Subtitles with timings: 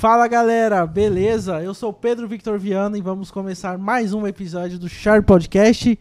[0.00, 1.62] Fala galera, beleza?
[1.62, 5.98] Eu sou Pedro Victor Viana e vamos começar mais um episódio do Char Podcast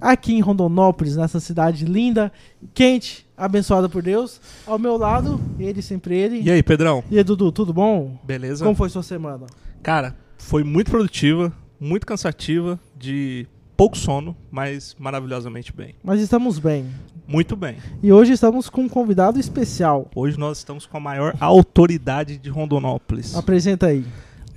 [0.00, 2.32] aqui em Rondonópolis, nessa cidade linda,
[2.72, 4.40] quente, abençoada por Deus.
[4.66, 6.40] Ao meu lado, ele sempre ele.
[6.40, 7.04] E aí, Pedrão?
[7.10, 8.18] E aí, Dudu, tudo bom?
[8.24, 8.64] Beleza?
[8.64, 9.44] Como foi sua semana?
[9.82, 13.46] Cara, foi muito produtiva, muito cansativa, de
[13.76, 15.94] pouco sono, mas maravilhosamente bem.
[16.02, 16.86] Mas estamos bem.
[17.26, 17.76] Muito bem.
[18.02, 20.10] E hoje estamos com um convidado especial.
[20.14, 23.34] Hoje nós estamos com a maior autoridade de Rondonópolis.
[23.34, 24.04] Apresenta aí.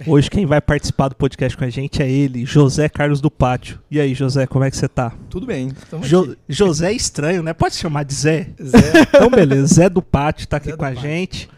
[0.06, 3.80] Hoje quem vai participar do podcast com a gente é ele, José Carlos do Pátio.
[3.90, 5.14] E aí, José, como é que você tá?
[5.30, 5.72] Tudo bem.
[6.04, 6.38] Jo- aqui.
[6.50, 7.54] José é estranho, né?
[7.54, 8.50] Pode se chamar de Zé?
[8.62, 8.78] Zé,
[9.08, 9.74] Então, beleza.
[9.76, 11.02] Zé do Pátio tá aqui Zé com a Pátio.
[11.02, 11.50] gente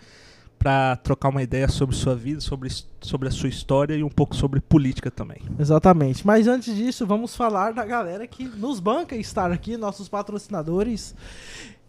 [0.57, 2.69] pra trocar uma ideia sobre sua vida, sobre,
[3.01, 5.39] sobre a sua história e um pouco sobre política também.
[5.59, 6.25] Exatamente.
[6.25, 11.15] Mas antes disso, vamos falar da galera que nos banca estar aqui, nossos patrocinadores.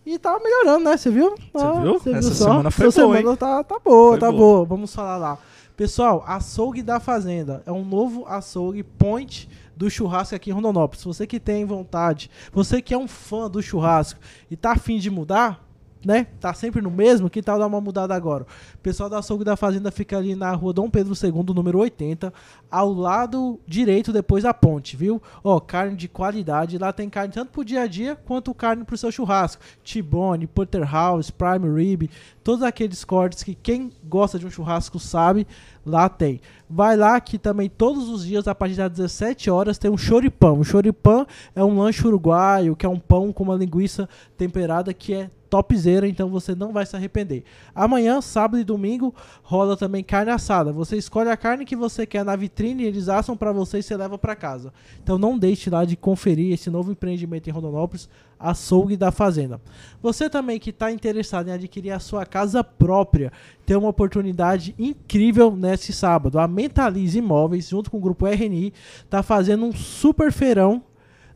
[0.05, 0.97] E tá melhorando, né?
[0.97, 1.34] Você viu?
[1.53, 1.93] Você viu?
[1.99, 2.45] você Essa só?
[2.45, 3.37] semana foi Essa boa, semana hein?
[3.37, 4.39] tá, tá boa, Foi tá boa.
[4.39, 4.65] boa.
[4.65, 5.39] Vamos falar lá.
[5.77, 11.05] Pessoal, açougue da Fazenda é um novo açougue point do churrasco aqui em Rondonópolis.
[11.05, 14.19] Você que tem vontade, você que é um fã do churrasco
[14.51, 15.65] e tá afim de mudar,
[16.04, 16.27] né?
[16.41, 18.47] Tá sempre no mesmo, que tal dar uma mudada agora?
[18.74, 22.33] O pessoal do açougue da Fazenda fica ali na rua Dom Pedro II, número 80,
[22.71, 25.21] ao lado direito depois da ponte, viu?
[25.42, 26.78] Ó, carne de qualidade.
[26.78, 29.62] Lá tem carne tanto pro dia a dia quanto carne pro seu churrasco.
[29.84, 32.10] T-bone, porterhouse, prime rib,
[32.44, 35.47] todos aqueles cortes que quem gosta de um churrasco sabe,
[35.84, 36.41] lá tem.
[36.71, 40.60] Vai lá que também todos os dias a partir das 17 horas tem um choripão.
[40.60, 45.15] O choripão é um lanche uruguaio, que é um pão com uma linguiça temperada que
[45.15, 47.45] é topzera, então você não vai se arrepender.
[47.74, 50.72] Amanhã, sábado e domingo, rola também carne assada.
[50.72, 53.97] Você escolhe a carne que você quer na vitrine, eles assam pra você e você
[53.97, 54.72] leva pra casa.
[55.03, 58.09] Então não deixe lá de conferir esse novo empreendimento em Rondonópolis,
[58.39, 59.60] Açougue da Fazenda.
[60.00, 63.33] Você também que está interessado em adquirir a sua casa própria,
[63.66, 66.39] tem uma oportunidade incrível nesse sábado.
[66.39, 68.72] A Mentalize Imóveis, junto com o grupo RNI,
[69.04, 70.83] está fazendo um super feirão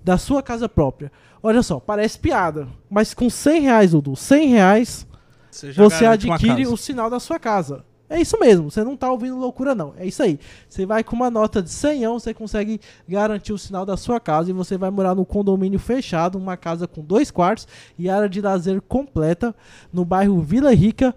[0.05, 1.13] da sua casa própria.
[1.43, 5.07] Olha só, parece piada, mas com 100 reais, Dudu, 100 reais
[5.77, 7.85] você uma adquire o sinal da sua casa.
[8.09, 9.95] É isso mesmo, você não tá ouvindo loucura não.
[9.97, 10.39] É isso aí.
[10.69, 12.79] Você vai com uma nota de 100, você consegue
[13.09, 16.87] garantir o sinal da sua casa e você vai morar no condomínio fechado, uma casa
[16.87, 17.67] com dois quartos
[17.99, 19.55] e área de lazer completa
[19.91, 21.15] no bairro Vila Rica.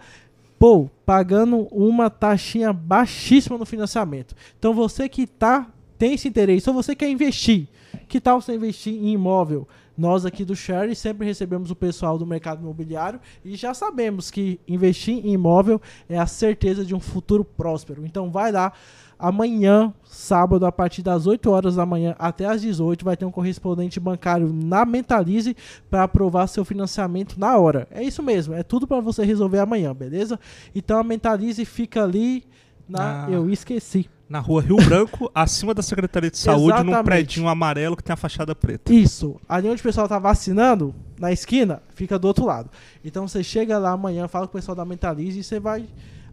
[0.57, 4.33] Pô, pagando uma taxinha baixíssima no financiamento.
[4.57, 5.67] Então você que tá
[5.97, 7.67] tem esse interesse, ou você quer investir,
[8.07, 9.67] que tal você investir em imóvel?
[9.97, 14.59] Nós aqui do Share sempre recebemos o pessoal do mercado imobiliário e já sabemos que
[14.67, 18.05] investir em imóvel é a certeza de um futuro próspero.
[18.05, 18.73] Então vai lá,
[19.17, 23.31] amanhã, sábado, a partir das 8 horas da manhã até as 18, vai ter um
[23.31, 25.55] correspondente bancário na Mentalize
[25.89, 27.87] para aprovar seu financiamento na hora.
[27.91, 30.39] É isso mesmo, é tudo para você resolver amanhã, beleza?
[30.73, 32.43] Então a Mentalize fica ali
[32.87, 33.25] na.
[33.25, 33.31] Ah.
[33.31, 34.09] Eu esqueci.
[34.27, 37.03] Na rua Rio Branco, acima da Secretaria de Saúde, num Exatamente.
[37.03, 38.91] predinho amarelo que tem a fachada preta.
[38.91, 39.35] Isso.
[39.47, 42.69] Ali onde o pessoal tá vacinando, na esquina, fica do outro lado.
[43.03, 45.85] Então você chega lá amanhã, fala com o pessoal da Mentalize e você vai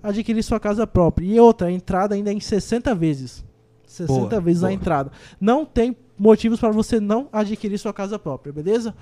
[0.03, 1.27] adquirir sua casa própria.
[1.27, 3.45] E outra, a entrada ainda é em 60 vezes.
[3.87, 4.73] 60 Boa, vezes a boa.
[4.73, 5.13] entrada.
[5.39, 8.95] Não tem motivos para você não adquirir sua casa própria, beleza?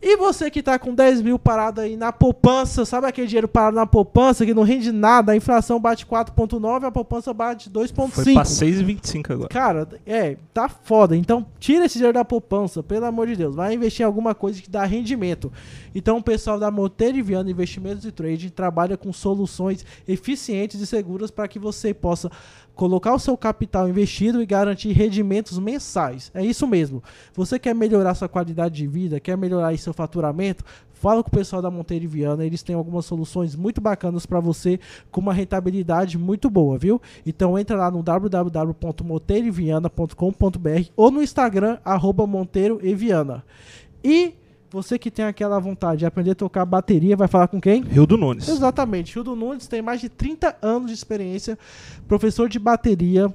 [0.00, 3.74] E você que tá com 10 mil parado aí na poupança, sabe aquele dinheiro parado
[3.74, 8.34] na poupança que não rende nada, a inflação bate 4,9, a poupança bate Foi 2,5.
[8.34, 9.48] pra 6,25 agora.
[9.48, 11.16] Cara, é, tá foda.
[11.16, 13.56] Então, tira esse dinheiro da poupança, pelo amor de Deus.
[13.56, 15.52] Vai investir em alguma coisa que dá rendimento.
[15.92, 20.86] Então, o pessoal da Monteiro e Viana Investimentos e Trading trabalha com soluções eficientes e
[20.86, 22.30] seguras para que você possa
[22.78, 26.30] colocar o seu capital investido e garantir rendimentos mensais.
[26.32, 27.02] É isso mesmo.
[27.34, 30.64] Você quer melhorar sua qualidade de vida, quer melhorar seu faturamento?
[30.92, 34.38] Fala com o pessoal da Monteiro e Viana, eles têm algumas soluções muito bacanas para
[34.38, 34.78] você
[35.10, 37.02] com uma rentabilidade muito boa, viu?
[37.26, 43.44] Então entra lá no www.monteiroeviana.com.br ou no Instagram arroba Monteiro e Viana.
[44.04, 44.34] E
[44.70, 47.82] você que tem aquela vontade de aprender a tocar bateria, vai falar com quem?
[47.82, 48.48] Rio do Nunes.
[48.48, 49.16] Exatamente.
[49.16, 51.58] Hildo Nunes tem mais de 30 anos de experiência,
[52.06, 53.32] professor de bateria.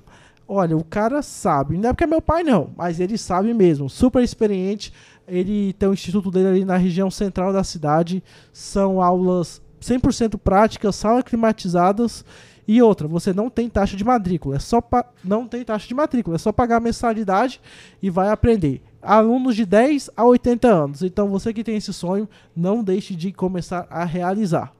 [0.47, 1.77] Olha, o cara sabe.
[1.77, 3.89] Não é porque é meu pai, não, mas ele sabe mesmo.
[3.89, 4.93] Super experiente.
[5.27, 8.21] Ele tem o instituto dele ali na região central da cidade.
[8.51, 12.23] São aulas 100% práticas, salas climatizadas.
[12.67, 14.55] E outra, você não tem taxa de matrícula.
[14.57, 16.35] É só pa- não tem taxa de matrícula.
[16.35, 17.59] É só pagar a mensalidade
[18.01, 18.81] e vai aprender.
[19.03, 21.01] Alunos de 10 a 80 anos.
[21.03, 24.71] Então você que tem esse sonho, não deixe de começar a realizar.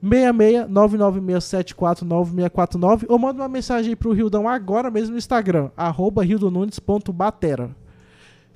[0.00, 6.22] 66 99674 9649 ou manda uma mensagem aí pro Rildão agora mesmo no Instagram, arroba
[6.24, 7.70] rildonunes.batera.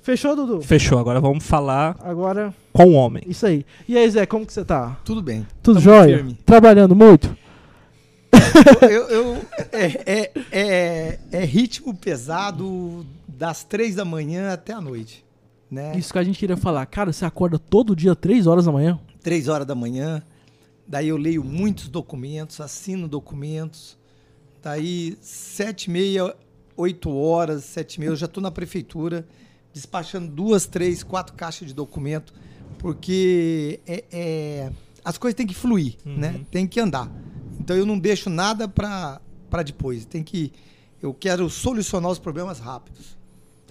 [0.01, 0.61] Fechou, Dudu?
[0.61, 3.23] Fechou, agora vamos falar Agora, com o homem.
[3.25, 3.65] isso aí.
[3.87, 4.97] E aí, Zé, como que você tá?
[5.05, 5.47] tudo bem.
[5.61, 6.17] Tudo Tamo jóia?
[6.17, 6.37] firme.
[6.45, 7.33] Trabalhando muito?
[8.89, 15.23] Eu, eu- é, é- é- é ritmo pesado das três da manhã até a noite.
[15.69, 15.97] Né?
[15.97, 16.85] Isso que a gente queria falar.
[16.85, 18.99] Cara, você acorda todo dia, 3 horas da manhã?
[19.21, 20.21] Três horas da manhã.
[20.87, 23.97] Daí eu leio muitos documentos, assino documentos.
[24.61, 26.35] Daí sete e meia,
[26.77, 29.25] oito horas, sete e meia, eu já estou na prefeitura
[29.73, 32.33] despachando duas, três, quatro caixas de documento,
[32.77, 34.71] porque é, é-
[35.03, 36.41] as coisas têm que fluir, né?
[36.51, 37.11] Tem que andar.
[37.59, 39.19] Então eu não deixo nada para
[39.63, 40.05] depois.
[40.05, 40.51] Tem que
[41.01, 43.17] eu quero solucionar os problemas rápidos.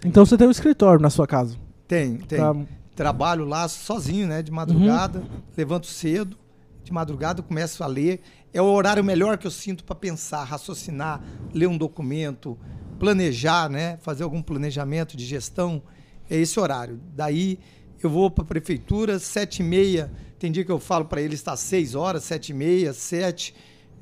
[0.04, 1.56] Então você tem um escritório na sua casa.
[1.88, 2.38] Tem, tem.
[2.38, 2.54] Tá.
[2.94, 4.42] Trabalho lá sozinho, né?
[4.42, 5.22] De madrugada,
[5.56, 6.36] levanto cedo,
[6.84, 8.20] de madrugada começo a ler.
[8.52, 11.22] É o horário melhor que eu sinto para pensar, raciocinar,
[11.54, 12.58] ler um documento,
[12.98, 13.96] planejar, né?
[14.02, 15.82] Fazer algum planejamento de gestão.
[16.28, 17.00] É esse horário.
[17.14, 17.58] Daí
[18.02, 20.12] eu vou para a prefeitura, sete e meia.
[20.38, 23.54] Tem dia que eu falo para ele estar seis horas, sete e meia, sete.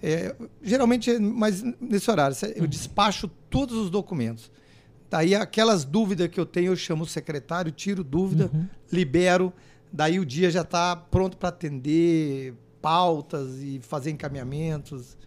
[0.02, 2.36] É, geralmente, é mais nesse horário.
[2.56, 4.50] Eu despacho todos os documentos.
[5.10, 8.50] Daí aquelas dúvidas que eu tenho, eu chamo o secretário, tiro dúvida,
[8.92, 9.52] libero.
[9.92, 15.18] Daí o dia já está pronto para atender pautas e fazer encaminhamentos.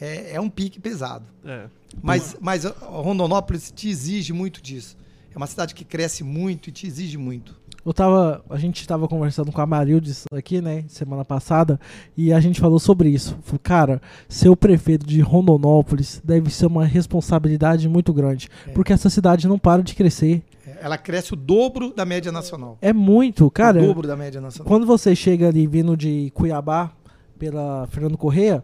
[0.00, 1.26] É, é um pique pesado.
[1.44, 1.68] É.
[2.02, 4.96] Mas, mas Rondonópolis te exige muito disso.
[5.32, 7.56] É uma cidade que cresce muito e te exige muito.
[7.88, 8.44] Eu tava.
[8.50, 11.80] A gente tava conversando com a Marildes aqui, né, semana passada,
[12.14, 13.34] e a gente falou sobre isso.
[13.42, 18.50] Falou, cara, ser o prefeito de Rondonópolis deve ser uma responsabilidade muito grande.
[18.66, 18.72] É.
[18.72, 20.42] Porque essa cidade não para de crescer.
[20.82, 22.76] Ela cresce o dobro da média nacional.
[22.82, 23.82] É muito, cara.
[23.82, 24.68] o dobro da média nacional.
[24.68, 26.92] Quando você chega ali vindo de Cuiabá
[27.38, 28.62] pela Fernando Correia,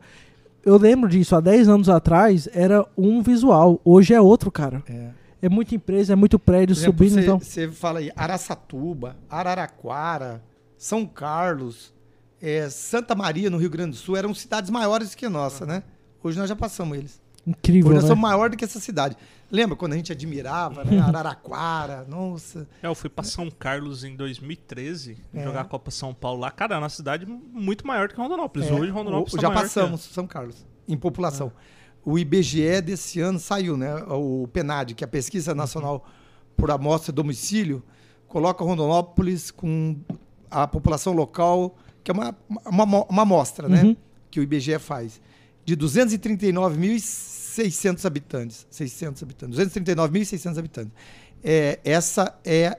[0.62, 4.82] eu lembro disso, há 10 anos atrás era um visual, hoje é outro, cara.
[4.86, 5.23] É.
[5.44, 7.38] É muita empresa, é muito prédio exemplo, subindo, você, então.
[7.38, 10.42] você fala aí Araçatuba, Araraquara,
[10.78, 11.92] São Carlos,
[12.40, 15.82] é, Santa Maria, no Rio Grande do Sul, eram cidades maiores que a nossa, né?
[16.22, 17.20] Hoje nós já passamos eles.
[17.46, 18.08] Incrível, Hoje nós né?
[18.08, 19.16] somos maior do que essa cidade.
[19.50, 20.98] Lembra quando a gente admirava, né?
[21.06, 22.66] Araraquara, nossa.
[22.82, 25.44] É, eu fui pra São Carlos em 2013 É.
[25.44, 26.50] jogar a Copa São Paulo lá.
[26.50, 28.68] Cara, é uma cidade muito maior do que Rondonópolis.
[28.68, 31.52] É, Hoje Rondonópolis o- tá já maior que- passamos São Carlos em população.
[32.04, 33.94] O IBGE desse ano saiu, né?
[34.08, 36.04] O PNAD, que é a Pesquisa Nacional
[36.56, 37.82] por Amostra e Domicílio,
[38.28, 39.96] coloca Rondonópolis com
[40.50, 42.34] a população local, que é uma,
[42.66, 43.82] uma, uma amostra, né?
[43.82, 43.94] Uhum.
[44.30, 45.20] Que o IBGE faz,
[45.64, 48.66] de 239.600 habitantes.
[48.70, 49.58] 600 habitantes.
[49.58, 50.92] 239.600 habitantes.
[51.42, 52.78] É, essa é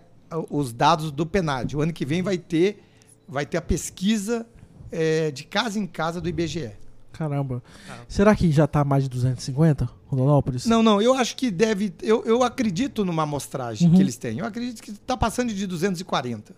[0.49, 1.75] os dados do PNAD.
[1.75, 2.83] O ano que vem vai ter,
[3.27, 4.45] vai ter a pesquisa
[4.91, 6.71] é, de casa em casa do IBGE.
[7.17, 7.63] Caramba.
[8.07, 10.65] Será que já tá mais de 250, Rondonópolis?
[10.65, 11.93] Não, não, eu acho que deve.
[12.01, 13.95] Eu, eu acredito numa amostragem Uhum.
[13.95, 14.39] que eles têm.
[14.39, 16.53] Eu acredito que está passando de 240.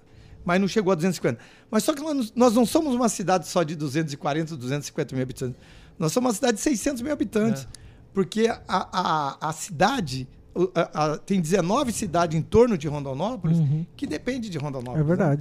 [0.46, 1.40] Mas não chegou a 250.
[1.70, 5.60] Mas só que nós, nós não somos uma cidade só de 240, 250 mil habitantes.
[6.00, 7.64] Nós somos uma cidade de 600 mil habitantes.
[7.64, 7.88] É.
[8.14, 10.28] Porque a, a, a cidade.
[10.74, 13.86] a- a- tem 19 cidades em torno de Rondonópolis Uhum.
[13.96, 15.06] que depende de Rondonópolis.
[15.08, 15.38] É né?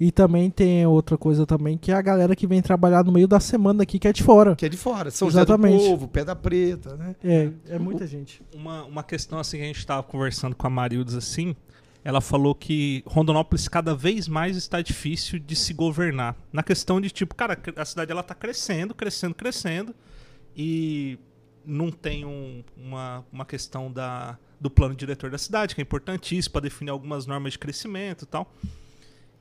[0.00, 3.26] E também tem outra coisa também, que é a galera que vem trabalhar no meio
[3.26, 4.54] da semana aqui, que é de fora.
[4.54, 5.10] Que é de fora.
[5.10, 5.84] São José do Exatamente.
[5.84, 7.16] Povo, Pedra Preta, né?
[7.24, 8.40] É, é muita gente.
[8.54, 11.56] Uma, uma questão assim que a gente tava conversando com a Marildes assim,
[12.04, 16.36] ela falou que Rondonópolis cada vez mais está difícil de se governar.
[16.52, 19.92] Na questão de tipo, cara, a cidade ela tá crescendo, crescendo, crescendo
[20.56, 21.18] e
[21.66, 26.52] não tem um- uma, uma questão da, do plano diretor da cidade, que é importantíssimo
[26.52, 28.50] para definir algumas normas de crescimento e tal.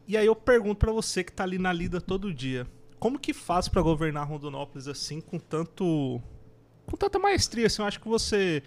[0.07, 2.65] E aí eu pergunto pra você que tá ali na lida todo dia,
[2.99, 6.21] como que faz pra governar Rondonópolis assim com tanto
[6.85, 7.67] com tanta maestria?
[7.67, 8.63] Assim, eu acho que você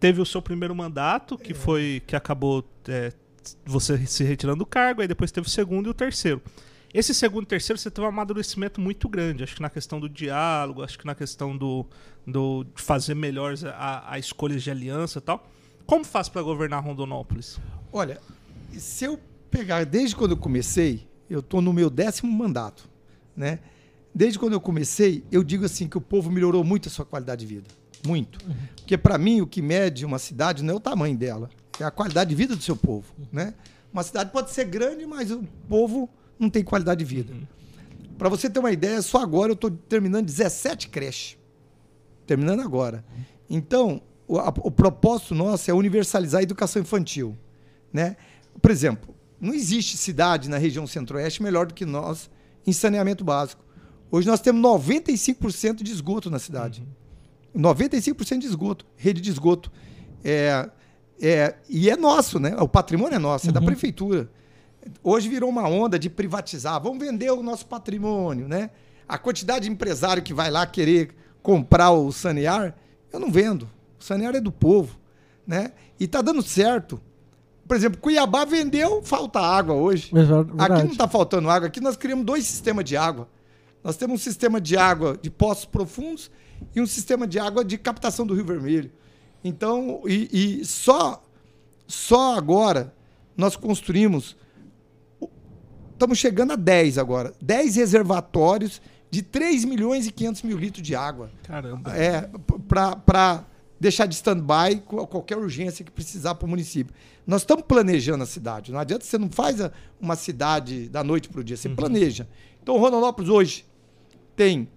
[0.00, 3.12] teve o seu primeiro mandato, que foi que acabou é,
[3.66, 6.40] você se retirando do cargo, aí depois teve o segundo e o terceiro.
[6.92, 10.08] Esse segundo e terceiro você teve um amadurecimento muito grande, acho que na questão do
[10.08, 11.86] diálogo, acho que na questão do,
[12.26, 15.46] do fazer melhores a, a escolhas de aliança e tal.
[15.86, 17.60] Como faz pra governar Rondonópolis?
[17.92, 18.20] Olha,
[18.72, 19.20] se eu
[19.50, 22.88] pegar desde quando eu comecei, eu estou no meu décimo mandato,
[23.36, 23.58] né?
[24.14, 27.46] Desde quando eu comecei, eu digo assim que o povo melhorou muito a sua qualidade
[27.46, 27.68] de vida,
[28.06, 28.38] muito.
[28.76, 31.90] Porque para mim o que mede uma cidade não é o tamanho dela, é a
[31.90, 33.54] qualidade de vida do seu povo, né?
[33.92, 37.32] Uma cidade pode ser grande, mas o povo não tem qualidade de vida.
[38.18, 41.36] Para você ter uma ideia, só agora eu estou terminando 17 creches.
[42.26, 43.04] Terminando agora.
[43.48, 47.36] Então, o, a- o propósito nosso é universalizar a educação infantil.
[47.92, 48.16] Né?
[48.60, 52.30] Por exemplo, não existe cidade na região centro-oeste melhor do que nós
[52.66, 53.64] em saneamento básico.
[54.10, 56.86] Hoje nós temos 95% de esgoto na cidade.
[57.56, 59.70] 95% de esgoto, rede de esgoto.
[60.22, 60.68] É,
[61.20, 62.56] é, e é nosso, né?
[62.58, 64.30] O patrimônio é nosso, é da prefeitura.
[65.02, 66.80] Hoje virou uma onda de privatizar.
[66.82, 68.70] Vamos vender o nosso patrimônio, né?
[69.08, 72.76] A quantidade de empresário que vai lá querer comprar o sanear,
[73.12, 73.68] eu não vendo.
[73.98, 74.98] O sanear é do povo,
[75.46, 75.72] né?
[75.98, 77.00] E tá dando certo.
[77.70, 80.10] Por exemplo, Cuiabá vendeu, falta água hoje.
[80.12, 80.82] É ver- Aqui verdade.
[80.82, 83.28] não está faltando água, aqui nós criamos dois sistemas de água.
[83.84, 86.32] Nós temos um sistema de água de poços profundos
[86.74, 88.90] e um sistema de água de captação do Rio Vermelho.
[89.44, 91.22] Então, e, e só,
[91.86, 92.92] só agora
[93.36, 94.36] nós construímos.
[95.92, 97.32] Estamos chegando a 10 agora.
[97.40, 101.96] 10 reservatórios de 3 milhões e 500 mil litros de água Caramba.
[101.96, 102.28] é,
[102.66, 103.44] para
[103.80, 106.94] deixar de stand-by com qualquer urgência que precisar para o município.
[107.26, 108.70] Nós estamos planejando a cidade.
[108.70, 109.56] Não adianta você não faz
[109.98, 112.28] uma cidade da noite para o dia, você planeja.
[112.62, 113.64] Então, Rondonópolis hoje
[114.36, 114.68] tem,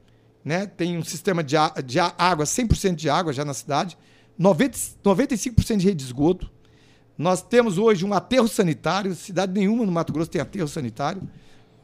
[0.44, 1.56] né, tem um sistema de,
[1.86, 3.98] de água, 100% de água já na cidade,
[4.40, 6.50] 90, 95% de rede de esgoto.
[7.18, 11.22] Nós temos hoje um aterro sanitário, cidade nenhuma no Mato Grosso tem aterro sanitário.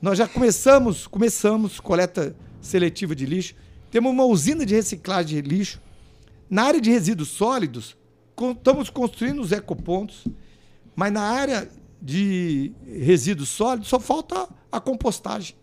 [0.02, 3.54] Nós já começamos, começamos coleta seletiva de lixo.
[3.92, 5.82] Temos uma usina de reciclagem de lixo.
[6.50, 7.96] Na área de resíduos sólidos,
[8.38, 10.26] estamos construindo os ecopontos,
[10.96, 11.70] mas na área
[12.02, 15.56] de resíduos sólidos só falta a compostagem,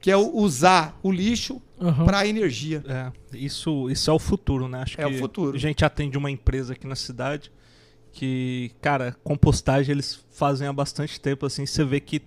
[0.00, 2.04] que é usar o lixo Aham.
[2.04, 2.84] para energia.
[2.86, 4.82] É, isso, isso é o futuro, né?
[4.82, 5.56] Acho É que o futuro.
[5.56, 7.50] A gente atende uma empresa aqui na cidade
[8.12, 12.20] que, cara, compostagem eles fazem há bastante tempo, assim, você vê que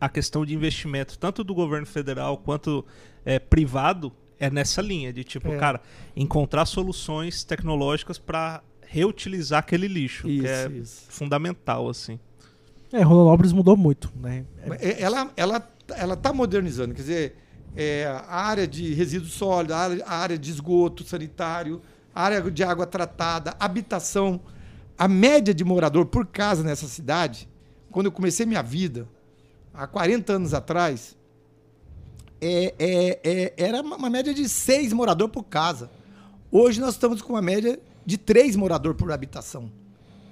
[0.00, 2.84] a questão de investimento, tanto do governo federal quanto
[3.24, 5.56] é, privado, é nessa linha de tipo, É.
[5.56, 5.80] cara,
[6.14, 11.04] encontrar soluções tecnológicas para reutilizar aquele lixo, Isso, que é isso.
[11.08, 12.18] fundamental, assim.
[12.92, 14.44] É, Rondonópolis mudou muito, né?
[14.80, 17.36] É- É, Ela ela ela está modernizando, quer dizer,
[17.76, 21.80] é, a área de resíduos sólidos, a área, a área de esgoto sanitário,
[22.14, 24.40] a área de água tratada, habitação.
[24.98, 27.48] A média de morador por casa nessa cidade,
[27.90, 29.06] quando eu comecei minha vida,
[29.74, 31.14] há 40 anos atrás,
[32.40, 35.90] é, é, é, era uma média de seis morador por casa.
[36.50, 39.70] Hoje nós estamos com uma média de três morador por habitação.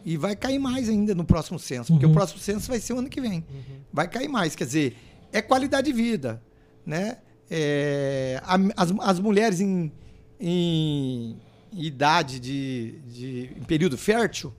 [0.04, 2.12] E vai cair mais ainda no próximo censo, porque Uhum.
[2.12, 3.44] o próximo censo vai ser o ano que vem.
[3.92, 4.54] Vai cair mais.
[4.54, 4.96] Quer dizer,
[5.32, 6.42] é qualidade de vida.
[6.84, 7.16] Né?
[7.50, 9.90] É, a- as, as mulheres em,
[10.38, 11.40] em
[11.72, 14.52] idade de, de em período fértil,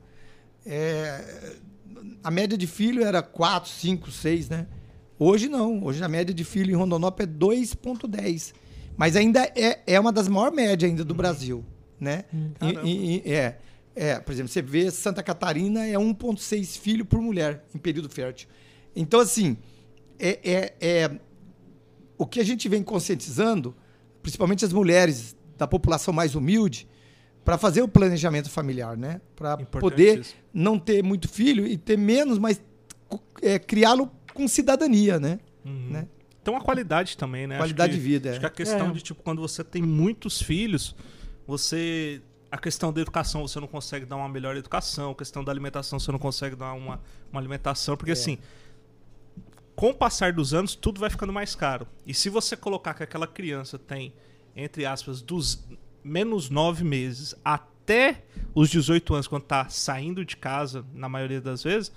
[0.66, 1.56] é,
[2.24, 4.66] a média de filho era 4, 5, 6, né?
[5.18, 5.84] Hoje não.
[5.84, 8.54] Hoje a média de filho em Rondonópolis é 2,10.
[8.98, 11.64] Mas ainda é, é uma das maiores médias ainda do Brasil,
[12.00, 12.26] né?
[12.62, 13.58] E- e- e- é,
[13.96, 18.48] é, por exemplo, você vê Santa Catarina é 1,6 filho por mulher em período fértil.
[18.96, 19.58] Então, assim,
[20.18, 21.20] é, é, é-
[22.18, 23.76] o que a gente vem conscientizando,
[24.22, 26.88] principalmente as mulheres da população mais humilde,
[27.44, 29.20] para fazer o planejamento familiar, né?
[29.36, 30.16] Para poder
[30.54, 32.62] não ter muito filho e ter menos, mas
[33.42, 35.40] é, criá-lo com cidadania, né?
[35.66, 35.90] Uhum.
[35.90, 36.08] né?
[36.42, 37.56] Então a qualidade também, né?
[37.56, 38.40] Acho Qualidade que- de vida, Acho é.
[38.42, 38.92] que a questão É.
[38.92, 40.96] de, tipo, quando você tem muitos filhos,
[41.48, 42.22] você.
[42.52, 45.12] A questão da educação, você não consegue dar uma melhor educação.
[45.12, 47.02] A questão da alimentação, você não consegue dar uma,
[47.32, 47.98] uma alimentação.
[47.98, 48.14] Porque, É.
[48.14, 48.38] assim,
[49.76, 51.86] com o passar dos anos, tudo vai ficando mais caro.
[52.06, 54.14] E se você colocar que aquela criança tem,
[54.56, 55.66] entre aspas, dos
[56.04, 58.24] menos nove meses até
[58.54, 61.92] os 18 anos, quando tá saindo de casa, na maioria das vezes,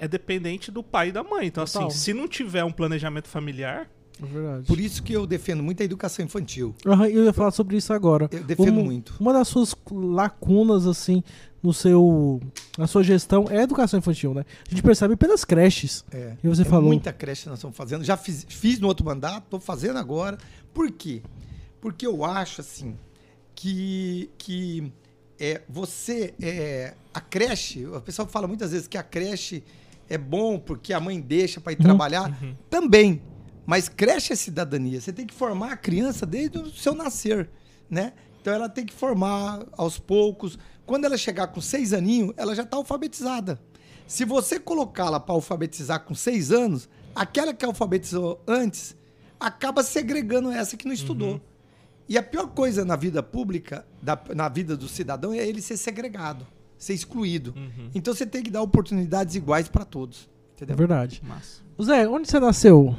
[0.00, 1.46] é dependente do pai e da mãe.
[1.46, 1.86] Então, Total.
[1.88, 3.88] assim, se não tiver um planejamento familiar,
[4.22, 4.66] É verdade.
[4.66, 6.74] Por isso que eu defendo muito a educação infantil.
[6.84, 8.28] Aham, eu ia falar sobre isso agora.
[8.32, 9.14] Eu defendo Uma- muito.
[9.18, 11.22] Uma das suas lacunas, assim,
[11.62, 12.38] no seu.
[12.76, 14.44] na sua gestão é a educação infantil, né?
[14.66, 16.04] A gente percebe pelas creches.
[16.12, 16.34] É.
[16.44, 16.88] E você É falou.
[16.88, 18.04] Muita creche nós estamos fazendo.
[18.04, 20.36] Já fiz, fiz no outro mandato, estou fazendo agora.
[20.74, 21.22] Por quê?
[21.80, 22.96] Porque eu acho assim
[23.54, 24.92] que, que
[25.38, 29.62] é, você é, a creche, o pessoal fala muitas vezes que a creche
[30.10, 31.82] é bom porque a mãe deixa para ir Uhum.
[31.84, 32.38] trabalhar.
[32.68, 33.22] Também.
[33.64, 35.00] Mas creche é cidadania.
[35.00, 37.48] Você tem que formar a criança desde o seu nascer,
[37.88, 38.12] né?
[38.40, 40.58] Então ela tem que formar aos poucos.
[40.84, 43.60] Quando ela chegar com seis aninhos, ela já está alfabetizada.
[44.06, 48.96] Se você colocá-la para alfabetizar com seis anos, aquela que alfabetizou antes
[49.38, 51.40] acaba segregando essa que não estudou.
[52.08, 55.76] E a pior coisa na vida pública, da- na vida do cidadão, é ele ser
[55.76, 56.44] segregado,
[56.80, 57.54] ser excluído.
[57.94, 60.28] Então você tem que dar oportunidades iguais para todos.
[60.52, 60.76] É Entendeu?
[60.76, 61.22] verdade.
[61.26, 61.62] massa.
[61.82, 62.96] Zé, onde você nasceu?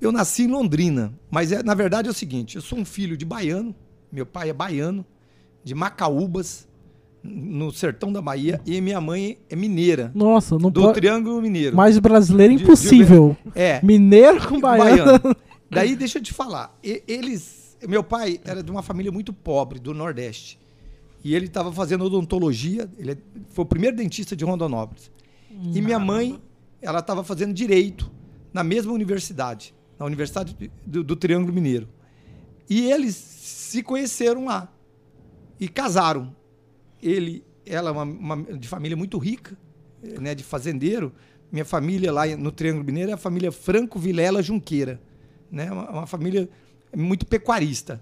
[0.00, 3.16] Eu nasci em Londrina, mas é, na verdade é o seguinte: eu sou um filho
[3.16, 3.74] de baiano,
[4.12, 5.04] meu pai é baiano,
[5.64, 6.68] de Macaúbas,
[7.22, 11.00] no sertão da Bahia, e minha mãe é mineira, Nossa, não do pode.
[11.00, 11.74] Triângulo Mineiro.
[11.76, 13.36] Mais brasileiro De- de- impossível.
[13.54, 15.20] É, Mineiro com baiano.
[15.70, 19.92] Daí deixa eu te falar, eles, meu pai era de uma família muito pobre do
[19.92, 20.58] Nordeste.
[21.26, 25.10] E ele estava fazendo odontologia, ele é- foi o primeiro dentista de Rondonópolis.
[25.74, 26.40] E minha mãe,
[26.80, 28.08] ela estava fazendo direito
[28.52, 31.88] na mesma universidade, na Universidade do, do Triângulo Mineiro.
[32.70, 34.72] E eles se conheceram lá
[35.58, 36.32] e casaram.
[37.02, 39.58] Ele, ela, é uma, uma, de família muito rica,
[40.20, 41.12] né, de fazendeiro.
[41.50, 45.02] Minha família lá no Triângulo Mineiro é a família Franco Vilela Junqueira,
[45.50, 46.48] né, uma, uma família
[46.96, 48.00] muito pecuarista.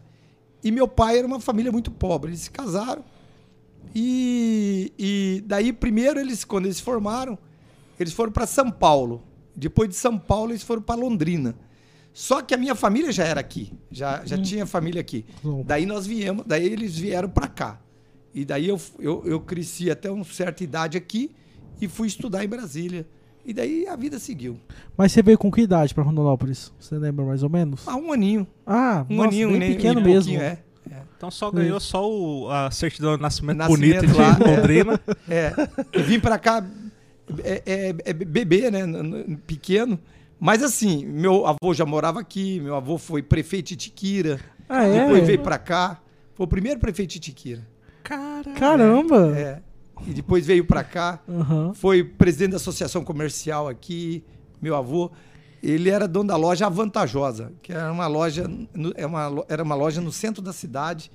[0.62, 2.32] E meu pai era uma família muito pobre.
[2.32, 3.13] Eles se casaram
[3.94, 7.38] e, e daí primeiro eles, quando eles se formaram,
[7.98, 9.22] eles foram para São Paulo.
[9.54, 11.54] Depois de São Paulo eles foram para Londrina.
[12.12, 14.42] Só que a minha família já era aqui, já, já hum.
[14.42, 15.24] tinha família aqui.
[15.42, 15.64] Bom.
[15.64, 17.80] Daí nós viemos, daí eles vieram para cá.
[18.32, 21.30] E daí eu, eu, eu cresci até uma certa idade aqui
[21.80, 23.06] e fui estudar em Brasília.
[23.44, 24.58] E daí a vida seguiu.
[24.96, 26.72] Mas você veio com que idade para Rondonópolis?
[26.80, 27.82] Você lembra mais ou menos?
[27.86, 28.46] Ah, um aninho.
[28.66, 30.34] Ah, um nossa, aninho, bem nem, pequeno mesmo.
[30.34, 30.58] É, é.
[31.24, 35.00] Então só ganhou só o, a certidão de nascimento, nascimento bonita lá, de Londrina.
[35.26, 35.54] É,
[35.92, 36.02] é.
[36.02, 36.62] vim para cá
[37.42, 38.80] é, é, é, bebê, né?
[39.46, 39.98] Pequeno.
[40.38, 44.38] Mas assim, meu avô já morava aqui, meu avô foi prefeito de Tiquira.
[44.68, 45.04] Ah, é?
[45.04, 45.98] Depois veio para cá.
[46.34, 47.66] Foi o primeiro prefeito de Tiquira.
[48.02, 48.58] Caramba!
[48.58, 49.38] Caramba!
[49.38, 49.62] É.
[50.06, 51.20] E depois veio para cá.
[51.26, 51.72] Uhum.
[51.72, 54.22] Foi presidente da associação comercial aqui.
[54.60, 55.10] Meu avô.
[55.66, 58.44] Ele era dono da loja Avantajosa, que era uma loja,
[58.96, 61.10] é uma, era uma loja no centro da cidade,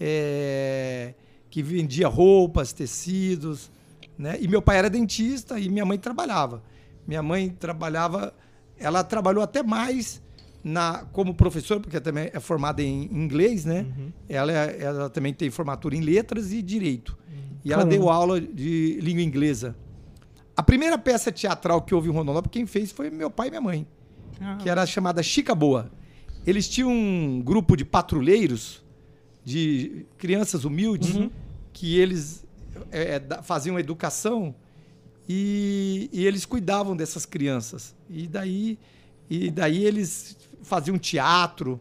[0.00, 1.14] é,
[1.50, 3.70] que vendia roupas, tecidos.
[4.16, 4.38] Né?
[4.40, 6.62] E meu pai era dentista e minha mãe trabalhava.
[7.06, 8.32] Minha mãe trabalhava
[8.80, 10.22] ela trabalhou até mais
[10.64, 13.86] na, como professora, porque também é formada em inglês, né?
[13.96, 14.12] Uhum.
[14.28, 17.16] Ela, ela também tem formatura em letras e direito.
[17.28, 17.58] Uhum.
[17.64, 18.02] E ela Caramba.
[18.02, 19.76] deu aula de língua inglesa.
[20.60, 23.62] A primeira peça teatral que houve em Rondonópolis, quem fez foi meu pai e minha
[23.62, 23.86] mãe,
[24.38, 24.56] ah.
[24.56, 25.90] que era chamada Chica Boa.
[26.46, 28.84] Eles tinham um grupo de patrulheiros,
[29.42, 31.30] de crianças humildes, uhum.
[31.72, 32.44] que eles
[32.92, 34.54] é, é faziam educação
[35.26, 37.94] e, e, eles cuidavam dessas crianças.
[38.10, 38.78] E daí,
[39.30, 41.80] e daí eles faziam teatro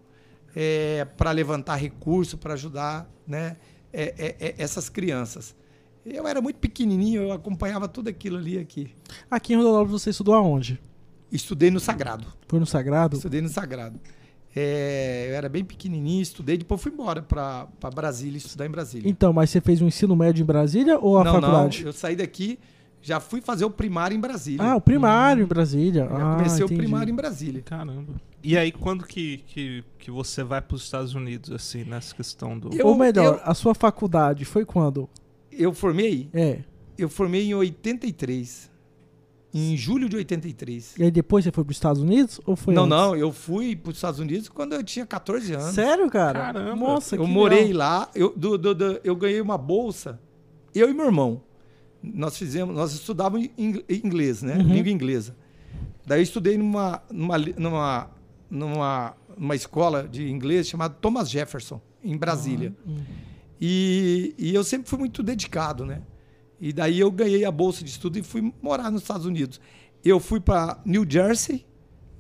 [0.56, 3.58] é, para levantar recurso, para ajudar né,
[3.92, 5.54] é, é, é, essas crianças.
[6.12, 8.92] Eu era muito pequenininho, eu acompanhava tudo aquilo ali aqui.
[9.30, 10.80] Aqui em Rondonópolis você estudou aonde?
[11.32, 12.26] Estudei no Sagrado.
[12.48, 13.16] Foi no Sagrado?
[13.16, 14.00] Estudei no Sagrado.
[14.56, 19.10] É, eu era bem pequenininho, estudei, depois fui embora para Brasília, estudar em Brasília.
[19.10, 21.82] Então, mas você fez o um ensino médio em Brasília ou a não, faculdade?
[21.82, 22.58] Não, eu saí daqui,
[23.02, 24.66] já fui fazer o primário em Brasília.
[24.66, 25.46] Ah, o primário hum.
[25.46, 26.08] em Brasília.
[26.10, 26.74] Já ah, comecei entendi.
[26.74, 27.62] o primário em Brasília.
[27.62, 28.14] Caramba.
[28.44, 32.58] E aí, quando que, que, que você vai para os Estados Unidos, assim, nessa questão
[32.58, 32.74] do.
[32.74, 35.10] Eu, Ou melhor, eu, a sua faculdade foi quando?
[35.52, 36.30] Eu formei?
[36.34, 36.60] É.
[36.98, 38.70] Eu formei em 83.
[39.54, 40.96] Em julho de 83.
[40.98, 42.40] E aí depois você foi para os Estados Unidos?
[42.46, 42.98] Ou foi não, antes?
[42.98, 43.16] não.
[43.16, 45.74] Eu fui para os Estados Unidos quando eu tinha 14 anos.
[45.74, 46.40] Sério, cara?
[46.40, 46.76] Caramba.
[46.76, 47.78] Nossa, Eu morei legal.
[47.78, 48.12] lá.
[48.14, 50.20] Eu, do, do, do, eu ganhei uma bolsa.
[50.74, 51.42] Eu e meu irmão
[52.02, 54.56] nós fizemos, nós estudávamos inglês, né?
[54.56, 54.74] Uhum.
[54.74, 55.36] Língua inglesa.
[56.06, 58.12] Daí eu estudei numa, numa, numa,
[58.50, 62.74] numa, numa escola de inglês chamada Thomas Jefferson, em Brasília.
[62.86, 63.00] Uhum.
[63.60, 66.02] E, e eu sempre fui muito dedicado, né?
[66.60, 69.60] E daí eu ganhei a bolsa de estudo e fui morar nos Estados Unidos.
[70.04, 71.66] Eu fui para New Jersey,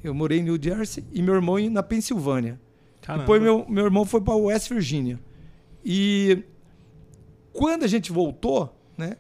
[0.03, 2.59] eu morei em New Jersey, e meu irmão na Pensilvânia.
[3.01, 3.23] Caramba.
[3.23, 5.19] Depois meu, meu irmão foi para West Virginia.
[5.83, 6.43] E
[7.53, 9.17] quando a gente voltou, né?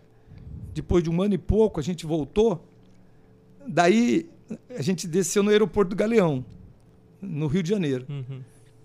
[0.73, 2.65] depois de um ano e pouco, a gente voltou.
[3.67, 4.29] Daí
[4.75, 6.45] a gente desceu no aeroporto do Galeão,
[7.21, 8.05] no Rio de Janeiro.
[8.09, 8.41] Uhum.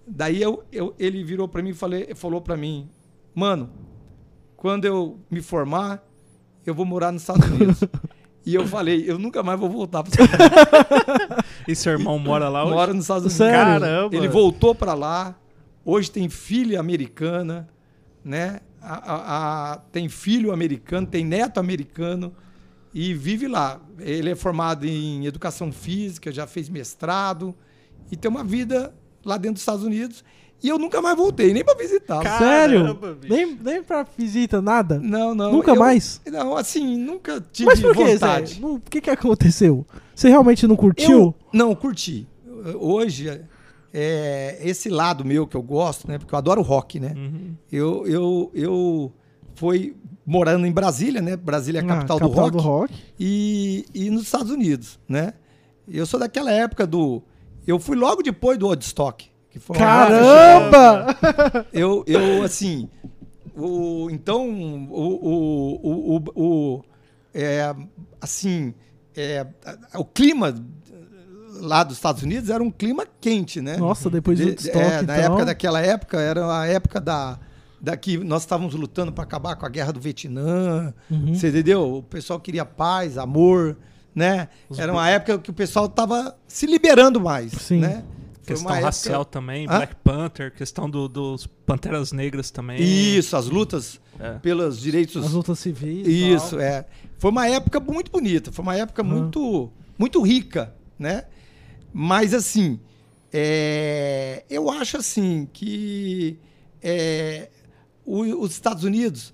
[0.06, 1.70] Daí eu, eu, ele virou para mim
[2.08, 2.88] e falou para mim,
[3.34, 3.70] mano,
[4.56, 6.02] quando eu me formar,
[6.64, 7.80] eu vou morar nos Estados Unidos.
[8.44, 11.44] e eu falei, eu nunca mais vou voltar para os Estados Unidos.
[11.68, 12.72] e seu irmão mora lá hoje?
[12.74, 13.36] Mora nos Estados Unidos.
[13.36, 13.80] Sério?
[13.80, 14.16] Caramba!
[14.16, 15.34] Ele voltou para lá.
[15.84, 17.68] Hoje tem filha americana,
[18.24, 18.60] né?
[18.84, 22.34] a, a, a, tem filho americano, tem neto americano
[22.92, 23.80] e vive lá.
[23.98, 27.54] Ele é formado em educação física, já fez mestrado
[28.10, 28.94] e tem uma vida
[29.24, 30.22] lá dentro dos Estados Unidos.
[30.62, 32.38] E eu nunca mais voltei, nem para visitar.
[32.38, 32.98] Sério?
[33.28, 34.98] Nem, nem para visita, nada?
[34.98, 35.52] Não, não.
[35.52, 36.20] Nunca eu, mais?
[36.26, 38.58] Não, assim, nunca tive Mas por vontade.
[38.62, 39.86] O que, que aconteceu?
[40.14, 41.10] Você realmente não curtiu?
[41.10, 42.26] Eu, não, curti.
[42.80, 43.42] Hoje,
[43.92, 46.18] é, esse lado meu que eu gosto, né?
[46.18, 47.12] Porque eu adoro rock, né?
[47.14, 47.54] Uhum.
[47.70, 49.12] Eu, eu, eu
[49.54, 49.94] fui
[50.26, 51.36] morando em Brasília, né?
[51.36, 52.94] Brasília é a capital, ah, capital do, rock, do rock.
[53.20, 55.34] E, e nos Estados Unidos, né?
[55.86, 57.22] Eu sou daquela época do...
[57.66, 59.26] Eu fui logo depois do Woodstock.
[59.54, 61.16] Que foi Caramba!
[61.72, 62.88] eu, eu, assim...
[63.56, 66.84] O, então, o, o, o, o, o
[67.32, 67.72] é,
[68.20, 68.74] assim,
[69.14, 69.46] é,
[69.94, 70.52] o clima
[71.60, 73.76] lá dos Estados Unidos era um clima quente, né?
[73.76, 75.26] Nossa, depois do estoque, é, Na então...
[75.26, 77.38] época daquela época, era a época da,
[77.80, 80.92] da que nós estávamos lutando para acabar com a guerra do Vietnã.
[81.08, 81.32] Uhum.
[81.32, 81.98] Você entendeu?
[81.98, 83.76] O pessoal queria paz, amor,
[84.12, 84.48] né?
[84.68, 87.78] Os era uma época que o pessoal estava se liberando mais, Sim.
[87.78, 88.02] né?
[88.46, 89.76] Questão época- racial também, Hã?
[89.78, 92.80] Black Panther, questão do- dos Panteras Negras também.
[92.82, 94.34] Isso, as lutas É.
[94.38, 96.06] pelos direitos As lutas civis.
[96.06, 96.60] Isso, tal.
[96.60, 96.86] é.
[97.18, 99.08] Foi uma época muito bonita, foi uma época Uhum.
[99.08, 101.24] muito, muito rica, né?
[101.92, 102.78] Mas assim,
[103.32, 106.38] é, eu acho assim que
[106.82, 107.48] é,
[108.04, 109.32] o- os Estados Unidos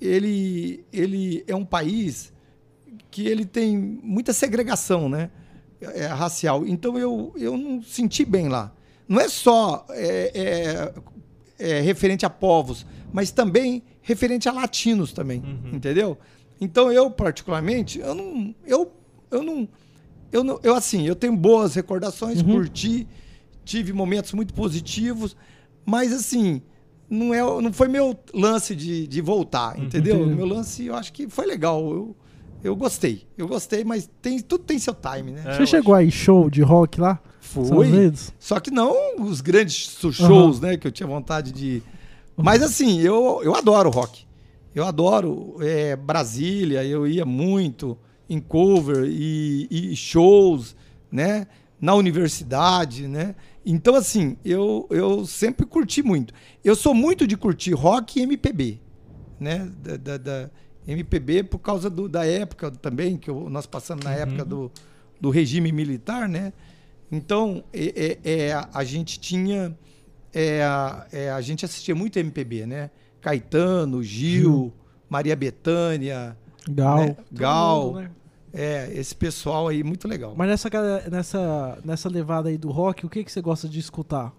[0.00, 2.32] ele, ele é um país
[3.10, 5.30] que ele tem muita segregação, né?
[5.80, 6.66] É, racial.
[6.66, 8.72] Então eu, eu não senti bem lá.
[9.08, 10.92] Não é só é,
[11.58, 16.18] é, é, referente a povos, mas também referente a latinos também, entendeu?
[16.60, 18.92] Então eu particularmente, eu não, eu,
[19.30, 19.68] eu não,
[20.32, 23.06] eu não, eu assim, eu tenho boas recordações, curti,
[23.64, 25.36] tive momentos muito positivos,
[25.84, 26.62] mas assim,
[27.08, 30.16] não é, não foi meu lance de, de voltar, entendeu?
[30.22, 30.34] Entendi.
[30.34, 32.16] Meu lance, eu acho que foi legal, eu,
[32.66, 35.42] eu gostei, eu gostei, mas tem, tudo tem seu time, né?
[35.46, 37.20] É, Você chegou aí show de rock lá?
[37.78, 38.32] Unidos?
[38.38, 39.74] Só que não os grandes
[40.12, 40.76] shows, né?
[40.76, 41.82] Que eu tinha vontade de.
[42.36, 44.26] Mas assim, eu, eu adoro rock.
[44.74, 47.96] Eu adoro é, Brasília, eu ia muito
[48.28, 50.74] em cover e, e shows,
[51.10, 51.46] né?
[51.80, 53.34] Na universidade, né?
[53.64, 56.34] Então, assim, eu, eu sempre curti muito.
[56.64, 58.80] Eu sou muito de curtir rock e MPB,
[59.40, 59.70] né?
[59.82, 60.50] Da, da- da
[60.86, 64.70] MPB por causa do- da época também, que eu- nós passamos na época do,
[65.20, 66.52] do regime militar, né?
[67.10, 69.76] Então, é, é- é, a gente tinha.
[70.34, 72.90] é, a- é, a gente assistia muito MPB, né?
[73.22, 74.72] Caetano, Gil,
[75.08, 76.36] Maria Bethânia,
[76.68, 76.98] Gal.
[76.98, 77.16] Né?
[77.32, 77.86] Gal.
[77.86, 78.10] mundo, né?
[78.52, 80.34] é, esse pessoal aí, muito legal.
[80.36, 80.68] Mas nessa,
[81.10, 84.32] nessa, nessa levada aí do rock, o que, que você gosta de escutar?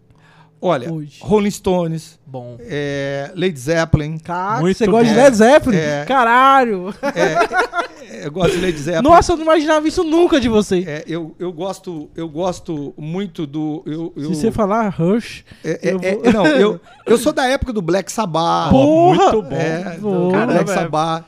[0.59, 1.19] Olha, hoje.
[1.21, 2.57] Rolling Stones, Bom.
[2.61, 5.21] é, Led Zeppelin, Cara, Muito você gosta de bom.
[5.23, 5.77] Led Zeppelin?
[5.77, 6.05] É.
[6.05, 6.93] Caralho!
[7.01, 9.03] é, eu gosto de Led Zeppelin.
[9.07, 10.83] Nossa, eu não imaginava isso nunca de você.
[10.87, 13.83] É, eu, eu, gosto, eu gosto muito do.
[13.85, 17.31] Eu, eu, Se você falar Rush, é, é, eu é, vou- não, eu, eu sou
[17.31, 18.71] da época do Black Sabbath.
[18.71, 19.31] Porra!
[19.31, 19.55] muito bom.
[19.55, 20.69] É, Pô, Black.
[20.71, 21.25] Sabbath.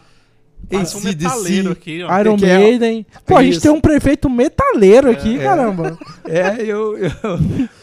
[0.69, 2.19] Parece um metaleiro aqui, ó.
[2.19, 3.05] Iron que é- Maiden.
[3.25, 3.61] Pô, a gente Isso.
[3.61, 5.43] tem um prefeito metaleiro aqui, É.
[5.43, 5.97] caramba.
[6.29, 7.11] É, eu, eu,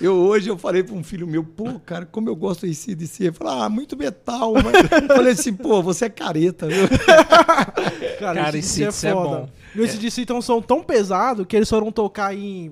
[0.01, 3.25] eu hoje eu falei para um filho meu, pô, cara, como eu gosto do ACDC.
[3.25, 4.53] Ele falou, ah, muito metal.
[4.55, 5.03] Mas...
[5.03, 6.87] Eu falei assim, pô, você é careta, viu?
[8.21, 9.29] Cara, Cara, esse esse DC é é foda.
[9.29, 9.49] bom.
[9.75, 12.71] E esse DC tem um som tão pesado que eles foram tocar em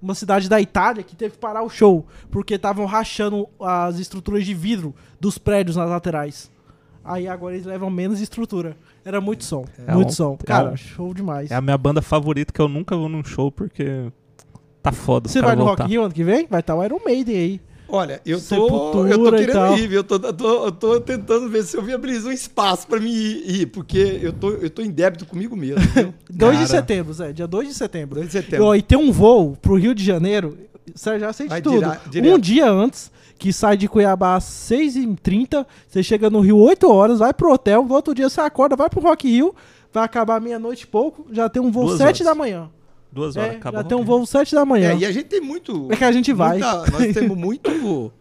[0.00, 4.44] uma cidade da Itália que teve que parar o show, porque estavam rachando as estruturas
[4.46, 6.48] de vidro dos prédios nas laterais.
[7.04, 8.76] Aí agora eles levam menos estrutura.
[9.04, 10.36] Era muito som, É muito um- som.
[10.40, 11.50] é Cara, um- show demais.
[11.50, 14.06] É a minha banda favorita que eu nunca vou num show porque
[14.82, 15.28] tá foda.
[15.28, 15.82] Você vai no voltar.
[15.84, 16.46] Rock Rio ano que vem?
[16.48, 17.60] Vai estar o Iron Maiden aí.
[17.88, 19.92] Olha, eu tô, eu tô querendo ir?
[19.92, 23.10] Eu tô, eu, tô, eu tô tentando ver se eu viabilizo um espaço para mim
[23.12, 26.14] ir, ir, porque eu tô, eu tô em débito comigo mesmo, viu?
[26.30, 27.34] 2 de setembro, Zé.
[27.34, 28.14] Dia 2 de setembro.
[28.14, 28.74] 2 de setembro.
[28.74, 30.56] E tem um voo pro Rio de Janeiro.
[30.94, 31.80] Você já sei de Vai tudo.
[32.08, 32.34] direto.
[32.34, 33.11] Um dia antes,
[33.42, 37.84] que sai de Cuiabá às 6h30, você chega no Rio 8 horas, vai pro hotel,
[37.84, 39.52] no outro dia você acorda, vai pro Rock Rio,
[39.92, 42.20] vai acabar meia-noite e pouco, já tem um voo Duas 7 horas.
[42.20, 42.70] da manhã.
[43.10, 44.92] Duas horas, É, acaba já tem um voo 7 da manhã.
[44.92, 45.88] É, e a gente tem muito.
[45.90, 46.58] É que a gente vai.
[46.60, 48.12] muita- nós temos muito.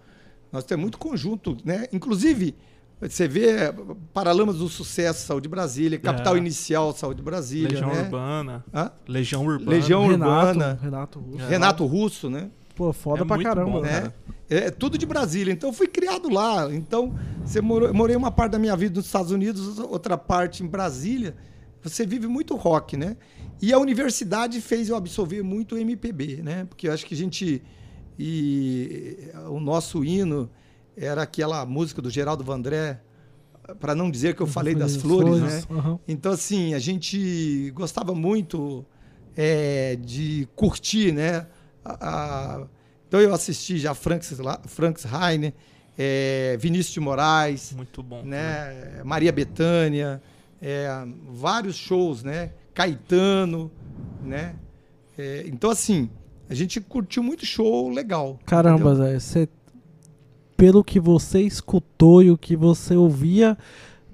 [0.52, 1.86] Nós temos muito conjunto, né?
[1.94, 2.56] Inclusive,
[3.00, 3.72] você vê
[4.14, 6.38] Paralamas do Sucesso, Saúde Brasília, Capital É.
[6.40, 7.70] Inicial, Saúde Brasília.
[7.70, 8.02] Legião né?
[8.02, 8.66] Urbana.
[8.74, 8.92] Hã?
[9.08, 9.70] Legião Urbana.
[9.72, 10.80] Legião Renato, Urbana.
[10.82, 11.46] Renato Russo.
[11.48, 12.50] Renato Russo, né?
[12.76, 13.70] Pô, foda É pra caramba.
[13.72, 13.92] bom, né?
[13.92, 14.00] né?
[14.02, 14.14] cara.
[14.54, 15.52] É tudo de Brasília.
[15.54, 16.68] Então eu fui criado lá.
[16.74, 20.68] Então, você morou, morei uma parte da minha vida nos Estados Unidos, outra parte em
[20.68, 21.36] Brasília.
[21.82, 23.16] Você vive muito rock, né?
[23.62, 26.66] E a universidade fez eu absorver muito o MPB, né?
[26.66, 27.62] Porque eu acho que a gente.
[28.20, 29.18] E
[29.50, 30.50] o nosso hino
[30.96, 33.02] era aquela música do Geraldo Vandré,
[33.80, 35.62] para não dizer que eu falei das flores, né?
[36.08, 38.86] Então, assim, a gente gostava muito
[39.36, 41.48] é, de curtir, né?
[41.84, 42.10] A-
[42.62, 42.68] a-
[43.12, 44.34] então, eu assisti já Franks,
[44.68, 45.54] Franks Heine,
[45.98, 48.24] é, Vinícius de Moraes, Muito bom.
[48.24, 49.02] né?
[49.04, 50.22] Maria Bethânia,
[50.62, 50.88] é,
[51.30, 52.52] vários shows, né?
[52.74, 53.70] Caetano,
[54.24, 54.56] né?
[55.18, 56.10] É, então, assim,
[56.50, 58.40] a gente curtiu muito show legal.
[58.46, 58.96] Caramba, entendeu?
[59.12, 59.50] Zé, você-
[60.56, 63.58] pelo que você escutou e o que você ouvia,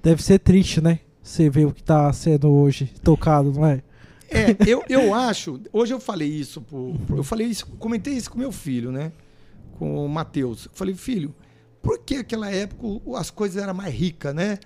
[0.02, 0.98] deve ser triste, né?
[1.22, 3.80] Você vê o que tá sendo hoje tocado, não é?
[4.30, 5.60] É, eu, eu acho.
[5.72, 9.12] Hoje eu falei isso, pro, eu falei isso, comentei isso com meu filho, né?
[9.78, 10.66] Com o Matheus.
[10.66, 11.34] Eu falei, filho,
[11.82, 12.86] por que aquela época
[13.18, 14.58] as coisas eram mais ricas, né?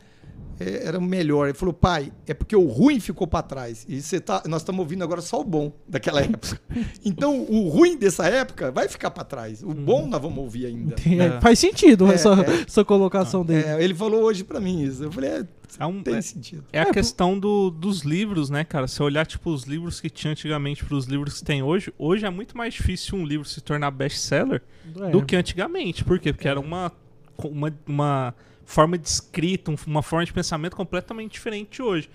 [0.61, 1.47] É, era melhor.
[1.49, 3.85] Ele falou, pai, é porque o ruim ficou para trás.
[3.89, 6.61] E você tá, nós estamos ouvindo agora só o bom daquela época.
[7.05, 9.63] Então, o ruim dessa época vai ficar para trás.
[9.63, 10.95] O bom nós vamos ouvir ainda.
[10.97, 11.41] Tem- É.
[11.41, 12.63] Faz sentido É, essa, é.
[12.67, 13.65] essa colocação dele.
[13.67, 15.03] É, ele falou hoje para mim isso.
[15.05, 15.47] Eu falei, é,
[15.79, 16.65] É, um, Tem é, sentido.
[16.73, 18.87] é a É, questão do, dos livros, né, cara?
[18.87, 22.27] Se olhar, tipo, os livros que tinha antigamente para os livros que tem hoje, hoje
[22.27, 24.63] é muito mais difícil um livro se tornar best-seller
[25.01, 25.11] É.
[25.11, 26.05] do que antigamente.
[26.05, 26.33] Por quê?
[26.33, 26.93] Porque era uma,
[27.43, 32.09] uma, uma forma de escrita, um- uma forma de pensamento completamente diferente de hoje.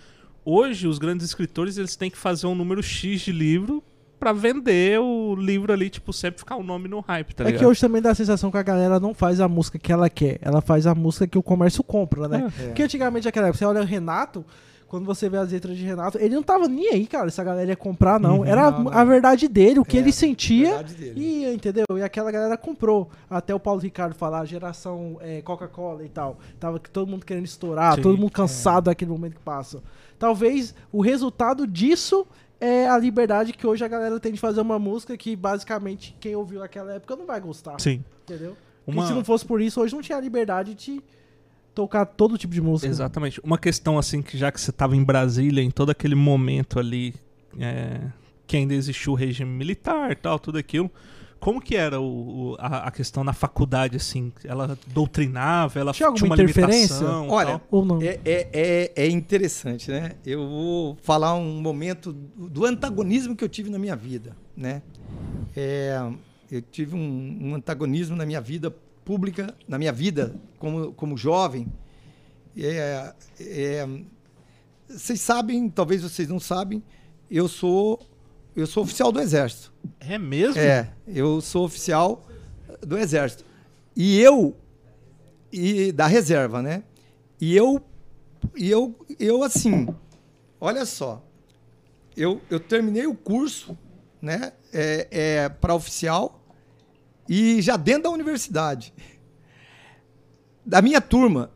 [0.45, 3.83] Hoje, os grandes escritores, eles têm que fazer um número X de livro
[4.19, 7.59] pra vender o livro ali, tipo, sempre ficar o nome no hype, tá É ligado?
[7.59, 10.09] que hoje também dá a sensação que a galera não faz a música que ela
[10.09, 12.51] quer, ela faz a música que o comércio compra, né?
[12.59, 12.63] É.
[12.67, 14.43] Porque antigamente, naquela época, você olha o Renato,
[14.87, 17.43] quando você vê as letras de Renato, ele não tava nem aí, cara, se a
[17.43, 18.37] galera ia comprar, não.
[18.39, 18.45] Uhum.
[18.45, 18.91] Era Não, não.
[18.93, 20.69] a verdade dele, o que É, ele sentia.
[20.75, 21.19] verdade dele.
[21.19, 21.83] E, entendeu?
[21.97, 23.09] E aquela galera comprou.
[23.29, 26.39] Até o Paulo Ricardo falar, geração é, Coca-Cola e tal.
[26.57, 28.01] Tava que todo mundo querendo estourar, Sim.
[28.01, 29.83] todo mundo cansado daquele momento que passa.
[30.17, 32.25] Talvez o resultado disso
[32.59, 36.35] é a liberdade que hoje a galera tem de fazer uma música que basicamente quem
[36.35, 37.79] ouviu naquela época não vai gostar.
[37.79, 38.03] Sim.
[38.23, 38.57] Entendeu?
[38.85, 39.07] Porque Uma...
[39.07, 41.03] se não fosse por isso, hoje não tinha a liberdade de
[41.75, 42.89] tocar todo tipo de música.
[42.89, 43.39] Exatamente.
[43.43, 47.13] Uma questão assim que já que você estava em Brasília, em todo aquele momento ali,
[47.59, 47.99] é,
[48.47, 50.89] que ainda existiu o regime militar, tal, tudo aquilo.
[51.47, 54.33] Como que era o, o- a, a questão na faculdade, assim?
[54.43, 56.95] Ela doutrinava, ela Tinha tinha alguma uma interferência?
[56.95, 57.29] limitação?
[57.29, 57.67] Olha, tal?
[57.71, 58.01] Ou não?
[58.01, 60.17] É, é, é, é interessante, né?
[60.25, 64.81] Eu vou falar um momento do do antagonismo que eu tive na minha vida, né?
[65.55, 65.97] É,
[66.51, 68.69] eu tive um, um antagonismo na minha vida
[69.05, 71.65] pública, na minha vida como, como jovem.
[72.57, 73.87] É, é,
[74.89, 76.83] vocês sabem, talvez vocês não sabem,
[77.31, 78.05] eu sou
[78.53, 79.71] eu sou oficial do Exército.
[79.99, 80.59] É mesmo?
[80.61, 82.25] É, eu sou oficial
[82.81, 83.43] do Exército.
[83.95, 84.55] E eu
[85.51, 86.83] e da reserva, né?
[87.39, 87.81] E eu
[88.55, 89.87] e eu eu assim,
[90.59, 91.23] olha só.
[92.15, 93.77] Eu, eu terminei o curso,
[94.21, 96.41] né, é, é, para oficial
[97.29, 98.91] e já dentro da universidade.
[100.65, 101.51] Da minha turma,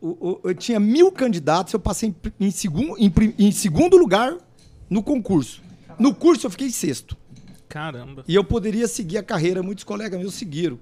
[0.00, 2.52] o- o- eu tinha mil candidatos, eu passei em, em,
[2.98, 4.36] em, em segundo lugar
[4.90, 5.62] no concurso.
[5.98, 7.16] No curso eu fiquei sexto.
[7.68, 8.24] Caramba.
[8.26, 10.78] E eu poderia seguir a carreira, muitos colegas meus seguiram.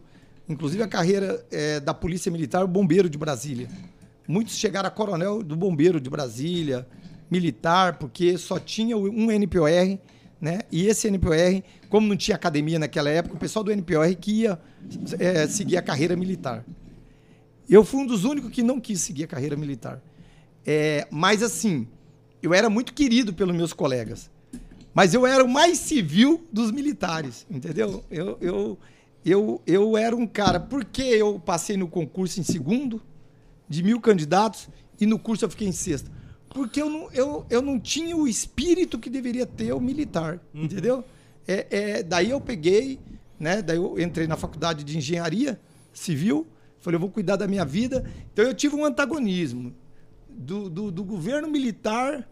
[0.49, 3.69] Inclusive a carreira eh, da Polícia Militar, o Bombeiro de Brasília.
[4.29, 6.87] Muitos chegaram a coronel do Bombeiro de Brasília,
[7.31, 9.99] militar, porque só tinha um NPOR,
[10.41, 10.61] né?
[10.71, 14.59] E esse NPOR, como não tinha academia naquela época, o pessoal do NPOR que ia
[15.19, 16.65] eh, seguir a carreira militar.
[17.69, 20.01] Eu fui um dos únicos que não quis seguir a carreira militar.
[20.65, 21.89] É, mas assim,
[22.41, 24.31] eu era muito querido pelos meus colegas.
[24.97, 28.03] Mas eu era o mais civil dos militares, entendeu?
[28.11, 28.79] Eu, eu,
[29.23, 30.59] eu, eu era um cara.
[30.59, 33.03] Por que eu passei no concurso em segundo,
[33.69, 36.11] de mil candidatos, e no curso eu fiquei em sexto?
[36.49, 41.05] Porque eu não, eu, eu não tinha o espírito que deveria ter o militar, entendeu?
[41.47, 42.99] É, é, daí eu peguei,
[43.39, 43.61] né?
[43.61, 45.61] Daí eu entrei na faculdade de engenharia
[45.93, 46.47] civil,
[46.81, 48.11] falei, eu vou cuidar da minha vida.
[48.33, 49.75] Então eu tive um antagonismo
[50.27, 52.27] do, do, do governo militar,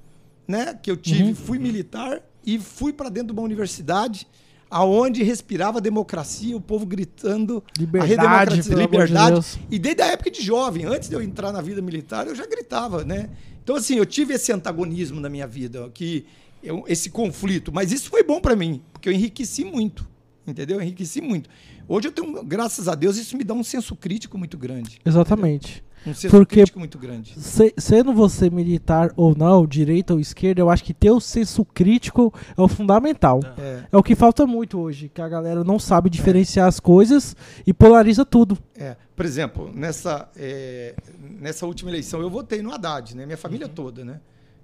[0.48, 0.72] né?
[0.72, 4.26] Que eu tive, fui militar e fui para dentro de uma universidade
[4.70, 9.32] aonde respirava democracia, o povo gritando Liberdade, a de liberdade.
[9.32, 9.58] Deus.
[9.70, 12.44] E desde a época de jovem, antes de eu entrar na vida militar, eu já
[12.46, 13.30] gritava, né?
[13.62, 16.26] Então assim, eu tive esse antagonismo na minha vida, que
[16.62, 20.08] eu- esse conflito, mas isso foi bom para mim, porque eu enriqueci muito,
[20.46, 20.78] entendeu?
[20.78, 21.48] Eu enriqueci muito.
[21.86, 25.84] Hoje eu tenho, graças a Deus, isso me dá um senso crítico muito grande, Exatamente.
[26.06, 27.34] Um senso Porque- crítico muito grande.
[27.40, 31.64] Se- sendo você militar ou não, direita ou esquerda, eu acho que ter o senso
[31.64, 33.40] crítico é o fundamental.
[33.58, 33.84] É.
[33.92, 37.34] É o que falta muito hoje, que a galera não sabe diferenciar as coisas
[37.66, 38.58] e polariza tudo.
[38.76, 40.94] É, por exemplo, nessa, é,
[41.40, 43.24] nessa última eleição eu votei no Haddad, né?
[43.24, 44.20] Minha família toda, né?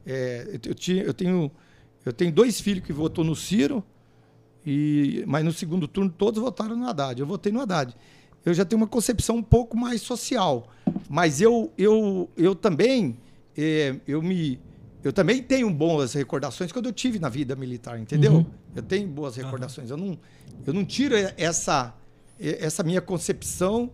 [0.07, 1.51] É, eu, eu tinha, eu, tenho,
[2.05, 3.83] eu tenho dois filhos que votou no Ciro,
[4.65, 7.19] e, mas no segundo turno todos votaram no Haddad.
[7.21, 7.95] Eu votei no Haddad.
[8.45, 10.67] Eu já tenho uma concepção um pouco mais social,
[11.13, 13.19] mas eu, eu, eu também
[13.59, 14.61] é, eu me
[15.03, 18.33] eu também tenho boas recordações quando eu tive na vida militar, entendeu?
[18.35, 18.47] Uhum.
[18.77, 19.91] Eu tenho boas recordações.
[19.91, 20.17] Eu não
[20.65, 21.93] eu não tiro essa
[22.39, 23.91] essa minha concepção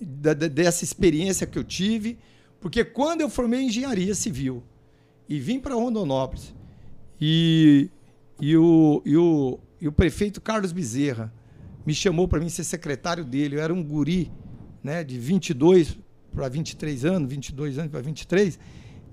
[0.00, 2.18] da- da- dessa experiência que eu tive,
[2.60, 4.62] porque quando eu formei engenharia civil
[5.28, 6.54] e vim para Rondonópolis
[7.20, 7.90] e,
[8.40, 11.32] e, o, e, o, e o prefeito Carlos Bezerra
[11.84, 14.32] me chamou para mim ser secretário dele, eu era um guri,
[14.82, 15.98] né, de 22
[16.34, 18.58] para 23 anos, 22 anos para 23,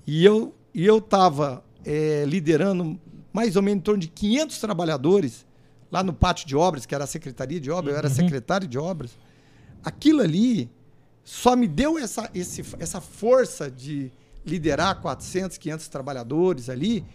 [0.07, 1.63] e eu e eu estava
[2.27, 2.99] liderando
[3.33, 5.45] mais ou menos em torno de 500 trabalhadores
[5.91, 8.77] lá no pátio de obras, que era a secretaria de obras, eu era secretário de
[8.77, 9.17] obras.
[9.83, 10.69] Aquilo ali
[11.23, 14.11] só me deu essa, esse, essa força de
[14.45, 17.05] liderar 400, 500 trabalhadores ali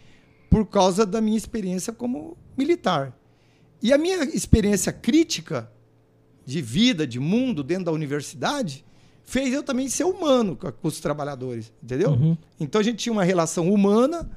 [0.50, 3.16] por causa da minha experiência como militar.
[3.82, 5.70] E a minha experiência crítica
[6.44, 8.84] de vida, de mundo dentro da universidade,
[9.26, 12.12] fez eu também ser humano com, com os trabalhadores, entendeu?
[12.12, 12.38] Uhum.
[12.58, 14.30] Então a gente tinha uma relação humana,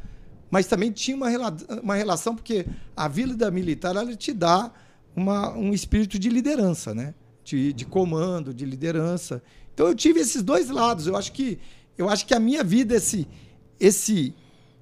[0.51, 2.65] mas também tinha uma, rela- uma relação, porque
[2.97, 4.71] a vida militar ela te dá
[5.15, 7.13] uma, um espírito de liderança, né?
[7.43, 9.41] De, de comando, de liderança.
[9.73, 11.07] Então eu tive esses dois lados.
[11.07, 11.59] Eu acho que,
[11.97, 13.27] eu acho que a minha vida, esse,
[13.79, 14.33] esse,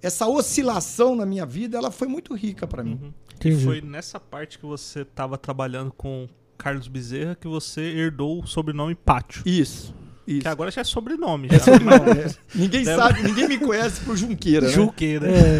[0.02, 3.00] essa oscilação na minha vida, ela foi muito rica para mim.
[3.02, 3.14] Uhum.
[3.46, 8.48] E foi nessa parte que você estava trabalhando com Carlos Bezerra que você herdou o
[8.48, 9.44] sobrenome Pátio.
[9.46, 9.96] Isso.
[10.26, 10.42] Isso.
[10.42, 11.48] Que agora já é sobrenome.
[11.50, 11.60] É Já.
[11.60, 12.36] sobrenome, é.
[12.54, 14.74] Ninguém Deve- sabe, ninguém me conhece por Junqueira, né?
[14.74, 15.28] Juqueira.
[15.32, 15.60] É,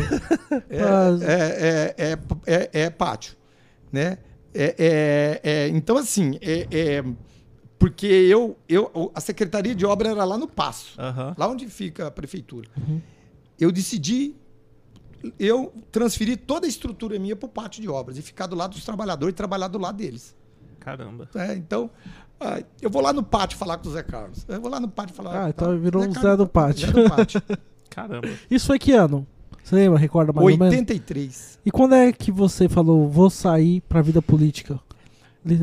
[0.70, 3.38] É, Mas- é, é, é, é- é pátio,
[3.92, 4.18] né?
[4.54, 7.04] É, é- é- então, assim, é, é-
[7.80, 10.96] porque eu, eu, a Secretaria de Obra era lá no Passo,
[11.38, 12.68] lá onde fica a prefeitura.
[12.76, 13.00] Uhum.
[13.58, 14.36] Eu decidi,
[15.40, 18.72] eu transferi toda a estrutura minha para o pátio de obras e ficar do lado
[18.74, 20.36] dos trabalhadores e trabalhar do lado deles.
[20.88, 21.28] Caramba.
[21.36, 21.56] né?
[21.56, 21.90] então,
[22.40, 24.46] ah, eu vou lá no pátio falar com o Zé Carlos.
[24.48, 25.46] Eu vou lá no pátio falar.
[25.46, 26.88] Ah, então virou um Zé Carlos, do pátio.
[26.88, 27.42] Zé do pátio.
[27.90, 28.30] Caramba.
[28.50, 29.28] Isso foi que ano?
[29.64, 30.00] Você lembra?
[30.00, 30.66] Recorda mais ou menos?
[30.74, 31.60] 83.
[31.66, 34.80] E quando é que você falou, vou sair pra vida política?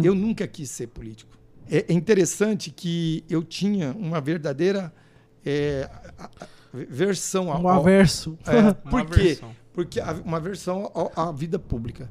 [0.03, 1.31] Eu nunca quis ser político.
[1.71, 4.93] É, é interessante que eu tinha uma verdadeira
[5.45, 8.37] é, a- a- versão ao, Um ao- averso.
[8.47, 9.39] é, Uma por quê?
[9.73, 12.11] Porque a- uma versão à vida pública.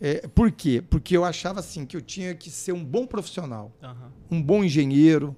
[0.00, 0.82] É, por quê?
[0.88, 4.12] Porque eu achava assim que eu tinha que ser um bom profissional, Aham.
[4.30, 5.36] um bom engenheiro,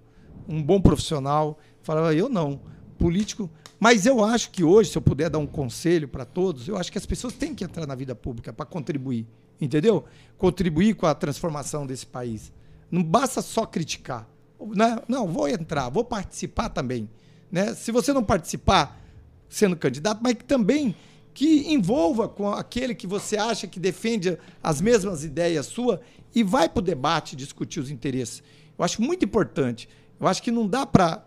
[0.49, 1.59] um bom profissional.
[1.83, 2.61] Falava eu não,
[2.97, 3.51] político.
[3.81, 6.93] Mas eu acho que hoje, se eu puder dar um conselho para todos, eu acho
[6.93, 9.27] que as pessoas têm que entrar na vida pública para contribuir,
[9.61, 10.05] entendeu?
[10.39, 12.53] Contribuir com a transformação desse país.
[12.89, 14.29] Não basta só criticar.
[14.61, 17.11] Não, não vou entrar, vou participar também.
[17.51, 17.75] Né?
[17.75, 19.01] Se você não participar
[19.49, 20.95] sendo candidato, mas que também
[21.35, 26.01] que envolva com aquele que você acha que defende as mesmas ideias sua
[26.35, 28.43] e vai para o debate discutir os interesses.
[28.79, 29.89] Eu acho muito importante.
[30.21, 31.27] Eu acho que não dá para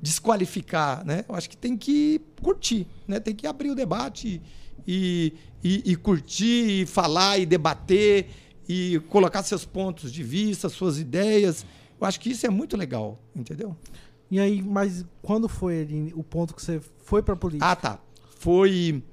[0.00, 1.24] desqualificar, né?
[1.28, 3.20] Eu acho que tem que curtir, né?
[3.20, 4.40] Tem que abrir o debate
[4.86, 8.28] e, e, e curtir, e falar e debater
[8.68, 11.66] e colocar seus pontos de vista, suas ideias.
[12.00, 13.76] Eu acho que isso é muito legal, entendeu?
[14.30, 17.70] E aí, mas quando foi ali o ponto que você foi pra política?
[17.70, 17.98] Ah, tá.
[18.40, 19.04] Foi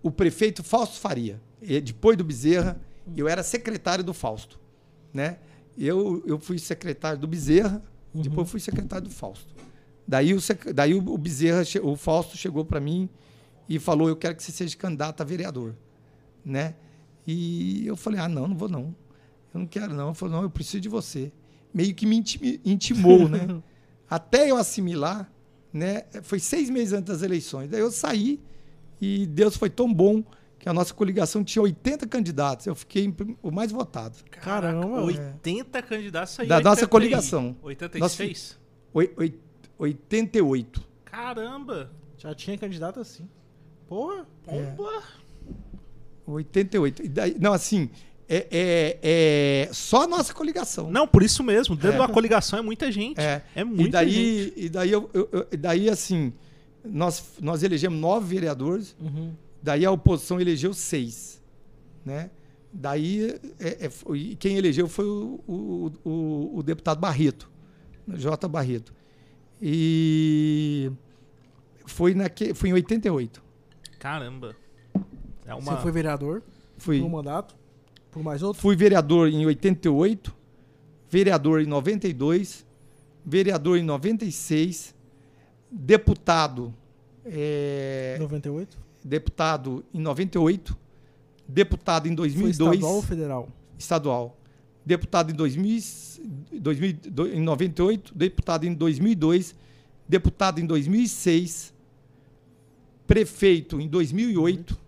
[0.00, 1.42] o prefeito Fausto Faria.
[1.60, 2.80] Depois do Bezerra,
[3.16, 4.60] eu era secretário do Fausto,
[5.12, 5.38] né?
[5.76, 7.82] Eu, eu fui secretário do Bezerra,
[8.14, 9.52] depois fui secretário do Fausto.
[10.06, 10.38] Daí o,
[10.72, 13.08] daí o Bezerra, o Fausto chegou para mim
[13.68, 15.74] e falou: "Eu quero que você seja candidato a vereador",
[16.44, 16.76] né?
[17.26, 18.94] E eu falei: "Ah, não, não vou não.
[19.52, 20.10] Eu não quero não".
[20.10, 21.32] Ele falou: "Não, eu preciso de você".
[21.74, 22.22] Meio que me
[22.64, 23.60] intimou, né?
[24.08, 25.28] Até eu assimilar,
[25.72, 26.04] né?
[26.22, 27.68] Foi seis meses antes das eleições.
[27.68, 28.40] Daí eu saí
[29.00, 30.22] e Deus foi tão bom
[30.58, 32.66] que a nossa coligação tinha 80 candidatos.
[32.66, 34.16] Eu fiquei o mais votado.
[34.30, 36.46] Caramba, 80 candidatos aí.
[36.46, 36.88] Da nossa 80 aí.
[36.90, 37.56] coligação.
[37.62, 38.58] 86?
[38.92, 39.38] Oi- oi-
[39.78, 40.82] 88.
[41.04, 41.90] Caramba.
[42.18, 43.26] Já tinha candidato assim.
[43.88, 44.26] Porra.
[44.44, 45.02] Pomba.
[46.26, 47.02] 88.
[47.04, 47.88] E daí, não, assim,
[48.28, 48.98] é, é-
[49.66, 50.90] é só a nossa coligação.
[50.90, 51.74] Não, por isso mesmo.
[51.74, 51.92] Dentro É.
[51.92, 53.18] de uma coligação é muita gente.
[53.20, 53.42] É.
[53.54, 54.10] É, muita e daí,
[54.44, 54.52] gente.
[54.56, 56.32] e daí, eu, eu- eu- e daí assim,
[56.84, 59.32] nós, nós elegemos nove vereadores, Uhum.
[59.62, 61.42] daí a oposição elegeu seis,
[62.04, 62.30] né?
[62.72, 67.50] Daí é- é- foi- quem elegeu foi o, o- o- o deputado Barreto,
[68.08, 68.46] J.
[68.48, 68.92] Barreto.
[69.60, 70.90] E
[71.86, 73.42] foi, naque, foi em 88.
[73.98, 74.56] Caramba.
[75.44, 75.76] É uma...
[75.76, 76.42] Você foi vereador
[76.78, 77.54] Fui, por um mandato?
[78.10, 78.60] Por mais outro?
[78.62, 80.34] fui vereador em 88,
[81.08, 82.64] vereador em 92,
[83.24, 84.94] vereador em 96,
[85.70, 86.74] deputado
[87.24, 88.78] é, 98?
[89.04, 90.76] deputado em 98,
[91.48, 93.48] deputado em Foi 2002, estadual ou federal?
[93.78, 94.36] estadual,
[94.84, 95.80] deputado em 2000,
[96.60, 99.54] 2000, do- em 98, deputado em 2002,
[100.08, 101.72] deputado em 2006,
[103.06, 104.78] prefeito em 2008.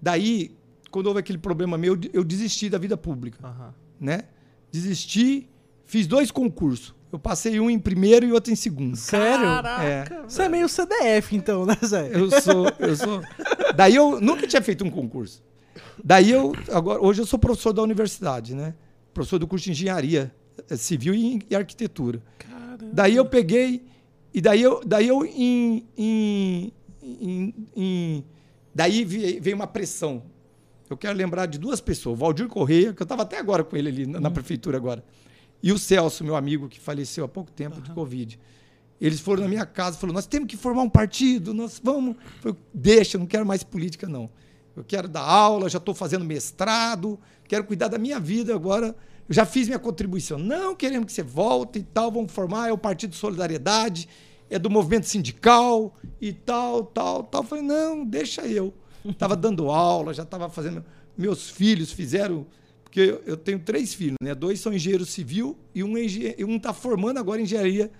[0.00, 0.54] Daí,
[0.90, 3.74] quando houve aquele problema meu, eu desisti da vida pública Aham.
[3.98, 4.24] né?
[4.70, 5.48] Desisti,
[5.86, 6.94] fiz dois concursos.
[7.14, 8.96] Eu passei um em primeiro e outro em segundo.
[8.96, 9.46] Sério?
[9.46, 10.24] Caraca.
[10.28, 12.10] Você é meio CDF, então, né, Zé?
[12.12, 13.22] Eu sou, eu sou.
[13.76, 15.40] Daí eu nunca tinha feito um concurso.
[16.02, 18.74] Daí eu agora hoje eu sou professor da universidade, né?
[19.12, 20.34] Professor do curso de engenharia
[20.68, 22.20] eh, civil e, e arquitetura.
[22.36, 22.90] Caramba.
[22.92, 23.86] Daí eu peguei
[24.34, 28.24] e daí eu, daí eu em, em, em- em-
[28.74, 30.24] daí veio uma pressão.
[30.90, 33.76] Eu quero lembrar de duas pessoas, o Valdir Correia, que eu estava até agora com
[33.76, 35.02] ele ali na, na prefeitura agora,
[35.64, 38.38] e o Celso, meu amigo que faleceu há pouco tempo de Covid.
[39.00, 42.16] Eles foram na minha casa e falaram: nós temos que formar um partido, nós vamos.
[42.16, 44.28] Eu falei, deixa, eu não quero mais política, não.
[44.76, 48.94] Eu quero dar aula, já estou fazendo mestrado, quero cuidar da minha vida agora,
[49.26, 50.38] Eu já fiz minha contribuição.
[50.38, 54.06] Não queremos que você volte e tal, vamos formar, é o Partido Solidariedade,
[54.50, 57.42] é do movimento sindical e tal, tal, tal.
[57.42, 58.74] Eu falei, não, deixa eu.
[59.16, 60.84] Tava dando aula, já estava fazendo.
[61.16, 62.46] Meus filhos fizeram.
[62.94, 64.36] Porque eu tenho três filhos, né?
[64.36, 67.90] Dois são engenheiro civil e um está um tá formando agora engenharia,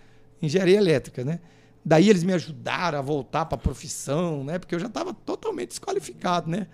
[0.41, 1.41] engenharia elétrica, né?
[1.85, 4.57] Daí eles me ajudaram a voltar para a profissão, né?
[4.57, 6.69] Porque eu já estava totalmente desqualificado, né?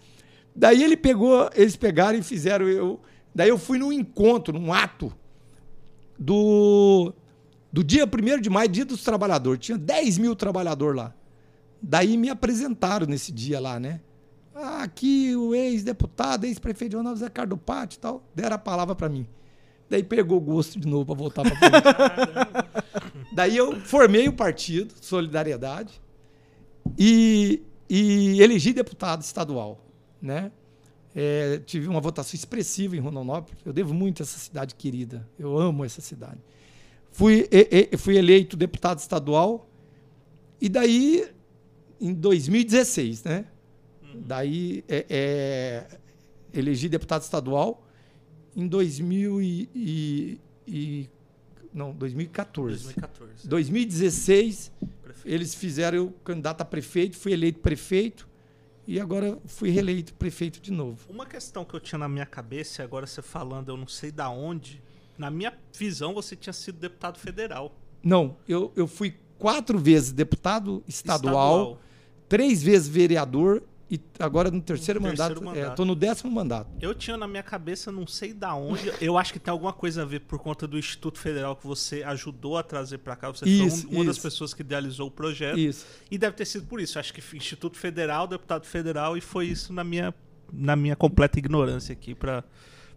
[0.54, 3.00] Daí ele pegou, eles pegaram e fizeram eu.
[3.34, 5.10] Daí eu fui num encontro, num ato
[6.18, 7.14] do,
[7.72, 9.64] do dia 1 de maio, dia dos trabalhadores.
[9.64, 11.14] Tinha 10 mil trabalhadores lá.
[11.80, 14.02] Daí me apresentaram nesse dia lá, né?
[14.54, 18.94] Ah, aqui o ex-deputado, ex-prefeito de Ronaldo Zé Cardo Pátio e tal, deram a palavra
[18.94, 19.26] para mim.
[19.88, 22.84] Daí pegou gosto de novo para voltar para política.
[23.34, 26.00] Daí eu formei o partido Solidariedade
[26.98, 29.90] e, e elegi deputado estadual
[30.20, 30.52] né?
[31.14, 33.60] É, tive uma votação expressiva em Rondonópolis.
[33.64, 35.26] Eu devo muito a essa cidade querida.
[35.38, 36.38] Eu amo essa cidade.
[37.10, 39.68] Fui, e, e, fui eleito deputado estadual
[40.60, 41.28] e daí,
[42.00, 43.46] em 2016, né?
[44.14, 44.22] Uhum.
[44.26, 45.98] Daí é, é,
[46.52, 47.86] elegi deputado estadual
[48.56, 51.10] em 2000 e, e, e
[51.72, 52.84] não, 2014.
[52.84, 53.48] 2014.
[53.48, 55.34] 2016, prefeito.
[55.34, 58.28] eles fizeram o candidato a prefeito, fui eleito prefeito
[58.86, 61.06] e agora fui reeleito prefeito de novo.
[61.08, 64.10] Uma questão que eu tinha na minha cabeça, e agora você falando, eu não sei
[64.10, 64.82] da onde,
[65.16, 67.72] na minha visão você tinha sido deputado federal.
[68.02, 71.80] Não, eu, eu fui quatro vezes deputado estadual, estadual.
[72.28, 75.70] três vezes vereador e agora no terceiro, terceiro mandato.
[75.70, 76.70] Estou é, no décimo mandato.
[76.80, 78.92] Eu tinha na minha cabeça, não sei da onde.
[79.00, 82.02] eu acho que tem alguma coisa a ver por conta do Instituto Federal que você
[82.04, 83.28] ajudou a trazer para cá.
[83.30, 85.58] Você isso, foi um, uma das pessoas que idealizou o projeto.
[85.58, 85.84] Isso.
[86.10, 86.98] E deve ter sido por isso.
[86.98, 90.14] Acho que Instituto Federal, deputado federal, e foi isso na minha,
[90.52, 92.44] na minha completa ignorância aqui para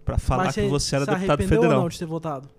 [0.04, 1.78] para falar Mas que você era deputado federal.
[1.78, 2.50] Ou não de ter votado?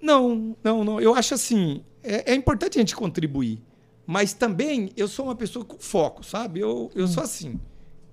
[0.00, 1.00] Não, não, não.
[1.00, 3.60] Eu acho assim, é, é importante a gente contribuir.
[4.08, 6.60] Mas também eu sou uma pessoa com foco, sabe?
[6.60, 7.08] Eu, eu hum.
[7.08, 7.60] sou assim.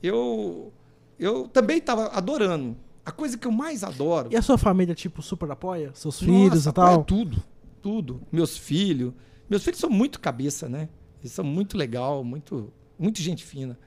[0.04, 0.74] Eu,
[1.18, 2.76] eu também estava adorando.
[3.06, 4.28] A coisa que eu mais adoro.
[4.30, 5.92] E a sua família, tipo, super apoia?
[5.94, 7.06] Seus Nossa, filhos e tal?
[7.06, 7.42] tudo.
[7.82, 8.22] Tudo.
[8.30, 9.14] Meus filhos.
[9.50, 10.90] Meus filhos são muito cabeça, né?
[11.22, 13.80] Eles são muito legal, muito, muito gente fina.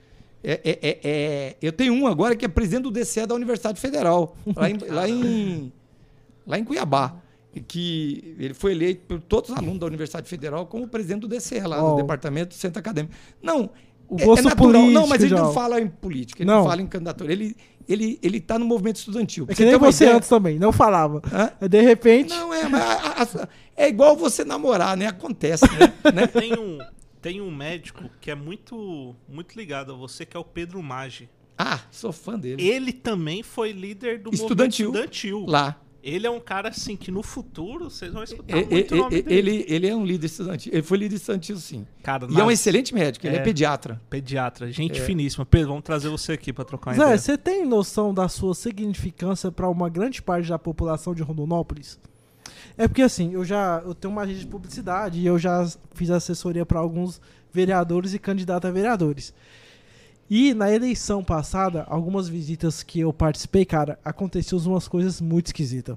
[0.42, 3.78] É, é, é, é, eu tenho um agora que é presidente do DCE da Universidade
[3.78, 5.72] Federal, lá em, lá em,
[6.46, 7.20] lá em Cuiabá
[7.61, 11.61] que ele foi eleito por todos os alunos da Universidade Federal como presidente do DCE,
[11.61, 11.90] lá oh.
[11.90, 13.14] no Departamento do Centro Acadêmico.
[13.42, 13.70] Não,
[14.09, 14.56] o é, é natural.
[14.56, 15.36] Político, não, mas ele já.
[15.36, 17.30] não fala em política, ele não, não fala em candidatura.
[17.30, 17.54] Ele,
[17.86, 19.46] ele, ele tá no movimento estudantil.
[19.48, 20.16] É que nem você ideia...
[20.16, 21.20] antes também, não falava.
[21.32, 21.68] Hã?
[21.68, 22.30] De repente.
[22.30, 25.06] Não, é, mas a, a, é igual você namorar, né?
[25.06, 25.92] Acontece, né?
[26.12, 26.26] né?
[26.26, 26.78] Tem, um,
[27.20, 31.28] tem um médico que é muito, muito ligado a você, que é o Pedro Maggi.
[31.59, 32.66] Ah, sou fã dele.
[32.66, 35.44] Ele também foi líder do estudantil, movimento estudantil.
[35.46, 35.80] Lá.
[36.03, 39.01] Ele é um cara assim que no futuro vocês vão escutar é, muito é, o
[39.01, 39.51] nome dele.
[39.51, 40.72] Ele, ele é um líder estudantil.
[40.72, 41.86] Ele foi líder estudantil, sim.
[42.03, 44.01] Cara, e é um excelente médico, ele é, é pediatra.
[44.09, 45.05] Pediatra, gente é.
[45.05, 45.44] finíssima.
[45.44, 47.18] Pedro, vamos trazer você aqui para trocar uma Zé, ideia.
[47.18, 51.99] você tem noção da sua significância para uma grande parte da população de Rondonópolis?
[52.76, 56.11] É porque assim, eu já eu tenho uma agência de publicidade e eu já fiz
[56.11, 57.20] assessoria para alguns
[57.53, 59.34] vereadores e candidatos a vereadores.
[60.31, 65.97] E na eleição passada, algumas visitas que eu participei, cara, aconteceu umas coisas muito esquisitas.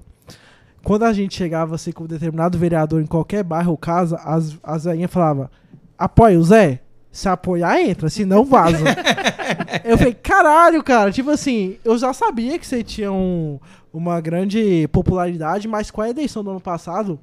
[0.82, 4.58] Quando a gente chegava assim com um determinado vereador em qualquer bairro ou casa, as,
[4.62, 5.48] as velhinhas falavam:
[5.96, 6.80] apoia o Zé?
[7.10, 8.78] Se apoiar, entra, se não, vaza.
[9.84, 11.12] eu falei, caralho, cara.
[11.12, 13.60] Tipo assim, eu já sabia que você tinha um,
[13.92, 17.20] uma grande popularidade, mas com a eleição do ano passado,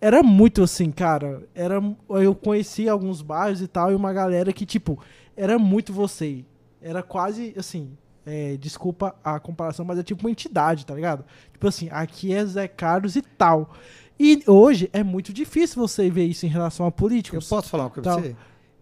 [0.00, 1.42] era muito assim, cara.
[1.54, 4.98] Era, eu conheci alguns bairros e tal, e uma galera que, tipo,
[5.36, 6.44] era muito você.
[6.80, 7.96] Era quase assim.
[8.24, 11.24] É, desculpa a comparação, mas é tipo uma entidade, tá ligado?
[11.52, 13.72] Tipo assim, aqui é Zé Carlos e tal.
[14.18, 17.44] E hoje é muito difícil você ver isso em relação a políticos.
[17.44, 18.36] Eu posso falar uma coisa pra você?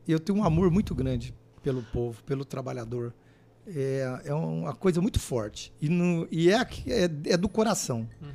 [0.08, 3.12] Eu tenho um amor muito grande pelo povo, pelo trabalhador.
[3.66, 5.72] É, é uma coisa muito forte.
[5.80, 8.08] E, no, e é, é, é do coração.
[8.22, 8.28] Uhum.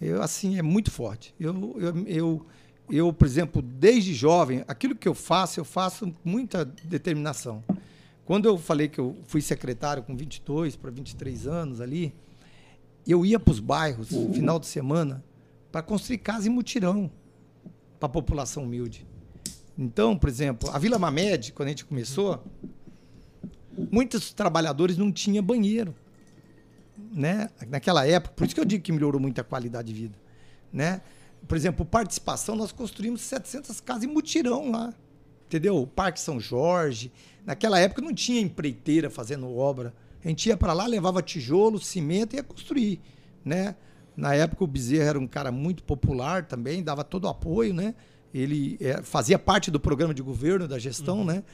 [0.00, 1.34] Eu, assim, é muito forte.
[1.38, 2.46] Eu, eu, eu
[2.90, 7.62] eu, por exemplo, desde jovem, aquilo que eu faço, eu faço com muita determinação.
[8.24, 12.14] Quando eu falei que eu fui secretário com 22 para 23 anos ali,
[13.06, 15.24] eu ia para os bairros, no final de semana,
[15.70, 17.10] para construir casa em mutirão
[17.98, 19.06] para a população humilde.
[19.76, 22.44] Então, por exemplo, a Vila Mamed, quando a gente começou,
[23.90, 25.94] muitos trabalhadores não tinham banheiro.
[27.12, 27.48] Né?
[27.68, 30.18] Naquela época, por isso que eu digo que melhorou muito a qualidade de vida.
[30.72, 31.00] Né?
[31.46, 34.92] Por exemplo, participação, nós construímos 700 casas em mutirão lá.
[35.46, 35.76] Entendeu?
[35.76, 37.12] O Parque São Jorge.
[37.44, 39.94] Naquela época não tinha empreiteira fazendo obra.
[40.24, 43.00] A gente ia para lá, levava tijolo, cimento e ia construir.
[43.44, 43.74] Né?
[44.16, 47.94] Na época o Bezerra era um cara muito popular também, dava todo o apoio, né?
[48.32, 51.24] Ele é, fazia parte do programa de governo, da gestão, uhum.
[51.24, 51.44] né?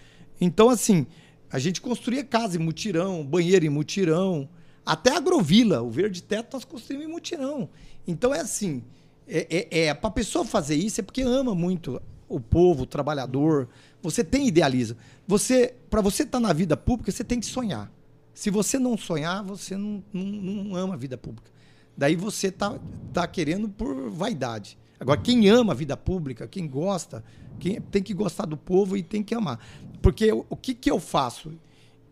[0.41, 1.07] Então, assim,
[1.51, 4.49] a gente construía casa em mutirão, banheiro em mutirão,
[4.85, 7.69] até agrovila, o verde teto nós construímos em mutirão.
[8.07, 8.83] Então é assim,
[9.29, 12.87] é, é, é para a pessoa fazer isso é porque ama muito o povo, o
[12.87, 13.69] trabalhador.
[14.03, 14.97] Você tem idealismo.
[15.27, 17.91] Você, para você estar tá na vida pública, você tem que sonhar.
[18.35, 21.51] Se você não sonhar, você não, não, não ama a vida pública.
[21.97, 22.79] Daí você tá,
[23.13, 24.79] tá querendo por vaidade.
[25.01, 27.25] Agora, quem ama a vida pública, quem gosta,
[27.59, 29.59] quem tem que gostar do povo e tem que amar.
[30.01, 31.53] Porque o, o que, que eu faço?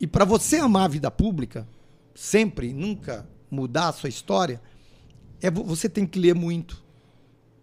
[0.00, 1.66] E para você amar a vida pública,
[2.14, 4.60] sempre, nunca mudar a sua história,
[5.40, 6.82] é você tem que ler muito,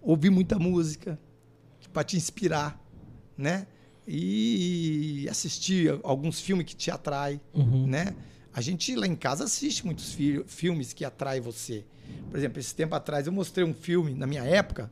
[0.04, 1.18] ouvir muita música
[1.92, 2.80] para te inspirar,
[3.38, 3.66] né?
[4.06, 7.88] E assistir alguns filmes que te atraem, uhum.
[7.88, 8.14] né?
[8.54, 11.86] A gente lá em casa assiste muitos fi filmes que atraem você.
[12.30, 14.92] Por exemplo, esse tempo atrás eu mostrei um filme na minha época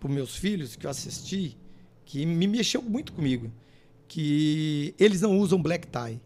[0.00, 1.56] para meus filhos que eu assisti
[2.04, 3.52] que me mexeu muito comigo,
[4.08, 6.20] que eles não usam black tie,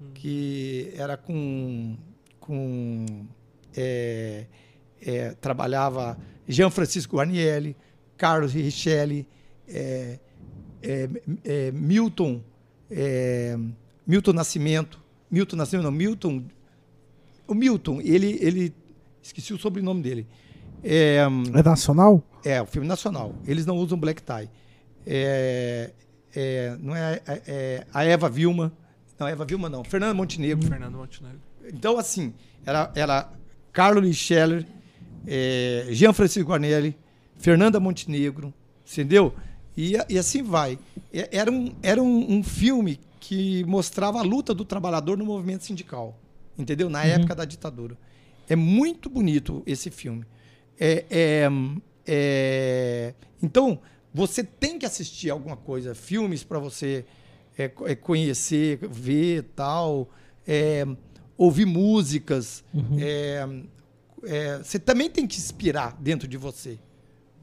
[0.00, 0.10] hum.
[0.14, 1.96] que era com
[2.40, 3.26] com
[3.76, 4.46] é,
[5.00, 6.18] é, trabalhava
[6.48, 7.76] Jean Francisco Guarnieri,
[8.16, 9.26] Carlos Richelli,
[9.68, 10.18] é,
[10.82, 11.08] é,
[11.44, 12.42] é Milton,
[12.90, 13.56] é,
[14.06, 16.44] Milton Nascimento, Milton Nascimento, não, Milton,
[17.46, 18.74] o Milton, ele, ele,
[19.22, 20.26] esqueci o sobrenome dele.
[20.82, 21.18] É,
[21.54, 22.22] é nacional?
[22.44, 23.34] É, o filme nacional.
[23.46, 24.48] Eles não usam black tie.
[25.04, 25.90] É,
[26.34, 28.72] é, não é, é, a Eva Vilma,
[29.18, 30.68] não, Eva Vilma não, Fernando Montenegro.
[30.68, 31.40] Fernando Montenegro.
[31.72, 32.34] Então, assim,
[32.64, 33.32] era, era
[33.72, 34.66] Carlos Scheller,
[35.26, 36.96] é, Jean Francisco Guarnelli,
[37.36, 38.52] Fernanda Montenegro,
[38.90, 39.34] entendeu?
[39.76, 40.78] E, e assim vai.
[41.12, 46.18] Era um, era um, um, filme que mostrava a luta do trabalhador no movimento sindical,
[46.58, 46.88] entendeu?
[46.88, 47.06] Na uhum.
[47.06, 47.96] época da ditadura.
[48.48, 50.24] É muito bonito esse filme.
[50.78, 51.48] É, é,
[52.06, 53.80] é, então,
[54.14, 57.04] você tem que assistir alguma coisa, filmes para você
[57.58, 60.08] é, é, conhecer, ver tal,
[60.46, 60.86] é,
[61.36, 62.64] ouvir músicas.
[62.72, 62.98] Uhum.
[64.26, 66.78] É, você também tem que inspirar dentro de você.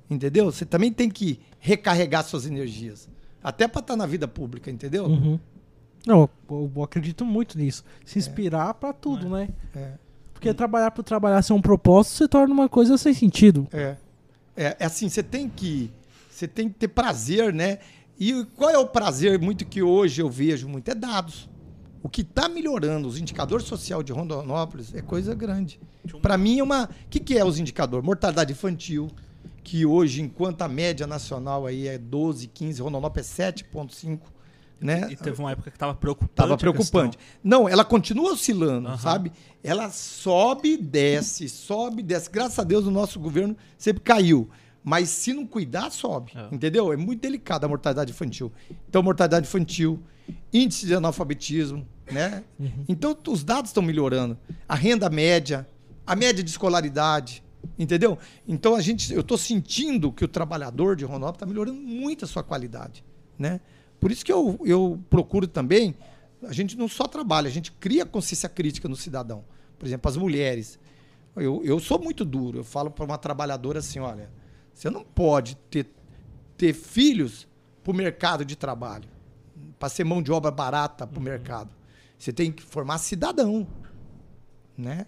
[0.09, 0.45] Entendeu?
[0.45, 3.09] Você também tem que recarregar suas energias.
[3.43, 5.05] Até para estar tá na vida pública, entendeu?
[5.05, 5.39] Uhum.
[6.05, 7.83] Não, eu, eu, acredito muito nisso.
[8.05, 8.73] Se inspirar é.
[8.73, 9.49] para tudo, né?
[9.75, 9.93] É.
[10.33, 13.67] Porque trabalhar por trabalhar sem um propósito se torna uma coisa sem sentido.
[13.71, 13.95] É.
[14.55, 15.91] É, é assim, você tem que
[16.29, 17.79] você tem que ter prazer, né?
[18.19, 20.89] E qual é o prazer muito que hoje eu vejo muito?
[20.89, 21.49] É dados.
[22.03, 25.79] O que está melhorando os indicadores social de Rondonópolis é coisa grande.
[26.21, 26.83] Para mim é uma.
[26.83, 28.05] O que, que é os indicadores?
[28.05, 29.09] Mortalidade infantil,
[29.63, 34.19] que hoje, enquanto a média nacional aí é 12, 15, Rondonópolis é 7,5.
[34.81, 35.07] Né?
[35.11, 36.33] E teve uma época que estava preocupante.
[36.33, 37.17] Estava preocupante.
[37.41, 38.97] Não, ela continua oscilando, uhum.
[38.97, 39.31] sabe?
[39.63, 42.29] Ela sobe e desce, sobe e desce.
[42.29, 44.49] Graças a Deus o nosso governo sempre caiu.
[44.83, 46.33] Mas se não cuidar, sobe.
[46.35, 46.53] É.
[46.53, 46.91] Entendeu?
[46.91, 48.51] É muito delicado a mortalidade infantil.
[48.89, 50.03] Então, mortalidade infantil,
[50.51, 52.43] índice de analfabetismo, né?
[52.59, 52.85] Uhum.
[52.87, 54.37] Então, os dados estão melhorando.
[54.67, 55.67] A renda média,
[56.05, 57.43] a média de escolaridade,
[57.77, 58.17] entendeu?
[58.47, 62.27] Então, a gente, eu estou sentindo que o trabalhador de Rondônia está melhorando muito a
[62.27, 63.03] sua qualidade,
[63.37, 63.59] né?
[63.99, 65.95] Por isso que eu, eu procuro também,
[66.43, 69.45] a gente não só trabalha, a gente cria consciência crítica no cidadão.
[69.79, 70.79] Por exemplo, as mulheres.
[71.35, 74.29] Eu, eu sou muito duro, eu falo para uma trabalhadora assim, olha,
[74.73, 75.87] você não pode ter,
[76.57, 77.47] ter filhos
[77.83, 79.07] para o mercado de trabalho,
[79.79, 81.23] para ser mão de obra barata para o uhum.
[81.23, 81.71] mercado.
[82.23, 83.67] Você tem que formar cidadão,
[84.77, 85.05] né?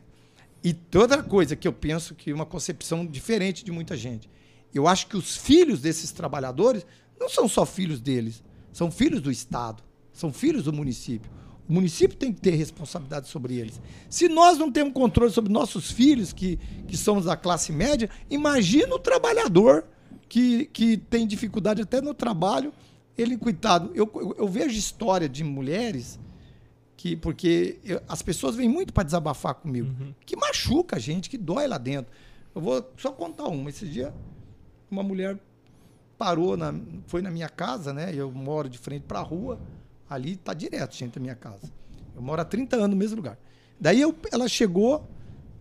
[0.62, 4.30] E toda coisa que eu penso que é uma concepção diferente de muita gente.
[4.74, 6.86] Eu acho que os filhos desses trabalhadores
[7.18, 8.44] não são só filhos deles,
[8.74, 11.32] são filhos do Estado, são filhos do município.
[11.70, 13.82] O município tem que ter responsabilidade sobre eles.
[14.10, 18.94] Se nós não temos controle sobre nossos filhos, que, que somos da classe média, imagina
[18.94, 19.86] o trabalhador
[20.28, 22.74] que, que tem dificuldade até no trabalho.
[23.18, 26.20] Ele, coitado, eu, eu vejo história de mulheres
[27.06, 30.12] que, porque eu, as pessoas vêm muito para desabafar comigo, uhum.
[30.26, 32.12] que machuca a gente, que dói lá dentro.
[32.56, 33.70] Eu vou só contar uma.
[33.70, 34.12] Esse dia,
[34.90, 35.38] uma mulher
[36.18, 36.74] parou, na,
[37.06, 38.12] foi na minha casa, né?
[38.12, 39.60] Eu moro de frente para a rua
[40.10, 41.72] Ali está direto, gente, da minha casa.
[42.16, 43.38] Eu moro há 30 anos no mesmo lugar.
[43.80, 45.08] Daí eu, ela chegou,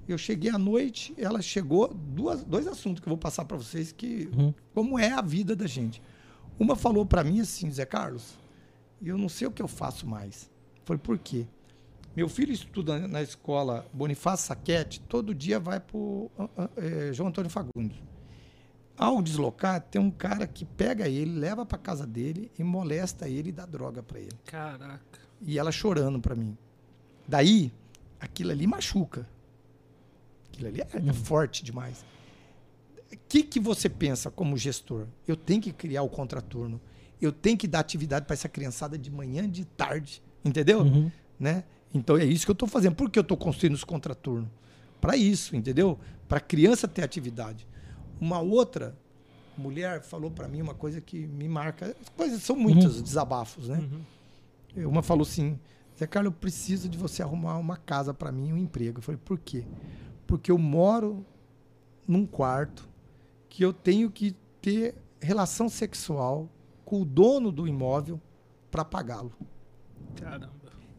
[0.09, 3.93] eu cheguei à noite, ela chegou, duas, dois assuntos que eu vou passar para vocês,
[3.93, 4.55] que uhum.
[4.73, 6.01] como é a vida da gente.
[6.59, 8.39] Uma falou para mim assim, Zé Carlos,
[9.03, 10.49] eu não sei o que eu faço mais.
[10.85, 11.47] Foi por quê?
[12.15, 16.31] Meu filho estuda na escola Bonifácio Saquete, todo dia vai para o
[16.77, 18.01] é, João Antônio Fagundes.
[18.97, 23.49] Ao deslocar, tem um cara que pega ele, leva para casa dele e molesta ele
[23.49, 24.31] e dá droga para ele.
[24.45, 25.19] Caraca.
[25.43, 26.57] E ela chorando para mim.
[27.27, 27.73] Daí,
[28.21, 29.29] aquilo ali machuca.
[30.49, 32.05] Aquilo ali é, é forte demais.
[33.29, 35.09] que, que você pensa como gestor?
[35.27, 36.81] Eu tenho que criar o contraturno.
[37.21, 40.23] Eu tenho que dar atividade para essa criançada de manhã, de tarde.
[40.45, 40.81] Entendeu?
[40.81, 41.11] Uhum.
[41.39, 41.65] Né?
[41.93, 42.95] Então é isso que eu estou fazendo.
[42.95, 44.49] Por que eu estou construindo os contraturnos?
[45.01, 45.99] Para isso, entendeu?
[46.29, 47.67] Para a criança ter atividade.
[48.21, 48.97] Uma outra
[49.57, 51.97] mulher falou para mim uma coisa que me marca.
[52.01, 53.89] As coisas são muitos desabafos, né?
[54.77, 55.59] Uma falou assim:
[55.99, 58.99] Zé Carlos, eu preciso de você arrumar uma casa para mim, um emprego.
[58.99, 59.65] Eu falei: por quê?
[60.27, 61.25] Porque eu moro
[62.07, 62.89] num quarto
[63.49, 66.49] que eu tenho que ter relação sexual
[66.85, 68.21] com o dono do imóvel
[68.71, 69.33] para pagá-lo.
[70.15, 70.51] Caramba.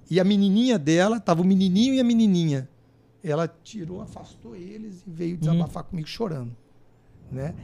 [0.10, 2.70] E a menininha dela, tava o menininho e a menininha.
[3.24, 6.56] Ela tirou, afastou eles e veio desabafar comigo chorando,
[7.32, 7.56] né?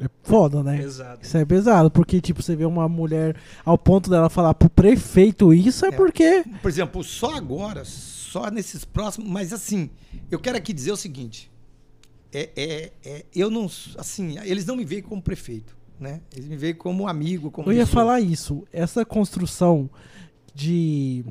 [0.00, 0.76] É foda, né?
[0.78, 1.20] Pesado.
[1.22, 5.52] Isso é pesado, porque, tipo, você vê uma mulher ao ponto dela falar pro prefeito
[5.52, 5.92] isso, é, É.
[5.92, 6.44] porque.
[6.62, 9.90] Por exemplo, só agora, só nesses próximos, mas assim,
[10.30, 11.50] eu quero aqui dizer o seguinte,
[12.32, 13.66] é, é, é, eu não,
[13.96, 16.20] assim, eles não me veem como prefeito, né?
[16.34, 18.02] Eles me veem como amigo, como Eu ia pessoa.
[18.04, 18.64] falar isso.
[18.72, 19.88] Essa construção
[20.54, 21.24] de.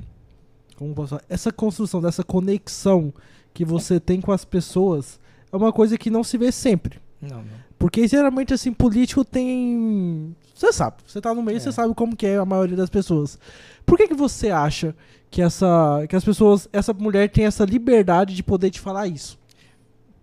[0.76, 1.24] Como posso falar?
[1.30, 3.14] Essa construção dessa conexão
[3.54, 5.20] que você tem com as pessoas
[5.52, 7.00] é uma coisa que não se vê sempre.
[7.22, 7.68] Não, não.
[7.80, 10.36] Porque geralmente, assim, político tem.
[10.54, 11.60] Você sabe, você tá no meio, É.
[11.60, 13.38] você sabe como que é a maioria das pessoas.
[13.86, 14.96] Por que, que você acha
[15.30, 16.06] que essa.
[16.10, 16.68] que as pessoas.
[16.74, 19.40] essa mulher tem essa liberdade de poder te falar isso?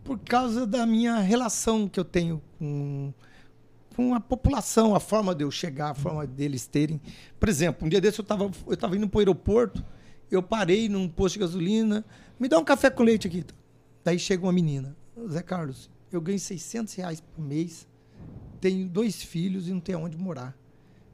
[0.03, 3.13] Por causa da minha relação que eu tenho com,
[3.95, 7.01] com a população, a forma de eu chegar, a forma deles terem.
[7.39, 9.85] Por exemplo, um dia desse eu estava eu tava indo para o aeroporto,
[10.31, 12.05] eu parei num posto de gasolina,
[12.39, 13.45] me dá um café com leite aqui.
[14.03, 14.97] Daí chega uma menina,
[15.29, 17.87] Zé Carlos, eu ganho 600 reais por mês,
[18.61, 20.57] tenho dois filhos e não tenho onde morar.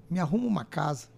[0.08, 1.08] Me arruma uma casa.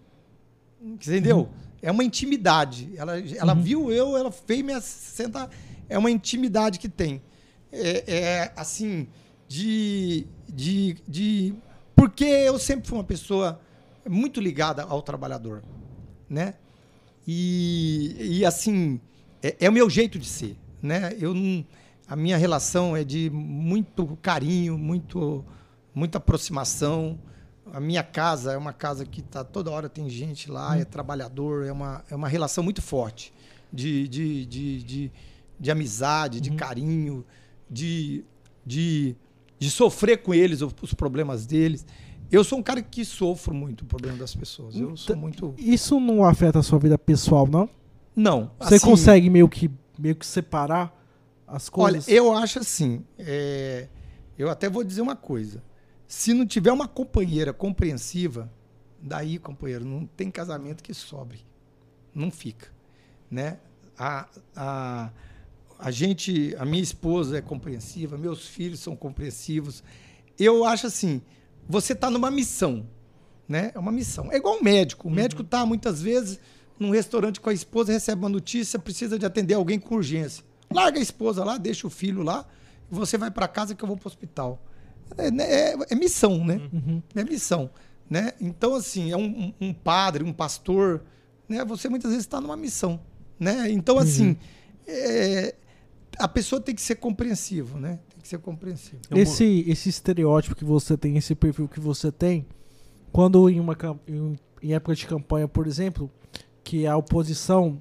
[0.81, 1.49] Entendeu?
[1.81, 2.91] É uma intimidade.
[2.95, 5.49] Ela, ela viu eu, ela veio me sentar.
[5.87, 7.21] É uma intimidade que tem.
[7.71, 9.07] É, é, assim,
[9.47, 11.55] de, de, de.
[11.95, 13.59] Porque eu sempre fui uma pessoa
[14.07, 15.63] muito ligada ao trabalhador.
[16.29, 16.55] Né?
[17.27, 18.99] E, e assim,
[19.41, 20.57] é, é o meu jeito de ser.
[20.81, 21.15] Né?
[21.19, 21.65] Eu não,
[22.07, 25.43] a minha relação é de muito carinho, muito,
[25.93, 27.17] muita aproximação.
[27.71, 31.65] A minha casa é uma casa que tá toda hora tem gente lá, é trabalhador,
[31.65, 33.33] é uma, é uma relação muito forte
[33.71, 35.11] de, de, de, de,
[35.59, 37.25] de amizade, de carinho,
[37.69, 38.23] de,
[38.63, 39.15] de,
[39.63, 41.85] de sofrer com eles os, problemas deles.
[42.29, 44.75] Eu sou um cara que sofro muito o problema das pessoas.
[44.75, 45.53] Eu sou muito.
[45.57, 47.69] Isso não afeta a sua vida pessoal, não?
[48.13, 48.51] Não.
[48.59, 50.93] Você assim, consegue meio que, meio que separar
[51.47, 52.07] as Olha, coisas?
[52.09, 53.05] eu acho assim.
[53.17, 53.87] é,
[54.37, 55.63] eu até vou dizer uma coisa.
[56.07, 58.51] Se não tiver uma companheira compreensiva,
[59.01, 61.39] daí, companheiro, não tem casamento que sobre.
[62.13, 62.67] Não fica.
[63.31, 63.59] Né?
[63.97, 65.09] A, a,
[65.79, 69.83] a gente, a minha esposa é compreensiva, meus filhos são compreensivos.
[70.39, 71.21] Eu acho assim,
[71.67, 72.85] você está numa missão,
[73.47, 73.71] né?
[73.75, 74.31] É uma missão.
[74.31, 75.07] É igual um médico.
[75.07, 76.39] O médico está muitas vezes
[76.79, 80.43] num restaurante com a esposa, recebe uma notícia, precisa de atender alguém com urgência.
[80.71, 82.45] Larga a esposa lá, deixa o filho lá,
[82.91, 84.61] e você vai para casa que eu vou para o hospital.
[85.17, 86.59] É, né, é- é missão, né?
[87.15, 87.69] É missão,
[88.09, 88.31] né?
[88.41, 91.03] Então assim, é um, um padre, um pastor,
[91.47, 91.63] né?
[91.65, 92.99] Você muitas vezes está numa missão,
[93.39, 93.69] né?
[93.69, 94.35] Então assim,
[94.87, 95.53] é,
[96.17, 97.99] a pessoa tem que ser compreensivo, né?
[98.09, 98.99] Tem que ser compreensivo.
[99.11, 102.45] Esse, esse estereótipo que você tem, esse perfil que você tem,
[103.11, 106.09] quando em uma em, em época de campanha, por exemplo,
[106.63, 107.79] que a oposição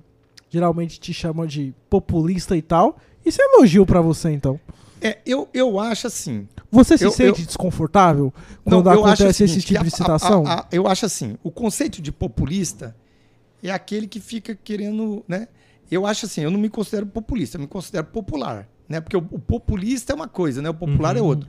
[0.51, 4.59] geralmente te chama de populista e tal, isso é elogio pra você, então.
[5.01, 6.47] É, eu, eu acho assim.
[6.71, 8.33] Você se Eu- sente eu- desconfortável
[8.65, 10.47] quando eu acho o acontece esse seguinte, tipo de a- citação?
[10.47, 12.95] a- a- eu acho assim, o conceito de populista
[13.63, 15.49] é aquele que fica querendo, né?
[15.93, 18.99] Eu acho assim, eu não me considero populista, eu me considero popular, né?
[18.99, 20.71] Porque o, o populista é uma coisa, né?
[20.71, 21.27] O popular é Uhum.
[21.27, 21.49] outro.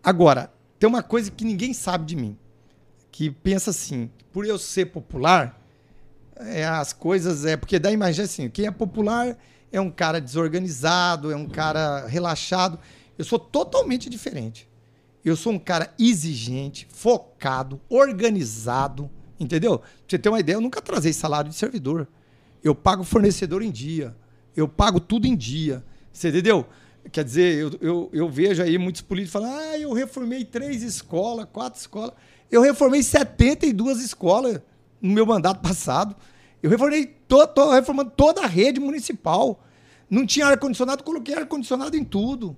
[0.00, 2.38] Agora, tem uma coisa que ninguém sabe de mim,
[3.10, 5.60] que pensa assim, por eu ser popular,
[6.36, 9.36] é, as coisas é porque dá a imagem assim, quem é popular
[9.72, 12.78] é um cara desorganizado, é um cara relaxado.
[13.18, 14.68] Eu sou totalmente diferente.
[15.24, 19.10] Eu sou um cara exigente, focado, organizado,
[19.40, 19.78] entendeu?
[19.80, 22.06] Pra você ter uma ideia, eu nunca trazei salário de servidor.
[22.64, 24.16] Eu pago fornecedor em dia.
[24.56, 25.84] Eu pago tudo em dia.
[26.10, 26.66] Você entendeu?
[27.12, 31.46] Quer dizer, eu, eu, eu vejo aí muitos políticos falando: ah, eu reformei três escolas,
[31.52, 32.14] quatro escolas.
[32.50, 34.60] Eu reformei 72 escolas
[35.00, 36.16] no meu mandato passado.
[36.62, 39.62] Eu reformei to, tô reformando toda a rede municipal.
[40.08, 42.56] Não tinha ar-condicionado, coloquei ar-condicionado em tudo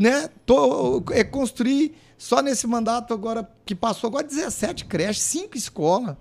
[0.00, 0.30] né?
[0.46, 6.16] Tô, é, construir só nesse mandato agora que passou agora 17 creches, 5 escolas.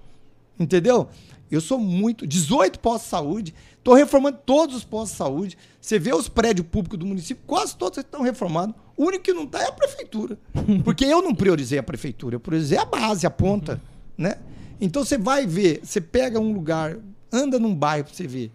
[0.59, 1.07] Entendeu?
[1.51, 2.27] Eu sou muito.
[2.27, 3.55] 18 postos de saúde.
[3.77, 5.57] Estou reformando todos os postos de saúde.
[5.79, 8.75] Você vê os prédios públicos do município, quase todos estão reformados.
[8.95, 10.37] O único que não está é a prefeitura.
[10.83, 13.81] Porque eu não priorizei a prefeitura, eu priorizei a base, a ponta.
[14.17, 14.37] Né?
[14.81, 16.97] Então você vai ver, você pega um lugar,
[17.31, 18.51] anda num bairro para você ver.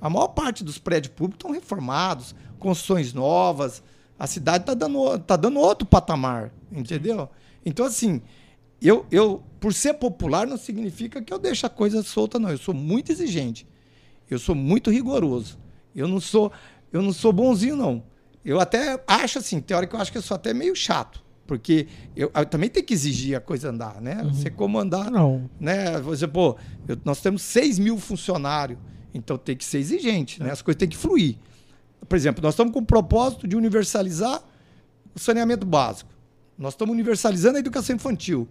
[0.00, 3.82] A maior parte dos prédios públicos estão reformados, construções novas.
[4.18, 7.28] A cidade está dando, tá dando outro patamar, entendeu?
[7.64, 8.20] Então, assim,
[8.80, 12.50] eu, eu, por ser popular, não significa que eu deixo a coisa solta, não.
[12.50, 13.66] Eu sou muito exigente.
[14.28, 15.58] Eu sou muito rigoroso.
[15.96, 16.52] Eu não sou,
[16.92, 18.02] eu não sou bonzinho, não.
[18.44, 21.24] Eu até acho assim, tem hora que eu acho que eu sou até meio chato.
[21.46, 24.20] Porque eu, eu também tenho que exigir a coisa andar, né?
[24.22, 24.34] Uhum.
[24.34, 25.10] Você comandar.
[25.10, 25.48] Não.
[25.58, 25.98] Né?
[26.02, 28.78] Você, pô, eu- nós temos 6 mil funcionários,
[29.14, 30.50] então tem que ser exigente, né?
[30.50, 31.36] As coisas têm que fluir.
[32.06, 34.42] Por exemplo, nós estamos com o propósito de universalizar
[35.14, 36.10] o saneamento básico.
[36.58, 38.46] Nós estamos universalizando a educação infantil.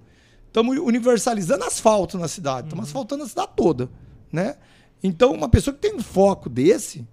[0.54, 2.68] Estamos universalizando asfalto na cidade.
[2.68, 3.89] Estamos asfaltando a cidade toda,
[4.32, 4.56] né?
[5.01, 7.08] Então, uma pessoa que tem um foco desse,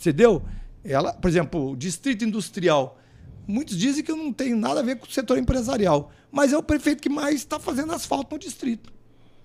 [0.00, 0.42] entendeu?
[0.82, 2.98] Ela, por exemplo, o distrito industrial.
[3.46, 6.56] Muitos dizem que eu não tenho nada a ver com o setor empresarial, mas é
[6.56, 8.90] o prefeito que mais está fazendo asfalto no distrito.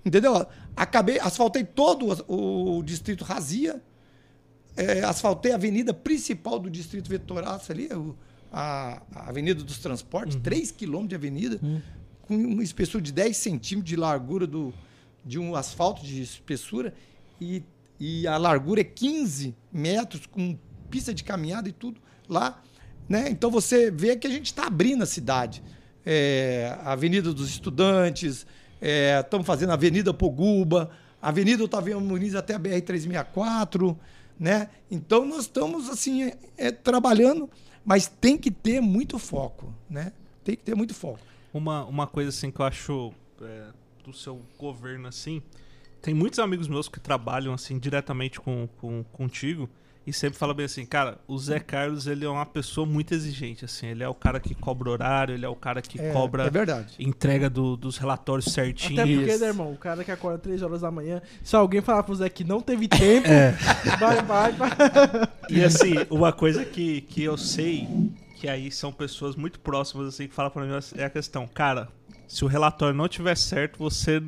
[0.02, 0.46] Entendeu?
[0.74, 3.82] Acabei, asfaltei todo o, o distrito Razia,
[4.78, 8.16] é, asfaltei a avenida principal do distrito Vetoraço ali, o-
[8.50, 11.60] a, a Avenida dos Transportes, 3 quilômetros de avenida,
[12.32, 14.72] com uma espessura de 10 centímetros de largura do,
[15.24, 16.94] de um asfalto de espessura,
[17.40, 17.62] e,
[17.98, 20.58] e a largura é 15 metros, com
[20.90, 22.62] pista de caminhada e tudo lá.
[23.08, 23.28] Né?
[23.30, 25.62] Então você vê que a gente está abrindo a cidade.
[26.04, 28.46] É, Avenida dos Estudantes,
[29.20, 33.96] estamos fazendo a Avenida Poguba, Avenida Otávio Muniz até a BR-364,
[34.38, 34.68] né?
[34.90, 37.48] Então nós estamos assim é, é, trabalhando,
[37.84, 40.12] mas tem que ter muito foco, né?
[40.42, 41.20] Tem que ter muito foco.
[41.52, 43.66] Uma, uma coisa assim que eu acho é,
[44.04, 45.42] do seu governo assim,
[46.00, 49.68] tem muitos amigos meus que trabalham assim diretamente com, com contigo
[50.04, 53.64] e sempre falam bem assim, cara, o Zé Carlos ele é uma pessoa muito exigente
[53.64, 56.44] assim, ele é o cara que cobra horário, ele é o cara que É, cobra
[56.46, 56.94] é verdade.
[56.98, 59.00] entrega do- dos relatórios certinho.
[59.00, 62.02] Até porque, né, irmão, o cara que acorda 3 horas da manhã, se alguém falar
[62.02, 63.52] pro Zé que não teve tempo, É.
[64.00, 64.70] vai, vai, vai.
[65.48, 67.86] E assim, uma coisa que, que eu sei
[68.42, 71.86] que aí são pessoas muito próximas assim que falam pra mim é a questão, cara,
[72.26, 74.20] se o relatório não tiver certo, você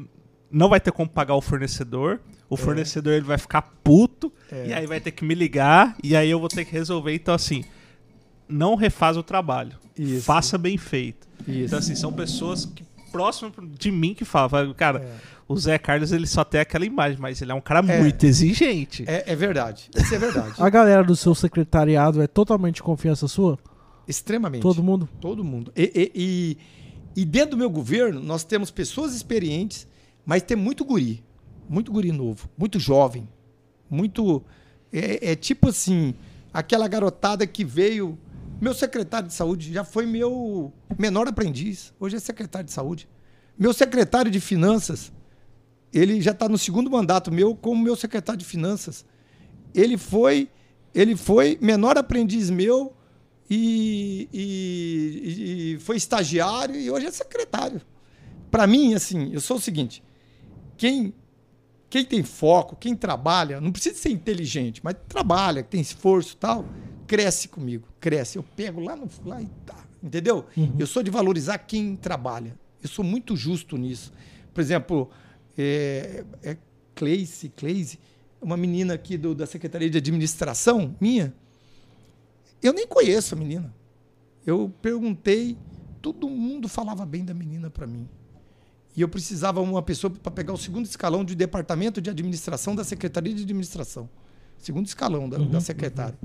[0.49, 2.21] não vai ter como pagar o fornecedor.
[2.49, 4.69] O fornecedor ele vai ficar puto É.
[4.69, 7.13] e aí vai ter que me ligar e aí eu vou ter que resolver.
[7.13, 7.65] Então assim,
[8.49, 9.73] não refaz o trabalho.
[9.99, 10.23] Isso.
[10.25, 11.27] Faça bem feito.
[11.49, 11.65] Isso.
[11.67, 15.13] Então assim, são pessoas que próximas de mim que falam, falam, cara, É.
[15.49, 18.01] o Zé Carlos ele só tem aquela imagem, mas ele é um cara É.
[18.01, 19.03] muito exigente.
[19.09, 19.91] É, é verdade.
[19.93, 20.55] Isso é verdade.
[20.63, 23.59] A galera do seu secretariado é totalmente confiança sua?
[24.07, 24.63] Extremamente.
[24.63, 25.09] Todo mundo?
[25.21, 25.73] Todo mundo.
[25.77, 26.57] E, e- e-
[27.23, 29.87] e dentro do meu governo, nós temos pessoas experientes,
[30.27, 31.23] mas tem muito guri.
[31.69, 32.49] Muito guri novo.
[32.59, 33.29] Muito jovem.
[33.89, 34.43] Muito.
[34.93, 36.15] É, é tipo assim,
[36.53, 38.19] aquela garotada que veio.
[38.61, 41.93] Meu secretário de saúde já foi meu menor aprendiz.
[41.99, 43.09] Hoje é secretário de saúde.
[43.59, 45.13] Meu secretário de finanças,
[45.93, 49.05] ele já está no segundo mandato meu como meu secretário de finanças.
[49.75, 50.49] Ele foi,
[50.95, 52.93] ele foi menor aprendiz meu
[53.51, 57.81] e, e- e foi estagiário e hoje é secretário.
[58.51, 60.03] Para mim, assim, eu sou o seguinte:
[60.77, 61.13] quem,
[61.91, 66.65] quem tem foco, quem trabalha, não precisa ser inteligente, mas trabalha, tem esforço e tal,
[67.07, 68.37] cresce comigo, cresce.
[68.39, 70.45] Eu pego lá, no, lá e tá, entendeu?
[70.79, 72.59] Eu sou de valorizar quem trabalha.
[72.83, 74.13] Eu sou muito justo nisso.
[74.53, 75.11] Por exemplo,
[75.57, 76.57] é, é
[76.95, 77.99] Cleice, Cleise,
[78.41, 81.35] uma menina aqui do- da Secretaria de Administração minha,
[82.67, 83.75] eu nem conheço a menina.
[84.47, 85.57] Eu perguntei,
[86.01, 88.09] todo mundo falava bem da menina para mim.
[88.97, 92.85] E eu precisava uma pessoa para pegar o segundo escalão de departamento de administração da
[92.85, 94.09] Secretaria de Administração.
[94.59, 96.19] Segundo escalão da, da secretária.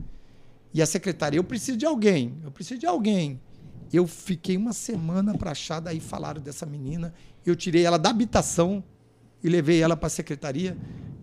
[0.73, 3.41] E a secretária, eu preciso de alguém, eu preciso de alguém.
[3.91, 7.11] Eu fiquei uma semana para achar, daí falaram dessa menina.
[7.43, 8.83] Eu tirei ela da habitação
[9.43, 10.77] e levei ela para a secretaria.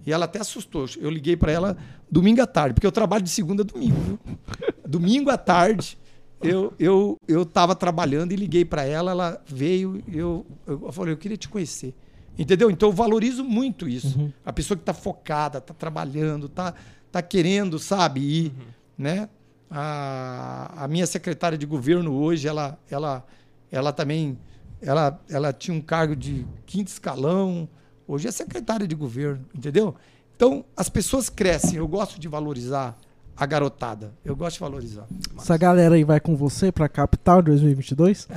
[0.05, 0.87] E ela até assustou.
[0.99, 1.77] Eu liguei para ela
[2.11, 4.01] domingo à tarde, porque eu trabalho de segunda a domingo.
[4.01, 4.19] Viu?
[4.87, 5.99] domingo à tarde,
[6.43, 9.11] eu eu eu estava trabalhando e liguei para ela.
[9.11, 10.03] Ela veio.
[10.13, 11.95] Eu, eu falei, eu queria te conhecer.
[12.39, 12.71] Entendeu?
[12.71, 14.33] Então eu valorizo muito isso.
[14.45, 16.75] A pessoa que está focada, está trabalhando, está
[17.11, 18.53] tá querendo, sabe, ir,
[18.97, 19.29] né?
[19.71, 23.27] A, a minha secretária de governo hoje, ela, ela,
[23.73, 24.39] ela também,
[24.83, 27.69] ela, ela tinha um cargo de quinto escalão,
[28.07, 29.95] hoje é secretária de governo, entendeu?
[30.37, 32.97] Então, as pessoas crescem, eu gosto de valorizar
[33.37, 35.07] a garotada, eu gosto de valorizar.
[35.39, 38.29] Essa galera aí vai com você pra capital em 2022?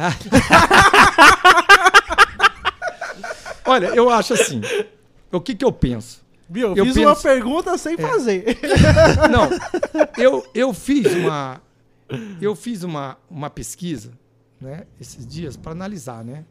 [3.66, 4.62] Olha, eu acho assim,
[5.32, 6.22] o que que eu penso?
[6.50, 6.76] Viu?
[6.76, 8.58] Eu, fiz uma penso- pergunta sem fazer.
[9.32, 9.50] Não,
[10.18, 11.62] eu, eu fiz uma
[12.42, 14.12] eu fiz uma, uma pesquisa,
[14.60, 16.44] né, esses dias para analisar, né?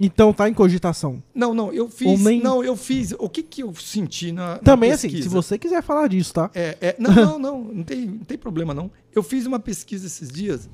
[0.00, 1.22] Então tá em cogitação.
[1.34, 3.12] Não, não, eu fiz, nem- não, eu fiz.
[3.18, 5.28] O que que eu senti na, na Também assim, pesquisa?
[5.28, 6.50] se você quiser falar disso, tá?
[6.54, 8.90] É, é, não, não, não, não tem, não tem problema não.
[9.14, 10.68] Eu fiz uma pesquisa esses dias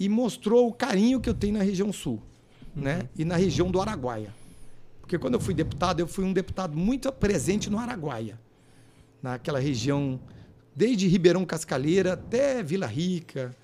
[0.00, 2.20] e mostrou o carinho que eu tenho na região sul,
[2.74, 3.08] né?
[3.16, 4.34] E na região do Araguaia.
[5.00, 8.38] Porque quando eu fui deputado, eu fui um deputado muito presente no Araguaia.
[9.22, 10.18] Naquela região,
[10.74, 13.54] desde Ribeirão Cascaleira até Vila Rica,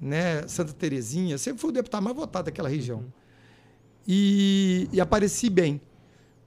[0.00, 0.46] né?
[0.48, 1.38] Santa Terezinha.
[1.38, 3.04] Sempre fui o deputado mais votado daquela região.
[4.06, 5.80] E, e apareci bem.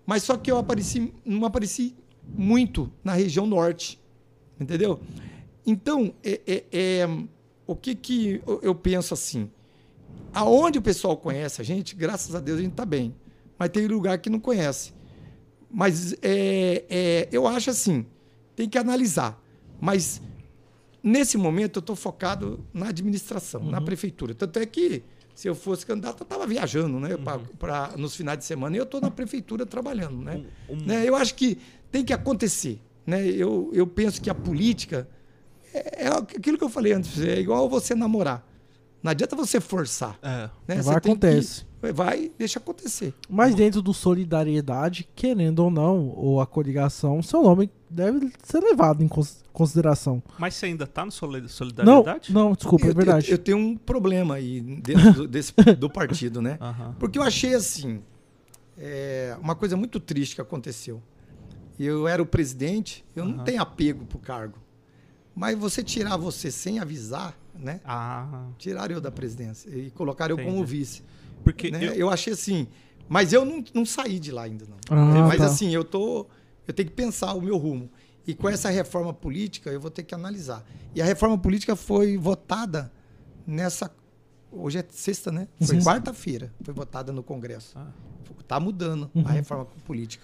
[0.06, 1.96] Mas só que eu apareci, não apareci
[2.28, 4.00] muito na região norte.
[4.60, 5.00] Entendeu?
[5.66, 7.10] Então, é, é- é,
[7.66, 9.50] o que, que eu- penso assim?
[10.34, 13.14] Aonde o pessoal conhece a gente, graças a Deus a gente está bem.
[13.58, 14.94] Mas tem lugar que não conhece.
[15.70, 18.06] Mas é, é, eu acho assim,
[18.56, 19.42] tem que analisar.
[19.82, 20.22] Mas
[21.04, 24.34] nesse momento eu estou focado na administração, na prefeitura.
[24.34, 25.04] Tanto é que
[25.38, 27.16] se eu fosse candidato, eu estava viajando, né?
[27.16, 30.18] pra- pra- nos finais de semana e eu estou na prefeitura trabalhando.
[30.24, 30.44] Né?
[30.68, 31.08] Um- um- Né?
[31.08, 31.60] Eu acho que
[31.92, 32.82] tem que acontecer.
[33.06, 33.24] Né?
[33.28, 35.08] Eu, eu penso que a política
[35.72, 38.44] é, é aquilo que eu falei antes, é igual você namorar.
[39.04, 40.18] Não adianta você forçar.
[40.24, 40.50] É.
[40.68, 40.82] Né?
[40.82, 41.66] Vai, Você tem que- acontece.
[41.94, 43.14] Vai, deixa acontecer.
[43.30, 49.04] Mas dentro do solidariedade, querendo ou não, ou a coligação, seu nome deve ser levado
[49.04, 50.22] em cons- consideração.
[50.38, 52.34] Mas você ainda tá no Soli- Não, Solidariedade?
[52.34, 53.28] não, desculpa, eu, é verdade.
[53.32, 56.58] Eu, eu tenho um problema aí dentro do, desse, do partido, né?
[56.60, 56.96] Aham.
[57.00, 58.02] Porque eu achei assim,
[58.78, 61.02] é, uma coisa muito triste que aconteceu.
[61.80, 63.44] Eu era o presidente, eu não Aham.
[63.44, 64.58] tenho apego pro cargo.
[65.36, 67.80] Mas você tirar você sem avisar, né?
[67.86, 70.78] Ah, Tiraram eu da presidência e colocaram eu como Entendi.
[70.80, 71.04] vice.
[71.44, 71.86] Porque né?
[71.86, 72.10] eu, eu...
[72.10, 72.68] achei assim,
[73.08, 74.78] mas eu não, não saí de lá ainda não.
[74.90, 75.46] Ah, mas tá.
[75.46, 76.28] assim, eu tô,
[76.68, 77.90] eu tenho que pensar o meu rumo.
[78.26, 80.66] E com essa reforma política, eu vou ter que analisar.
[80.94, 82.92] E a reforma política foi votada
[83.46, 83.90] nessa
[84.52, 85.48] hoje é sexta, né?
[85.62, 87.78] Foi quarta-feira, foi votada no Congresso.
[87.78, 87.88] Ah.
[88.48, 89.24] Tá mudando Uhum.
[89.28, 90.24] a reforma política.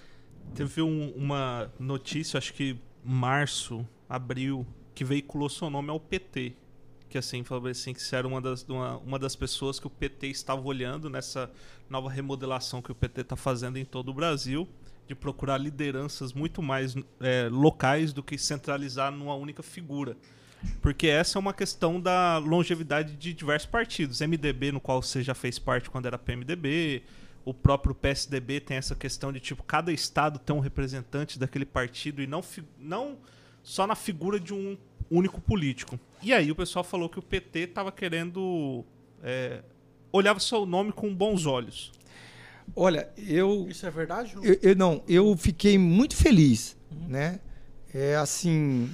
[0.54, 6.54] teve um- uma notícia, acho que março, abril, que veiculou seu nome ao PT.
[7.08, 9.90] Que assim, falou assim, que você era uma das, uma, uma das pessoas que o
[9.90, 11.50] PT estava olhando nessa
[11.88, 14.68] nova remodelação que o PT está fazendo em todo o Brasil,
[15.06, 20.16] de procurar lideranças muito mais é, locais do que centralizar numa única figura.
[20.80, 24.20] Porque essa é uma questão da longevidade de diversos partidos.
[24.20, 27.02] MDB, no qual você já fez parte quando era PMDB,
[27.44, 32.22] o próprio PSDB tem essa questão de tipo cada estado tem um representante daquele partido
[32.22, 32.42] e não
[32.78, 33.18] não
[33.62, 34.76] só na figura de um
[35.10, 35.98] único político.
[36.22, 38.84] E aí o pessoal falou que o PT estava querendo
[39.22, 39.62] é,
[40.12, 41.92] olhava seu nome com bons olhos.
[42.74, 44.34] Olha, eu Isso é verdade?
[44.42, 46.76] Eu, eu- não, eu fiquei muito feliz,
[47.08, 47.40] né?
[47.92, 48.90] É assim,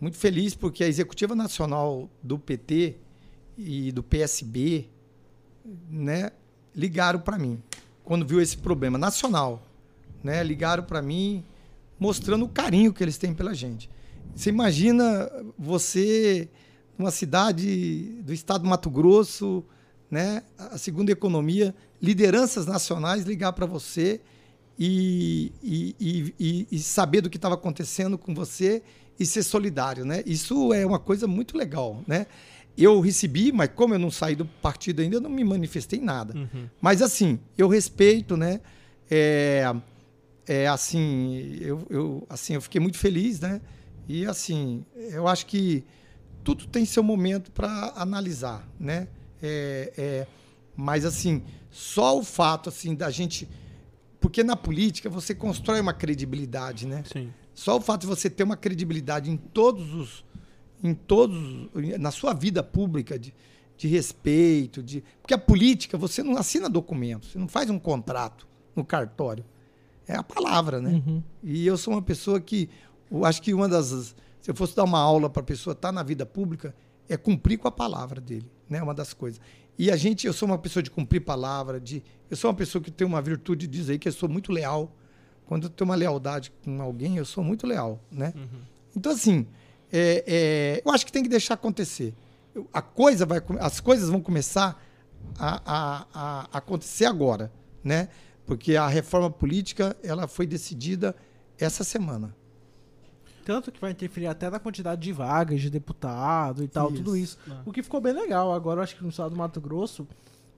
[0.00, 2.96] muito feliz porque a executiva nacional do PT
[3.56, 4.88] e do PSB,
[5.90, 6.30] né,
[6.74, 7.60] ligaram para mim
[8.04, 9.66] quando viu esse problema nacional,
[10.22, 10.42] né?
[10.42, 11.44] Ligaram para mim
[11.98, 13.90] mostrando o carinho que eles têm pela gente.
[14.34, 16.48] Você imagina você
[16.96, 19.64] numa cidade do estado do Mato Grosso,
[20.10, 24.20] né, a segunda economia, lideranças nacionais ligar para você
[24.78, 25.94] e, e,
[26.38, 28.82] e- e- saber do que estava acontecendo com você
[29.18, 30.22] e ser solidário, né?
[30.24, 32.26] Isso é uma coisa muito legal, né?
[32.76, 36.04] Eu recebi, mas como eu não saí do partido ainda, eu não me manifestei em
[36.04, 36.36] nada.
[36.38, 36.68] Uhum.
[36.80, 38.60] Mas assim, eu respeito, né?
[39.10, 39.64] É,
[40.46, 43.60] é assim, eu, eu, assim, eu fiquei muito feliz, né?
[44.08, 45.84] E assim, eu acho que
[46.42, 49.08] tudo tem seu momento para analisar, né?
[49.42, 50.26] É, é,
[50.74, 53.48] mas assim, só o fato assim da gente,
[54.18, 57.04] porque na política você constrói uma credibilidade, né?
[57.12, 57.30] Sim.
[57.52, 60.24] Só o fato de você ter uma credibilidade em todos os.
[60.82, 61.68] em todos.
[61.98, 63.34] na sua vida pública, de,
[63.76, 65.02] de respeito, de.
[65.20, 69.44] Porque a política, você não assina documento, você não faz um contrato no cartório.
[70.06, 71.02] É a palavra, né?
[71.04, 71.22] Uhum.
[71.42, 72.70] E eu sou uma pessoa que.
[73.10, 74.14] Eu acho que uma das.
[74.40, 76.74] Se eu fosse dar uma aula para a pessoa estar na vida pública,
[77.08, 78.82] é cumprir com a palavra dele, né?
[78.82, 79.40] Uma das coisas.
[79.78, 82.02] E a gente, eu sou uma pessoa de cumprir palavra, de.
[82.30, 84.92] Eu sou uma pessoa que tem uma virtude de dizer que eu sou muito leal.
[85.46, 88.34] Quando eu tenho uma lealdade com alguém, eu sou muito leal, né?
[88.94, 89.46] Então, assim,
[89.90, 92.14] é, é, eu acho que tem que deixar acontecer.
[92.54, 94.82] Eu- A coisa vai, as coisas vão começar
[95.38, 96.06] a, a-
[96.52, 97.50] a acontecer agora,
[97.82, 98.08] né?
[98.44, 101.14] Porque a reforma política ela foi decidida
[101.58, 102.34] essa semana.
[103.48, 106.96] Tanto que vai interferir até na quantidade de vagas de deputado e tal, Isso.
[106.98, 107.38] tudo isso.
[107.50, 107.52] É.
[107.64, 108.52] O que ficou bem legal.
[108.52, 110.06] Agora eu acho que no estado do Mato Grosso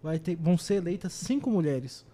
[0.02, 2.04] vai ter, vão ser eleitas cinco mulheres.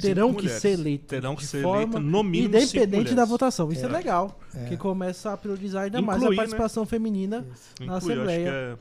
[0.00, 0.62] terão Cinco que mulheres.
[0.62, 1.06] ser eleitas.
[1.06, 3.70] Terão que ser eleitas, no mínimo, cinco Independente da votação.
[3.70, 3.92] Isso é, É.
[3.92, 4.40] legal.
[4.54, 4.64] É.
[4.70, 6.34] Que começa a priorizar ainda mais a né?
[6.36, 7.44] participação feminina
[7.78, 8.48] na Inclui, Assembleia.
[8.48, 8.76] é-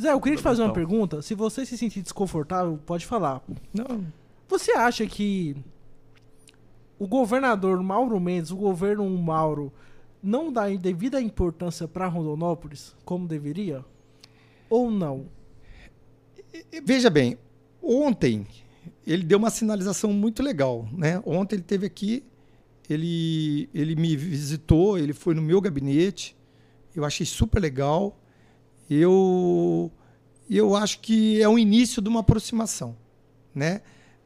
[0.00, 1.22] Zé, eu queria te fazer uma pergunta.
[1.22, 3.40] Se você se sentir desconfortável, pode falar.
[3.72, 4.04] Não,
[4.48, 5.54] Você acha que
[6.98, 9.72] o governador Mauro Mendes, o governo Mauro,
[10.22, 13.84] não dá devida importância para Rondonópolis como deveria?
[14.68, 15.26] Ou não?
[16.84, 17.38] Veja bem,
[17.82, 18.46] ontem
[19.06, 21.22] ele deu uma sinalização muito legal, né?
[21.24, 22.24] Ontem ele teve aqui,
[22.88, 26.36] ele, ele me visitou, ele foi no meu gabinete,
[26.94, 28.18] eu achei super legal.
[28.88, 29.90] Eu,
[30.48, 32.96] eu acho que é o início de uma aproximação,
[33.54, 33.82] né?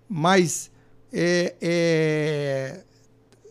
[0.09, 0.71] Mas
[1.13, 2.85] é, é-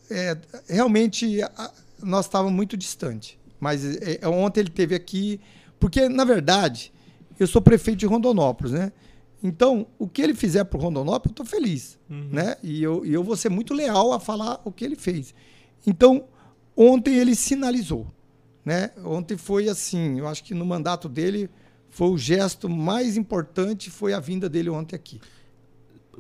[0.10, 0.38] é-
[0.68, 1.72] realmente a-
[2.04, 3.40] nós estávamos muito distante.
[3.60, 5.40] Mas é, é, ontem ele teve aqui,
[5.80, 6.92] porque na verdade
[7.40, 8.92] eu sou prefeito de Rondonópolis, né?
[9.42, 12.30] Então, o que ele fizer para Rondonópolis, eu estou feliz, Uhum.
[12.32, 12.56] né?
[12.64, 15.34] E eu, e eu vou ser muito leal a falar o que ele fez.
[15.86, 16.26] Então,
[16.78, 18.08] ontem ele sinalizou,
[18.64, 18.92] né?
[19.04, 21.50] Ontem foi assim, eu acho que no mandato dele
[21.90, 25.20] foi o gesto mais importante foi a vinda dele ontem aqui.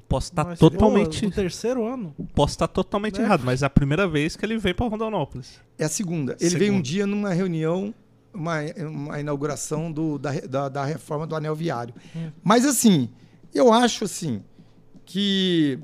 [0.07, 1.19] Posso estar Mas, totalmente.
[1.21, 2.15] pô, no terceiro ano?
[2.35, 3.23] Posso estar totalmente Né?
[3.25, 5.59] errado, mas é a primeira vez que ele vem pra Rondonópolis.
[5.77, 6.35] É a segunda.
[6.39, 7.93] Ele veio um dia numa reunião,
[8.33, 8.57] uma,
[8.89, 11.93] uma inauguração do, da, da, da reforma do anel viário.
[12.15, 12.31] Hum.
[12.43, 13.09] Mas assim,
[13.53, 14.41] eu acho assim
[15.05, 15.79] que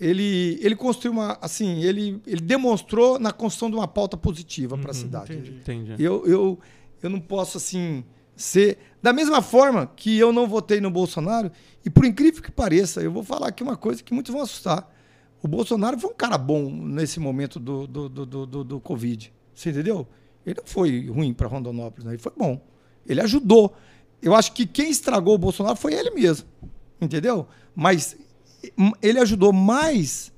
[0.00, 1.38] ele, ele construiu uma.
[1.40, 5.32] Assim, ele, ele demonstrou na construção de uma pauta positiva para a Uhum, cidade.
[5.32, 5.50] entendi.
[5.58, 6.02] Entendi.
[6.02, 6.58] Eu, eu,
[7.02, 8.04] eu não posso, assim,
[8.36, 8.78] ser.
[9.02, 11.50] Da mesma forma que eu não votei no Bolsonaro,
[11.84, 14.90] e por incrível que pareça, eu vou falar aqui uma coisa que muitos vão assustar.
[15.42, 19.30] O Bolsonaro foi um cara bom nesse momento do, do, do, do, do- Covid.
[19.54, 20.06] Você entendeu?
[20.46, 22.12] Ele não foi ruim para Rondonópolis, né?
[22.12, 22.60] ele foi bom.
[23.06, 23.74] Ele ajudou.
[24.22, 26.48] Eu acho que quem estragou o Bolsonaro foi ele mesmo.
[26.98, 27.46] Entendeu?
[27.74, 28.16] Mas
[28.78, 30.32] hum, ele ajudou mais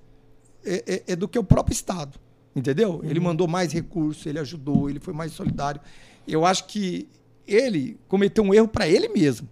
[0.64, 2.18] é, é- é do que o próprio Estado.
[2.54, 3.00] Entendeu?
[3.04, 5.80] Ele mandou mais recursos, ele ajudou, ele foi mais solidário.
[6.26, 7.06] Eu acho que
[7.46, 9.48] ele cometeu um erro para ele mesmo.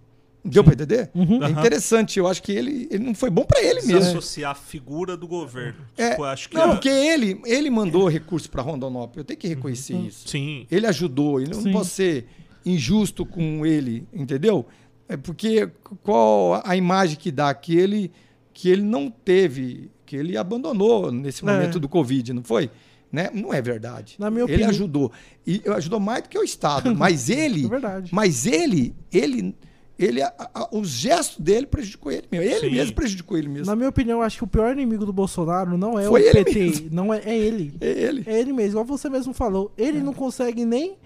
[0.47, 1.09] Deu para entender?
[1.15, 1.43] Uhum.
[1.43, 2.19] É interessante.
[2.19, 4.09] Eu acho que ele, ele não foi bom para ele Se mesmo.
[4.11, 5.79] associar a figura do governo.
[5.97, 9.17] É, Tipo, eu acho que não, é- porque ele, ele mandou recurso para Rondonópolis.
[9.17, 10.27] Eu tenho que reconhecer isso.
[10.27, 10.67] Sim.
[10.69, 11.41] Ele ajudou.
[11.41, 11.71] Eu não Sim.
[11.71, 12.27] posso ser
[12.63, 14.65] injusto com ele, entendeu?
[15.09, 15.67] É porque
[16.03, 18.11] qual a imagem que dá que ele
[18.53, 21.51] que ele não teve, que ele abandonou nesse É.
[21.51, 22.69] momento do Covid, não foi?
[23.15, 23.29] Né?
[23.33, 24.15] Não é verdade.
[24.19, 25.11] Na minha ele opinião- ajudou
[25.47, 26.93] e ajudou mais do que o Estado.
[26.97, 28.13] Mas ele, É verdade.
[28.13, 29.55] mas ele, ele,
[29.97, 32.45] ele, a- a- os gestos dele prejudicou ele mesmo.
[32.45, 32.75] Ele Sim.
[32.75, 33.67] mesmo prejudicou ele mesmo.
[33.67, 36.25] Na minha opinião, eu acho que o pior inimigo do Bolsonaro não é Foi o
[36.25, 36.89] ele PT, mesmo.
[36.91, 37.73] não é, é ele.
[37.79, 38.23] É ele.
[38.27, 39.71] É ele mesmo, igual você mesmo falou.
[39.77, 39.83] É.
[39.83, 40.97] Ele não consegue nem.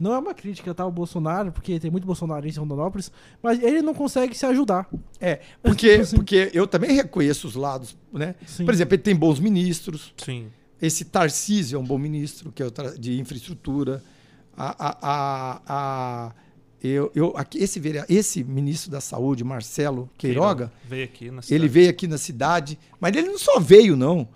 [0.00, 0.84] Não é uma crítica, tá?
[0.84, 4.88] O Bolsonaro, porque tem muito bolsonarista em Rondonópolis, mas ele não consegue se ajudar.
[5.20, 6.16] É, porque, Assim.
[6.16, 8.34] porque eu também reconheço os lados, né?
[8.44, 8.64] Sim.
[8.64, 10.12] Por exemplo, ele tem bons ministros.
[10.16, 10.46] Sim.
[10.82, 12.66] Esse Tarcísio é um bom ministro, que é
[12.98, 14.02] de infraestrutura.
[14.56, 15.62] A, a, a,
[16.28, 16.32] a-
[16.82, 21.88] eu, eu, aqui, esse, esse ministro da Saúde, Marcelo Queiroga, Veio aqui na ele veio
[21.90, 24.28] aqui na cidade, mas ele não só veio, não.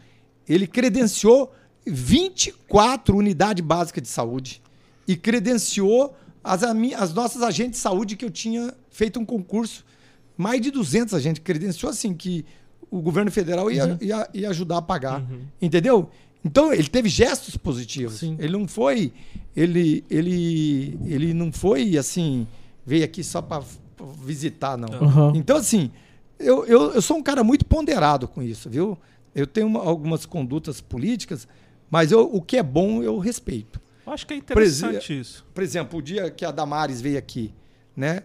[0.49, 1.53] Ele credenciou
[1.85, 4.63] 24 unidades básicas de saúde
[5.09, 9.85] e credenciou as, as nossas agentes de saúde que eu tinha feito um concurso.
[10.37, 12.45] Mais de 200 agentes credenciou assim que
[12.89, 15.21] o governo federal ia, ia, ia ajudar a pagar.
[15.23, 15.41] Uhum.
[15.61, 16.11] Entendeu?
[16.45, 18.15] Então ele teve gestos positivos.
[18.21, 18.37] Sim.
[18.39, 19.13] Ele não foi,
[19.55, 22.47] ele, ele, ele não foi assim,
[22.85, 23.63] veio aqui só para
[24.23, 24.89] visitar, não.
[25.01, 25.37] Uhum.
[25.37, 25.91] Então, assim,
[26.39, 28.97] eu, eu, eu sou um cara muito ponderado com isso, viu?
[29.35, 31.49] Eu tenho uma- algumas condutas políticas,
[31.91, 33.81] mas eu, o que é bom eu respeito.
[34.07, 35.45] Eu acho que é interessante Presi- isso.
[35.53, 37.53] Por exemplo, o dia que a Damares veio aqui,
[37.97, 38.23] né?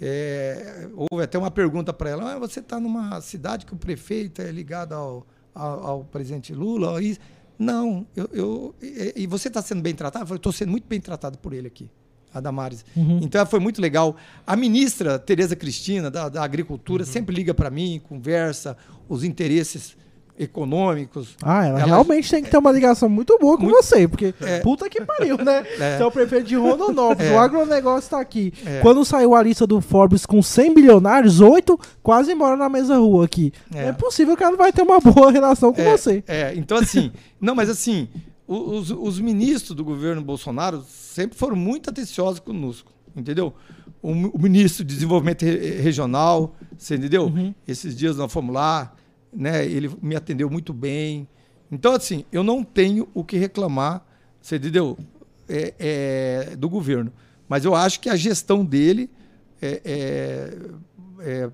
[0.00, 4.42] é, houve até uma pergunta para ela: ah, você está numa cidade que o prefeito
[4.42, 7.02] é ligado ao, ao, ao presidente Lula?
[7.02, 7.16] E,
[7.58, 10.22] não, eu, eu- e, você está sendo bem tratado?
[10.24, 11.90] Eu falei, estou sendo muito bem tratado por ele aqui,
[12.32, 12.84] a Damares.
[12.96, 13.20] Uhum.
[13.22, 14.16] Então foi muito legal.
[14.46, 17.10] A ministra Tereza Cristina, da, da Agricultura, Uhum.
[17.10, 18.76] sempre liga para mim, conversa
[19.08, 19.96] os interesses
[20.38, 21.36] econômicos.
[21.42, 24.88] Ah, ela, Ela- realmente tem que ter uma ligação muito boa com você, porque puta
[24.88, 25.64] que pariu, né?
[25.78, 25.96] É.
[25.96, 27.34] Você é o prefeito de Rondonópolis, É.
[27.34, 28.52] o agronegócio tá aqui.
[28.64, 28.80] É.
[28.80, 33.24] Quando saiu a lista do Forbes com 100 bilionários, oito quase moram na mesma rua
[33.24, 33.52] aqui.
[33.74, 33.92] É, É.
[33.92, 36.22] possível que ela não vai ter uma boa relação com É, você.
[36.26, 38.08] É, então assim, não, mas assim,
[38.46, 43.54] os, os ministros do governo Bolsonaro sempre foram muito atenciosos conosco, entendeu?
[44.02, 47.24] O, o ministro de Desenvolvimento Re- Regional, você entendeu?
[47.24, 47.54] Uhum.
[47.66, 48.92] Esses dias nós fomos lá,
[49.34, 49.64] né?
[49.66, 51.28] Ele me atendeu muito bem.
[51.70, 54.06] Então, assim, eu não tenho o que reclamar,
[54.40, 54.96] você entendeu?
[55.48, 55.74] É,
[56.52, 57.12] é, do governo.
[57.48, 59.10] Mas eu acho que a gestão dele
[59.60, 60.58] é, é-
[61.20, 61.50] é-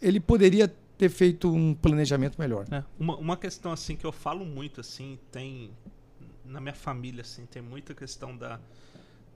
[0.00, 0.68] ele poderia
[0.98, 2.66] ter feito um planejamento melhor.
[2.70, 5.70] É, uma, uma questão assim que eu falo muito assim, tem
[6.44, 8.60] na minha família assim, tem muita questão da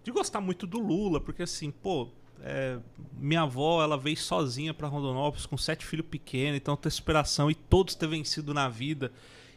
[0.04, 2.08] de gostar muito do Lula, porque assim, pô,
[2.42, 2.78] é,
[3.18, 7.54] minha avó, ela veio sozinha para Rondonópolis com sete filhos pequenos, então tem inspiração e
[7.54, 9.12] todos ter vencido na vida.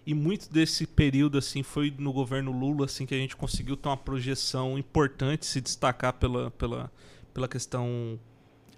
[0.06, 3.90] E muito desse período assim foi no governo Lula assim que a gente conseguiu ter
[3.90, 6.92] uma projeção importante, se destacar pela, pela,
[7.34, 8.20] pela questão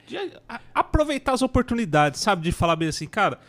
[0.06, 0.18] de
[0.74, 3.40] aproveitar as oportunidades, sabe, de falar bem assim, cara,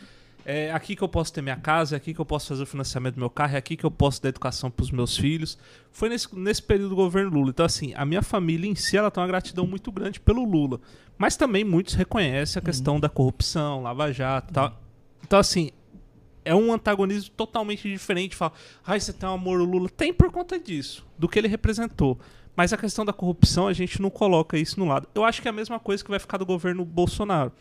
[0.45, 2.65] é aqui que eu posso ter minha casa, é aqui que eu posso fazer o
[2.65, 5.57] financiamento do meu carro, é aqui que eu posso dar educação para os meus filhos.
[5.91, 7.49] Foi nesse, nesse período do governo Lula.
[7.51, 10.81] Então, assim, a minha família em si ela tem uma gratidão muito grande pelo Lula.
[11.17, 12.65] Mas também muitos reconhecem a uhum.
[12.65, 12.99] questão uhum.
[12.99, 14.81] da corrupção, Lava Jato e tal.
[15.23, 15.71] Então, assim,
[16.43, 18.35] é um antagonismo totalmente diferente.
[18.35, 18.53] Fala,
[18.85, 19.89] ai, você tem um amor ao Lula.
[19.89, 22.19] Tem por conta disso, do que ele representou.
[22.55, 25.07] Mas a questão da corrupção, a gente não coloca isso no lado.
[25.15, 27.51] Eu acho que é a mesma coisa que vai ficar do governo Bolsonaro.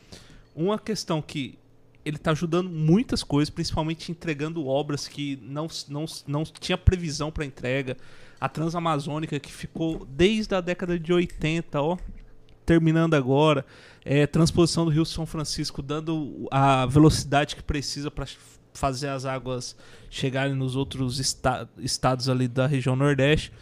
[0.55, 1.59] Uma questão que
[2.05, 7.45] ele está ajudando muitas coisas, principalmente entregando obras que não, não, não tinha previsão para
[7.45, 7.97] entrega.
[8.41, 11.97] A Transamazônica, que ficou desde a década de 80, ó,
[12.67, 13.65] terminando agora.
[14.05, 18.27] É, transposição do Rio São Francisco, dando a velocidade que precisa para
[18.75, 19.77] fazer as águas
[20.11, 23.53] chegarem nos outros esta estados ali da região Nordeste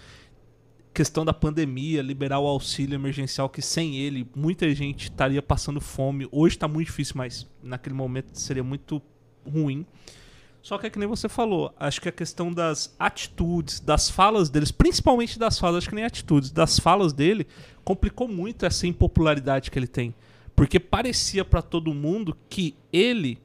[0.92, 6.28] questão da pandemia, liberar o auxílio emergencial, que sem ele muita gente estaria passando fome.
[6.32, 9.00] Hoje está muito difícil, mas naquele momento seria muito
[9.46, 9.86] ruim.
[10.62, 14.50] Só que é que nem você falou, acho que a questão das atitudes, das falas
[14.50, 17.46] deles, principalmente das falas, acho que nem atitudes, das falas dele,
[17.82, 20.14] complicou muito essa impopularidade que ele tem.
[20.54, 23.38] Porque parecia para todo mundo que ele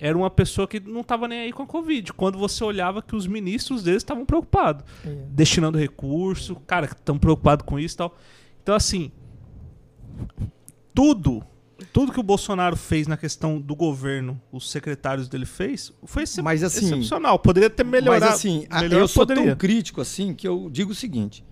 [0.00, 2.12] era uma pessoa que não estava nem aí com a Covid.
[2.14, 5.10] Quando você olhava que os ministros deles estavam preocupados, é.
[5.28, 8.16] destinando recurso, cara, estão preocupados com isso e tal.
[8.62, 9.12] Então, assim,
[10.94, 11.44] tudo,
[11.92, 16.42] tudo que o Bolsonaro fez na questão do governo, os secretários dele fez, foi excep
[16.42, 17.38] mas, assim, excepcional.
[17.38, 18.24] Poderia ter melhorado.
[18.24, 19.50] Mas, assim, melhor, eu sou poderia.
[19.50, 21.44] tão crítico, assim, que eu digo o seguinte.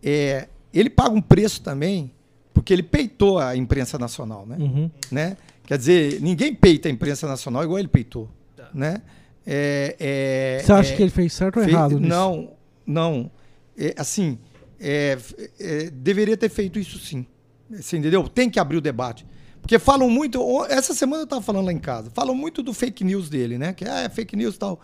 [0.00, 2.12] É, ele paga um preço também,
[2.54, 4.56] porque ele peitou a imprensa nacional, né?
[4.58, 4.90] Uhum.
[5.10, 5.36] né?
[5.64, 8.28] Quer dizer, ninguém peita a imprensa nacional igual ele peitou.
[8.56, 8.68] Tá.
[8.74, 9.02] Né?
[9.46, 11.98] É, é, Você acha é, que ele fez certo ou errado?
[11.98, 12.08] Nisso?
[12.08, 12.52] Não,
[12.86, 13.30] não.
[13.76, 14.38] É, assim,
[14.80, 15.18] é,
[15.58, 17.26] é, deveria ter feito isso sim.
[17.70, 18.28] Você entendeu?
[18.28, 19.26] Tem que abrir o debate.
[19.60, 20.64] Porque falam muito.
[20.66, 22.10] Essa semana eu estava falando lá em casa.
[22.10, 23.72] Falam muito do fake news dele, né?
[23.72, 24.80] Que ah, é fake news e tal.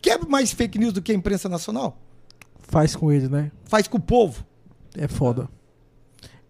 [0.00, 1.98] Quer mais fake news do que a imprensa nacional?
[2.60, 3.50] Faz com ele, né?
[3.64, 4.46] Faz com o povo.
[4.96, 5.48] É foda.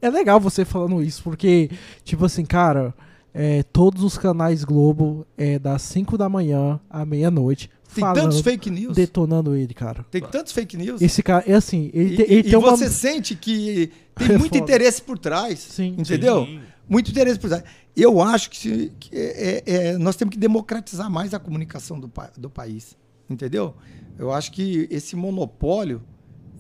[0.02, 1.70] É legal você falando isso, porque,
[2.04, 2.94] tipo assim, cara,
[3.32, 7.70] é, todos os canais Globo é, das 5 da manhã à meia-noite.
[7.94, 8.94] Tem falando, tantos fake news.
[8.94, 10.04] Detonando ele, cara.
[10.10, 11.00] Tem tantos fake news.
[11.00, 11.90] Esse cara, é assim.
[11.94, 12.90] Ele, e, ele e você uma...
[12.90, 14.58] sente que tem é muito foda.
[14.58, 15.58] interesse por trás.
[15.58, 15.94] Sim.
[15.98, 16.44] Entendeu?
[16.44, 16.60] Sim.
[16.88, 17.64] Muito interesse por trás.
[17.96, 22.10] Eu acho que, que é, é, é, nós temos que democratizar mais a comunicação do,
[22.36, 22.96] do país.
[23.28, 23.74] Entendeu?
[24.18, 26.02] Eu acho que esse monopólio,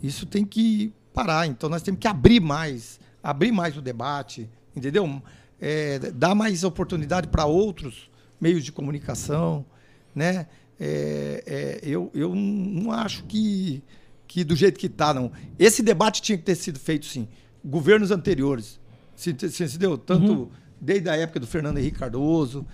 [0.02, 1.46] isso tem que parar.
[1.46, 5.20] Então nós temos que abrir mais, abrir mais o debate, entendeu?
[5.60, 8.10] É, dar mais oportunidade para outros
[8.40, 9.64] meios de comunicação,
[10.14, 10.46] né?
[10.80, 13.82] É, é, eu, eu não acho que,
[14.28, 15.32] que do jeito que está, não.
[15.58, 17.26] Esse debate tinha que ter sido feito, sim.
[17.64, 18.78] Governos anteriores,
[19.16, 20.48] se, se, se deu tanto uhum.
[20.80, 22.64] desde a época do Fernando Henrique Cardoso,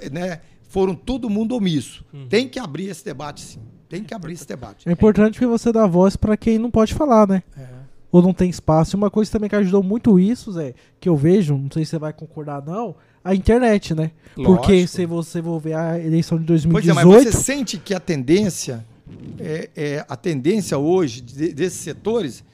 [0.00, 0.40] é, né?
[0.68, 2.04] Foram todo mundo omisso.
[2.12, 2.28] Uhum.
[2.28, 3.60] Tem que abrir esse debate, sim.
[3.88, 4.86] Tem que abrir esse debate.
[4.86, 7.42] É importante que você dá voz para quem não pode falar, né?
[7.56, 7.77] É
[8.10, 8.94] ou não tem espaço.
[8.94, 11.90] E uma coisa também que ajudou muito isso, Zé, que eu vejo, não sei se
[11.90, 14.10] você vai concordar não, a internet, né?
[14.36, 14.56] Lógico.
[14.56, 16.94] Porque se você for ver a eleição de 2018...
[16.94, 18.84] Pois é, mas você sente que a tendência,
[19.38, 22.44] é, é a tendência hoje de, desses setores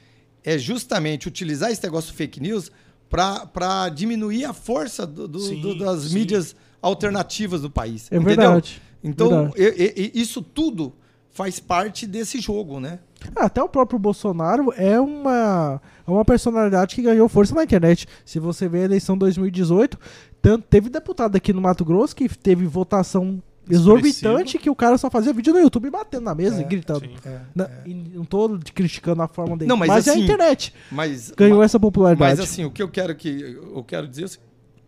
[0.43, 2.71] é justamente utilizar esse negócio fake news
[3.09, 6.13] para diminuir a força do, do, sim, do, das sim.
[6.13, 8.11] mídias alternativas do país.
[8.11, 8.35] É entendeu?
[8.35, 8.81] verdade.
[9.03, 10.11] Então, verdade.
[10.13, 10.93] isso tudo
[11.31, 12.99] faz parte desse jogo, né?
[13.35, 18.07] Até o próprio Bolsonaro é uma, é uma personalidade que ganhou força na internet.
[18.25, 19.97] Se você vê a eleição 2018,
[20.41, 25.09] tanto, teve deputado aqui no Mato Grosso que teve votação exorbitante que o cara só
[25.09, 27.09] fazia vídeo no YouTube batendo na mesa é, e gritando.
[27.25, 27.83] É, na, é.
[27.85, 30.73] não tô criticando a forma dele, não, mas, mas assim, é a assim, internet.
[30.91, 32.37] Mas, ganhou mas, essa popularidade.
[32.37, 34.29] Mas assim, o que eu quero que eu quero dizer é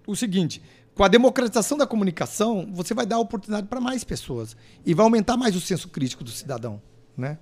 [0.06, 0.62] o seguinte,
[0.94, 4.56] com a democratização da comunicação, você vai dar oportunidade para mais pessoas
[4.86, 6.82] e vai aumentar mais o senso crítico do cidadão,
[7.16, 7.38] né?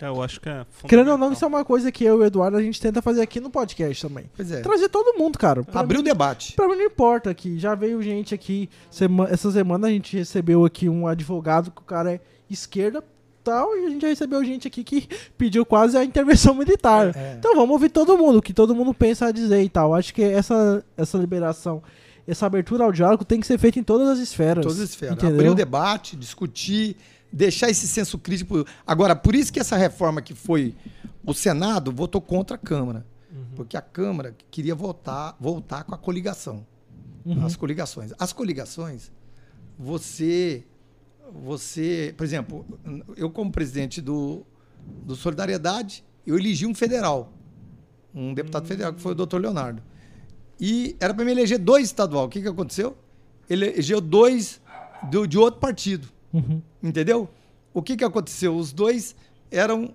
[0.00, 2.22] É, eu acho que é Querendo ou não, isso é uma coisa que eu e
[2.22, 4.30] o Eduardo a gente tenta fazer aqui no podcast também.
[4.36, 4.60] Pois é.
[4.60, 5.64] Trazer todo mundo, cara.
[5.74, 6.54] Abrir o debate.
[6.54, 7.58] Pra mim não importa aqui.
[7.58, 8.70] Já veio gente aqui.
[8.90, 13.02] Semana, essa semana a gente recebeu aqui um advogado que o cara é esquerda
[13.44, 15.08] tal, e a gente já recebeu gente aqui que
[15.38, 17.16] pediu quase a intervenção militar.
[17.16, 17.36] É.
[17.38, 19.94] Então vamos ouvir todo mundo, o que todo mundo pensa a dizer e tal.
[19.94, 21.82] Acho que essa, essa liberação
[22.26, 24.62] essa abertura ao diálogo tem que ser feita em todas as esferas.
[24.62, 25.14] Todas as esferas.
[25.14, 25.36] Entendeu?
[25.36, 26.94] Abrir o debate, discutir,
[27.32, 28.64] deixar esse senso crítico.
[28.86, 30.74] Agora, por isso que essa reforma que foi
[31.24, 33.06] o Senado votou contra a Câmara.
[33.54, 36.66] Porque a Câmara queria votar, voltar com a coligação.
[37.24, 37.44] Uhum.
[37.44, 38.12] As coligações.
[38.18, 39.10] As coligações,
[39.78, 40.64] você.
[41.42, 42.64] Você, por exemplo,
[43.14, 44.46] eu como presidente do,
[45.04, 47.32] do Solidariedade, eu elegi um federal.
[48.14, 49.82] Um deputado federal, que foi o doutor Leonardo.
[50.58, 52.24] E era para me eleger dois estadual.
[52.24, 52.96] O que, que aconteceu?
[53.50, 54.58] Ele elegeu dois
[55.10, 56.08] do, de outro partido.
[56.32, 56.60] Uhum.
[56.82, 57.28] Entendeu?
[57.72, 58.56] O que, que aconteceu?
[58.56, 59.14] Os dois
[59.50, 59.92] eram,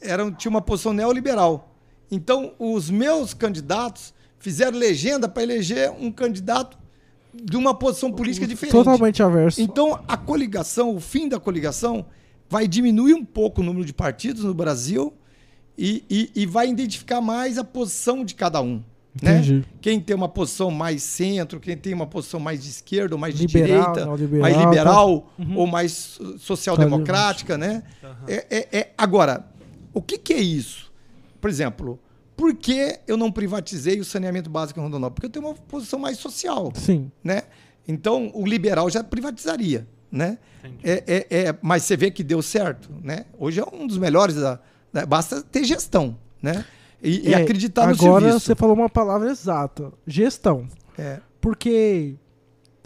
[0.00, 1.74] eram tinham uma posição neoliberal.
[2.10, 6.78] Então, os meus candidatos fizeram legenda para eleger um candidato
[7.34, 8.72] de uma posição política diferente.
[8.72, 9.60] Totalmente averso.
[9.60, 12.06] Então, a coligação, o fim da coligação,
[12.48, 15.12] vai diminuir um pouco o número de partidos no Brasil
[15.76, 18.82] e, e- e vai identificar mais a posição de cada um.
[19.20, 19.38] Né?
[19.38, 19.64] Entendi.
[19.80, 23.34] Quem tem uma posição mais centro, quem tem uma posição mais de esquerda ou mais
[23.34, 24.64] de Liberal, direita, neoliberal, mais tá.
[24.64, 25.56] liberal Uhum.
[25.56, 27.82] ou mais so- social-democrática, né?
[28.26, 29.44] É, é- é- Agora,
[29.92, 30.92] o que, que é isso?
[31.40, 31.98] Por exemplo,
[32.36, 35.14] por que eu não privatizei o saneamento básico em Rondonópolis?
[35.14, 37.10] Porque eu tenho uma posição mais social Sim.
[37.24, 37.42] né?
[37.88, 40.38] Então, o liberal já privatizaria, né?
[40.84, 43.24] É, é- é- mas você vê que deu certo, né?
[43.38, 44.60] Hoje é um dos melhores da,
[44.92, 46.64] da- basta ter gestão, né?
[47.02, 48.40] E, e É, acreditar no Agora serviço.
[48.46, 50.66] você falou uma palavra exata: gestão.
[50.98, 52.16] É, Porque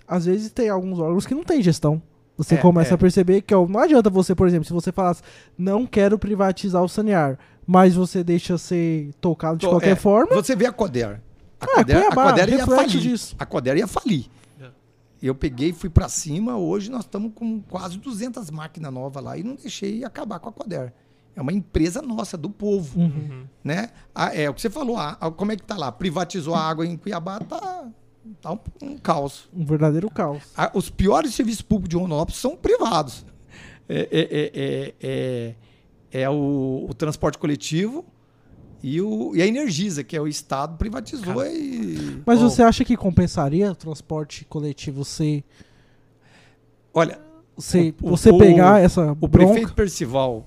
[0.06, 2.02] às vezes tem alguns órgãos que não tem gestão.
[2.36, 2.94] Você É, começa é.
[2.94, 5.22] a perceber que ó, não adianta você, por exemplo, se você falasse,
[5.56, 10.34] não quero privatizar o sanear, mas você deixa ser tocado de Tô- qualquer é, forma.
[10.34, 11.20] Você vê a Coder.
[11.60, 13.00] A É, Coder, a Cuiabá, Coder ia falir.
[13.00, 13.36] disso.
[13.38, 14.26] A Coder ia falir.
[14.60, 14.66] É.
[15.22, 16.56] Eu peguei e fui pra cima.
[16.56, 20.52] Hoje nós estamos com quase 200 máquinas novas lá e não deixei acabar com a
[20.52, 20.92] Coder.
[21.34, 23.00] É uma empresa nossa, do povo.
[23.00, 23.44] Uhum.
[23.64, 23.90] né?
[24.14, 25.90] Ah, é o que você falou, ah, ah, como é que tá lá?
[25.90, 27.86] Privatizou a água em Cuiabá, tá,
[28.40, 29.48] tá um, um caos.
[29.54, 30.42] Um verdadeiro caos.
[30.56, 33.24] Ah, os piores serviços públicos de Rondonópolis são privados.
[33.88, 35.54] É, é, é, é, é-
[36.24, 38.04] é o, o transporte coletivo
[38.82, 41.48] e, o, e a Energisa, que é o Estado, privatizou Cara.
[41.50, 42.22] e...
[42.26, 45.42] Mas você acha que compensaria o transporte coletivo ser,
[46.92, 47.18] Olha,
[47.56, 49.30] ser O- você pegar essa o bronca?
[49.54, 50.46] prefeito Percival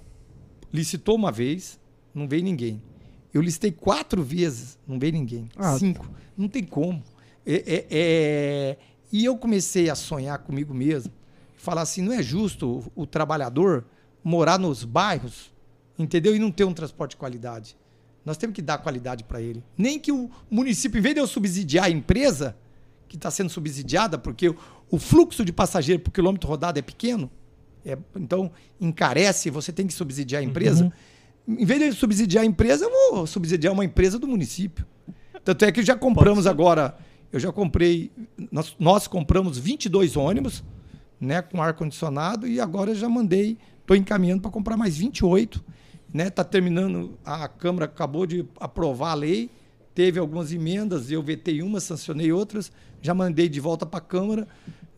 [0.75, 1.79] licitou uma vez,
[2.13, 2.81] não veio ninguém.
[3.33, 5.49] Eu licitei quatro vezes, não veio ninguém.
[5.55, 5.77] Ah.
[5.77, 6.09] Cinco.
[6.37, 7.03] Não tem como.
[7.45, 8.77] É- é- é-
[9.11, 11.11] E eu comecei a sonhar comigo mesmo.
[11.55, 13.85] Falar assim, não é justo o, o trabalhador
[14.23, 15.51] morar nos bairros,
[15.97, 16.35] entendeu?
[16.35, 17.77] E não ter um transporte de qualidade.
[18.25, 19.63] Nós temos que dar qualidade para ele.
[19.77, 22.57] Nem que o município, em vez de eu subsidiar a empresa,
[23.07, 24.55] que está sendo subsidiada, porque o,
[24.89, 27.29] o fluxo de passageiro por quilômetro rodado é pequeno,
[27.85, 28.51] é, então
[28.81, 30.91] encarece, você tem que subsidiar a empresa.
[31.47, 34.85] Em vez de subsidiar a empresa, eu vou subsidiar uma empresa do município.
[35.43, 36.97] Tanto é que já compramos agora,
[37.31, 38.11] eu já comprei,
[38.51, 40.63] nós, nós compramos 22 ônibus,
[41.21, 45.63] né, com ar-condicionado, e agora já mandei, estou encaminhando para comprar mais 28.
[46.11, 49.51] Né, tá terminando, a Câmara acabou de aprovar a lei,
[49.93, 52.71] teve algumas emendas, eu vetei uma, sancionei outras,
[53.01, 54.47] já mandei de volta para a Câmara,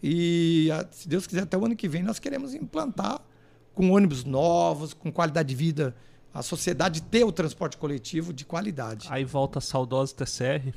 [0.01, 3.21] e a- se Deus quiser, até o ano que vem nós queremos implantar
[3.73, 5.95] com ônibus novos, com qualidade de vida,
[6.33, 9.07] a sociedade ter o transporte coletivo de qualidade.
[9.11, 10.73] Aí volta a saudosa TCR.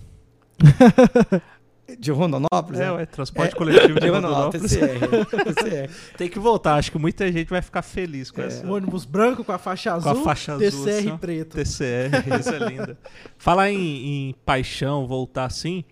[1.99, 2.79] De Rondonópolis?
[2.79, 2.93] É, né?
[2.93, 5.55] ué, transporte coletivo de de Rondonópolis, Rondonópolis.
[5.57, 6.17] TCR, TCR.
[6.17, 8.65] Tem que voltar, acho que muita gente vai ficar feliz com essa.
[8.65, 10.85] O ônibus branco com a faixa azul, Com a faixa azul.
[10.85, 11.57] TCR assim, preto.
[11.57, 12.99] TCR, isso é linda.
[13.37, 15.83] Falar em, em paixão, voltar assim,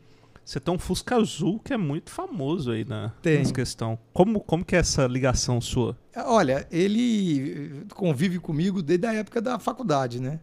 [0.49, 3.37] você tem um Fusca azul que é muito famoso aí na, Tem.
[3.37, 3.99] nessa questão.
[4.15, 5.95] Como, como que é essa ligação sua?
[6.17, 10.41] Olha, ele convive comigo desde a época da faculdade, né?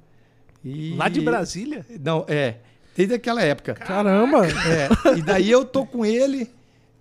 [0.64, 1.84] E- Lá de Brasília?
[2.00, 2.60] Não, é.
[2.96, 3.74] Desde aquela época.
[3.74, 4.46] Caramba!
[4.46, 6.52] É, e daí eu tô com ele,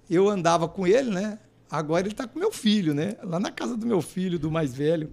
[0.09, 1.39] eu andava com ele, né?
[1.71, 3.17] Agora ele tá com meu filho, né?
[3.23, 5.13] Lá na casa do meu filho, do mais velho.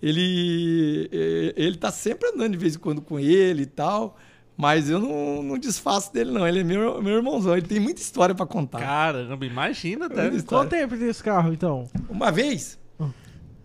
[0.00, 4.16] Ele, eh, ele tá sempre andando de vez em quando com ele e tal.
[4.56, 6.46] Mas eu não, não desfaço dele, não.
[6.46, 7.56] Ele é meu, meu irmãozão.
[7.56, 8.80] Ele tem muita história para contar.
[8.80, 10.46] Caramba, imagina, Olha deve isso.
[10.46, 11.88] Qual o tempo desse carro, então?
[12.08, 12.78] Uma vez,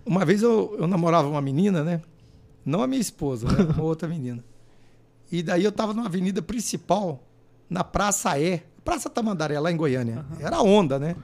[0.06, 2.02] uma vez eu, eu namorava uma menina, né?
[2.66, 3.64] Não a minha esposa, né?
[3.76, 4.44] Uma outra menina.
[5.32, 7.24] E daí eu tava numa avenida principal,
[7.70, 10.26] na Praça E, Praça Tamandaré, lá em Goiânia.
[10.40, 11.16] Era onda, né?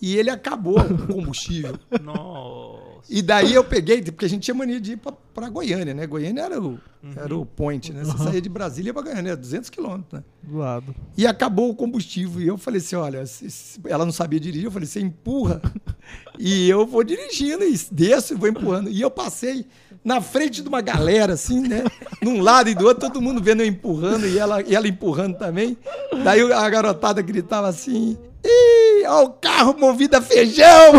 [0.00, 1.78] E ele acabou o combustível.
[2.02, 2.87] Nossa.
[3.08, 6.06] E daí eu peguei, porque a gente tinha mania de ir pra, pra Goiânia, né?
[6.06, 6.78] Goiânia era o,
[7.16, 8.04] era o point, né?
[8.04, 10.24] Você saía de Brasília pra Goiânia, era 200 quilômetros, né?
[10.42, 10.94] Do lado.
[11.16, 12.40] E acabou o combustível.
[12.40, 14.64] E eu falei assim: olha, se- se- ela não sabia dirigir.
[14.64, 15.60] Eu falei: você empurra.
[16.38, 18.88] e eu vou dirigindo e desço e vou empurrando.
[18.90, 19.66] E eu passei
[20.04, 21.84] na frente de uma galera, assim, né?
[22.22, 25.36] Num lado e do outro, todo mundo vendo eu empurrando e ela, e ela empurrando
[25.36, 25.76] também.
[26.24, 30.94] Daí a garotada gritava assim: Ih, ó o carro movido a feijão!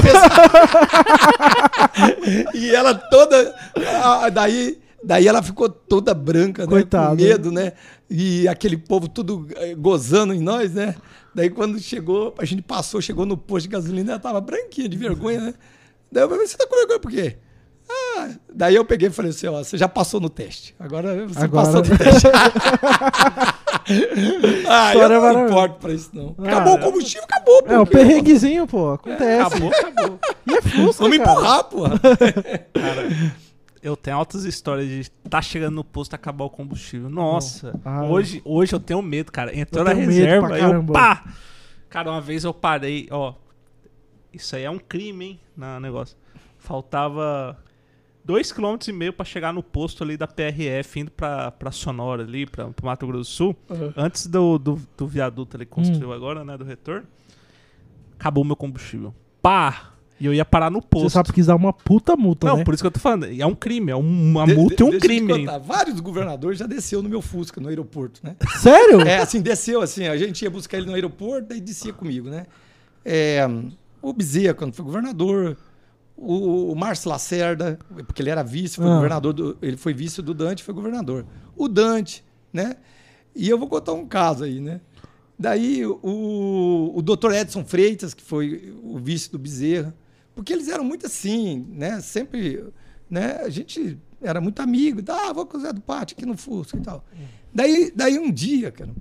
[2.53, 3.55] e ela toda.
[4.03, 6.69] ah, Daí, daí ela ficou toda branca, né?
[6.69, 7.17] Coitado.
[7.17, 7.73] Com medo, né?
[8.09, 10.95] E aquele povo tudo eh, gozando em nós, né?
[11.33, 14.97] Daí quando chegou, a gente passou, chegou no posto de gasolina, ela tava branquinha de
[14.97, 15.53] vergonha, né?
[16.11, 17.37] Daí eu falei, você tá com vergonha por quê?
[17.91, 20.75] Ah, daí eu peguei e falei assim, ó, você já passou no teste.
[20.79, 22.27] Agora você Agora- passou no teste.
[24.67, 25.51] ah, eu não maravilhosa.
[25.51, 26.35] importo pra isso, não.
[26.39, 27.71] Ah, Acabou o combustível, acabou, pô.
[27.73, 28.91] É, o perrenguezinho, pô.
[28.93, 29.41] Acontece.
[29.41, 30.19] Acabou, acabou.
[30.47, 31.31] E é Fusca, Vamos cara.
[31.31, 31.99] empurrar, porra.
[33.81, 37.09] Eu tenho altas histórias de tá chegando no posto acabar o combustível.
[37.09, 38.03] Nossa, Ah.
[38.03, 39.57] hoje, hoje eu tenho medo, cara.
[39.57, 41.23] Entrou na reserva, eu pá!
[41.89, 43.33] Cara, uma vez eu parei, ó.
[44.33, 45.39] Isso aí é um crime, hein?
[45.55, 46.17] Na negócio.
[46.57, 47.57] Faltava
[48.29, 52.23] 2,5 km e meio pra chegar no posto ali da PRF, indo pra, pra Sonora
[52.23, 53.55] ali, pra, pro Mato Grosso do Sul.
[53.69, 53.93] Uhum.
[53.97, 56.55] Antes do, do, do viaduto ali que construiu agora, né?
[56.57, 57.07] Do retorno.
[58.19, 59.13] Acabou meu combustível.
[59.41, 59.93] Pá!
[60.19, 61.09] E eu ia parar no posto.
[61.09, 62.63] Você sabe que isso dá uma puta multa, Não, né?
[62.65, 63.25] por isso que eu tô falando.
[63.25, 65.45] É um crime, é um- uma De- multa de- e um deixa eu te crime
[65.45, 65.57] contar.
[65.59, 68.35] Vários governadores já desceu no meu Fusca, no aeroporto, né?
[68.59, 68.99] Sério?
[68.99, 72.47] É, assim, desceu, assim, a gente ia buscar ele no aeroporto, daí descia comigo, né?
[73.05, 73.47] É,
[74.01, 75.55] o Bezerra, quando foi governador,
[76.21, 78.95] o, o Márcio Lacerda, porque ele era vice, foi Ah.
[78.95, 81.25] governador, do- ele foi vice do Dante, foi governador.
[81.55, 82.77] O Dante, né?
[83.35, 84.81] E eu vou contar um caso aí, né?
[85.37, 89.95] Daí o, o doutor Edson Freitas, que foi o vice do Bezerra,
[90.35, 92.01] porque eles eram muito assim, né?
[92.01, 92.65] Sempre,
[93.09, 93.37] né?
[93.43, 96.77] A gente era muito amigo, ah, vou com o Zé do Pátio aqui no Fusca
[96.77, 97.05] e tal.
[97.53, 98.91] Daí, daí um dia, cara,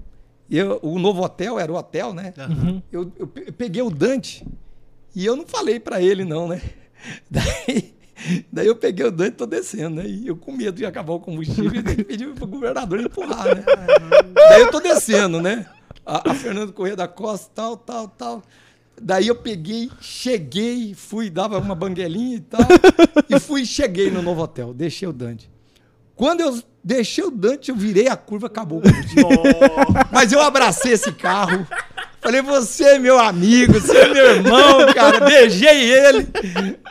[0.48, 2.32] eu, o novo hotel era o hotel, né?
[2.48, 2.80] Uhum.
[2.92, 4.46] Eu, eu pe- peguei o Dante
[5.14, 6.62] e eu não falei pra ele, não, né?
[7.30, 7.94] Daí,
[8.52, 10.06] daí eu peguei o Dante e tô descendo, né?
[10.06, 13.64] E eu com medo de acabar o combustível e daí pedi pro governador empurrar, né?
[14.34, 15.66] daí eu tô descendo, né?
[16.04, 18.42] A, a Fernando Corrêa da Costa, tal, tal, tal.
[19.00, 22.60] Daí eu peguei, cheguei, fui, dava uma banguelinha e tal,
[23.28, 25.48] e fui, cheguei no novo hotel, deixei o Dante.
[26.16, 28.82] Quando eu deixei o Dante, eu virei a curva, acabou.
[30.10, 31.64] Mas eu abracei esse carro.
[32.20, 35.20] Falei, você é meu amigo, você é meu irmão, cara.
[35.20, 36.28] Beijei ele.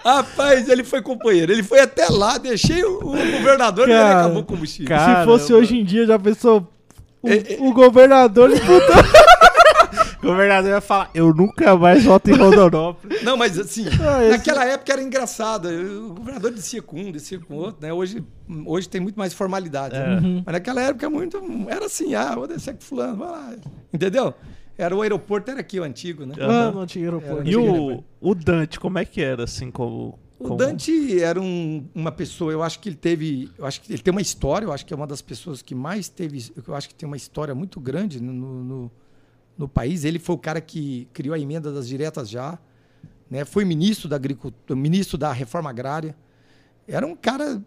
[0.03, 1.51] Rapaz, ele foi companheiro.
[1.51, 3.01] Ele foi até lá, deixei o, o
[3.37, 4.87] governador e ele Cara, acabou o combustível.
[4.87, 5.19] cara.
[5.19, 5.63] Se fosse Caramba.
[5.65, 6.67] hoje em dia, já pensou.
[7.21, 7.57] O, É, é.
[7.59, 8.95] o governador disputou.
[10.21, 13.21] O governador ia falar, eu nunca mais volto em Rondonópolis.
[13.21, 15.69] Não, mas assim, Ah, esse- naquela época era engraçado.
[15.69, 17.93] O governador descia com um, descia com outro, né?
[17.93, 18.23] Hoje,
[18.65, 19.93] hoje tem muito mais formalidade.
[19.93, 20.15] né?
[20.15, 20.19] É.
[20.19, 20.43] Uhum.
[20.45, 21.39] Mas naquela época muito,
[21.69, 23.51] era assim, ah, vou descer com fulano, vai lá.
[23.93, 24.33] Entendeu?
[24.77, 26.35] Era o aeroporto, era aqui o antigo, né?
[26.39, 27.49] Ah, não tinha aeroporto.
[27.49, 30.19] E o, o Dante, como é que era, assim, como...
[30.39, 33.91] O como- Dante era um- uma pessoa, eu acho que ele teve, eu acho que
[33.91, 36.75] ele tem uma história, eu acho que é uma das pessoas que mais teve, eu
[36.75, 38.91] acho que tem uma história muito grande no, no,
[39.57, 40.05] no país.
[40.05, 42.59] Ele foi o cara que criou a emenda das diretas já,
[43.31, 43.45] né?
[43.45, 46.15] Foi ministro da agricultura, ministro da reforma agrária.
[46.87, 47.59] Era um cara,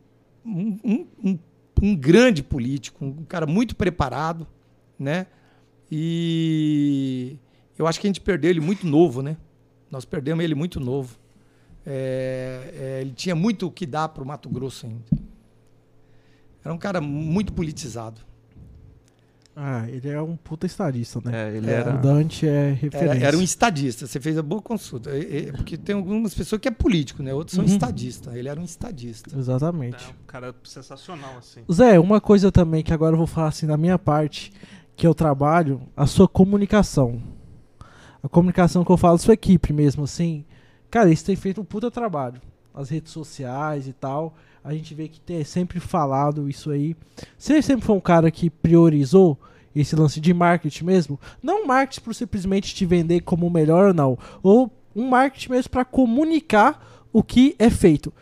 [0.46, 1.38] um, um- um-
[1.82, 4.46] um grande político, um cara muito preparado,
[4.96, 5.26] né?
[5.90, 7.36] E
[7.78, 9.36] eu acho que a gente perdeu ele muito novo, né?
[9.90, 11.16] Nós perdemos ele muito novo.
[11.84, 15.02] É, é, ele tinha muito o que dar para o Mato Grosso ainda.
[16.64, 18.20] Era um cara muito politizado.
[19.56, 21.50] Ah, ele é um puta estadista, né?
[21.52, 21.94] É, ele era...
[21.96, 23.26] O Dante é Era, referência.
[23.26, 24.06] era um estadista.
[24.06, 25.10] Você fez a boa consulta.
[25.10, 27.34] É, é, porque tem algumas pessoas que é político, né?
[27.34, 27.70] Outros são Uhum.
[27.70, 28.34] estadistas.
[28.34, 29.36] Ele era um estadista.
[29.36, 30.04] Exatamente.
[30.04, 31.62] É um cara sensacional, assim.
[31.70, 34.52] Zé, uma coisa também que agora eu vou falar assim da minha parte,
[35.00, 37.22] que eu trabalho, a sua comunicação.
[38.22, 40.44] A comunicação que eu falo, sua equipe mesmo, assim.
[40.90, 42.38] Cara, isso tem feito um puta trabalho.
[42.74, 44.34] As redes sociais e tal.
[44.62, 46.94] A gente vê que tem sempre falado isso aí.
[47.38, 49.40] Você sempre foi um cara que priorizou
[49.74, 51.18] esse lance de marketing mesmo?
[51.42, 54.18] Não marketing por simplesmente te vender como o melhor ou não.
[54.42, 58.12] Ou um marketing mesmo para comunicar o que é feito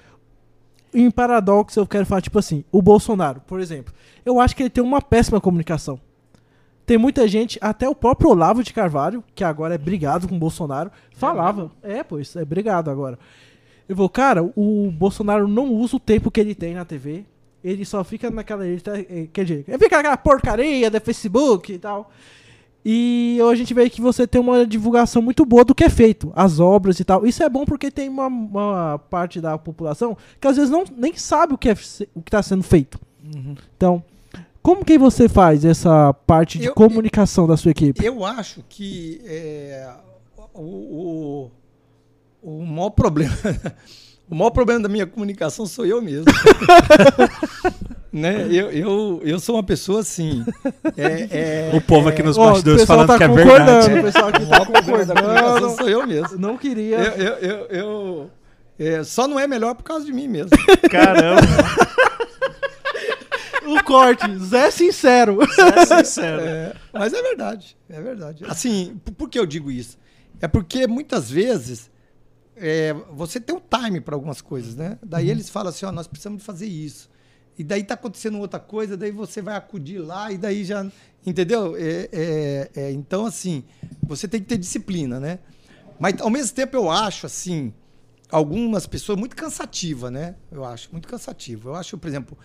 [0.94, 3.92] em paradoxo eu quero falar, tipo assim, o Bolsonaro, por exemplo.
[4.24, 6.00] Eu acho que ele tem uma péssima comunicação.
[6.88, 10.38] Tem muita gente, até o próprio Olavo de Carvalho, que agora é brigado com o
[10.38, 11.70] Bolsonaro, falava.
[11.82, 13.18] É, pois, é brigado agora.
[13.86, 17.26] Eu vou, cara, o Bolsonaro não usa o tempo que ele tem na TV.
[17.62, 18.66] Ele só fica naquela.
[18.66, 22.10] Ele tá, eh, quer dizer, ele fica naquela porcaria da Facebook e tal.
[22.84, 25.90] E hoje a gente vê que você tem uma divulgação muito boa do que é
[25.90, 27.26] feito, as obras e tal.
[27.26, 31.14] Isso é bom porque tem uma, uma parte da população que às vezes não, nem
[31.14, 32.98] sabe o que é, se- o que está sendo feito.
[33.76, 34.02] Então,
[34.68, 38.04] como que você faz essa parte de Eu- comunicação da sua equipe?
[38.04, 39.88] Eu acho que é,
[40.52, 41.50] o,
[42.42, 43.32] o, o maior problema,
[44.30, 46.26] O maior problema da minha comunicação sou eu mesmo.
[48.12, 48.46] né?
[48.50, 50.44] eu, eu, eu sou uma pessoa assim.
[50.98, 53.94] é- é- O povo aqui nos o bastidores falando tá que é verdade.
[53.98, 55.76] O pessoal aqui o tá maior problema da comunicação concordando.
[55.78, 56.38] sou eu mesmo.
[56.38, 56.98] Não queria.
[56.98, 58.30] Eu, eu, eu, eu-
[58.78, 60.50] é, só não é melhor por causa de mim mesmo.
[60.90, 61.40] Caramba,
[63.68, 65.38] O corte, Zé Sincero.
[65.42, 66.40] é sincero.
[66.40, 68.44] É, mas é verdade, é verdade.
[68.46, 69.98] Assim, por, que eu digo isso?
[70.40, 71.90] É porque muitas vezes
[72.56, 74.98] é, você tem um time para algumas coisas, né?
[75.02, 77.10] Daí eles falam assim, ó, nós precisamos de fazer isso.
[77.58, 80.86] E daí tá acontecendo outra coisa, daí você vai acudir lá e daí já,
[81.26, 81.76] entendeu?
[81.76, 83.64] É, é, é, então assim,
[84.02, 85.40] você tem que ter disciplina, né?
[85.98, 87.72] Mas ao mesmo tempo eu acho assim,
[88.30, 90.36] algumas pessoas muito cansativa, né?
[90.52, 91.70] Eu acho muito cansativo.
[91.70, 92.38] Eu acho, por exemplo,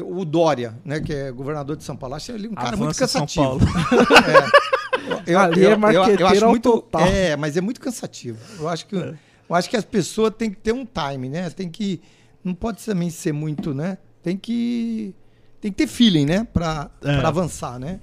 [0.00, 3.06] o Dória, né, que é governador de São Paulo, acho ele um cara muito Avança
[3.06, 3.58] São cansativo.
[3.58, 3.60] Paulo.
[5.26, 7.02] Eu, Ali é marqueteiro ao total.
[7.02, 8.38] É, mas é muito cansativo.
[8.58, 11.50] Eu acho que eu acho que as pessoas têm que ter um time, né?
[11.50, 12.00] Tem que
[12.42, 13.98] não pode também ser muito, né?
[14.22, 15.14] Tem que
[15.60, 17.24] tem que ter feeling, né, para É.
[17.24, 18.00] avançar, né?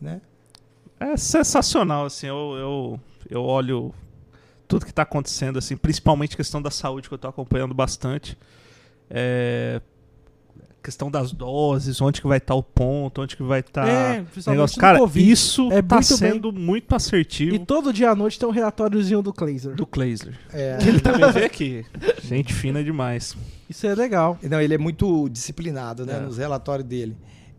[0.00, 0.20] né?
[0.98, 3.92] É sensacional, assim, eu, eu, eu olho
[4.66, 8.38] tudo que está acontecendo, assim, principalmente a questão da saúde, que eu estou acompanhando bastante.
[9.10, 9.82] É,
[10.86, 14.24] questão das doses, onde que vai estar o ponto, onde que vai estar É, o
[14.26, 14.80] principalmente negócio.
[14.80, 15.30] Cara, Covid.
[15.32, 16.16] isso É tá muito bem.
[16.32, 19.74] sendo muito assertivo E todo dia à noite tem um relatóriozinho do Kleiser.
[19.74, 20.38] do Kleisler.
[20.52, 21.84] É, Que ele também veio aqui.
[22.22, 23.36] Gente fina demais.
[23.68, 24.38] Isso é legal.
[24.48, 26.20] Não, ele é muito disciplinado, né, É.
[26.20, 27.16] nos relatórios dele.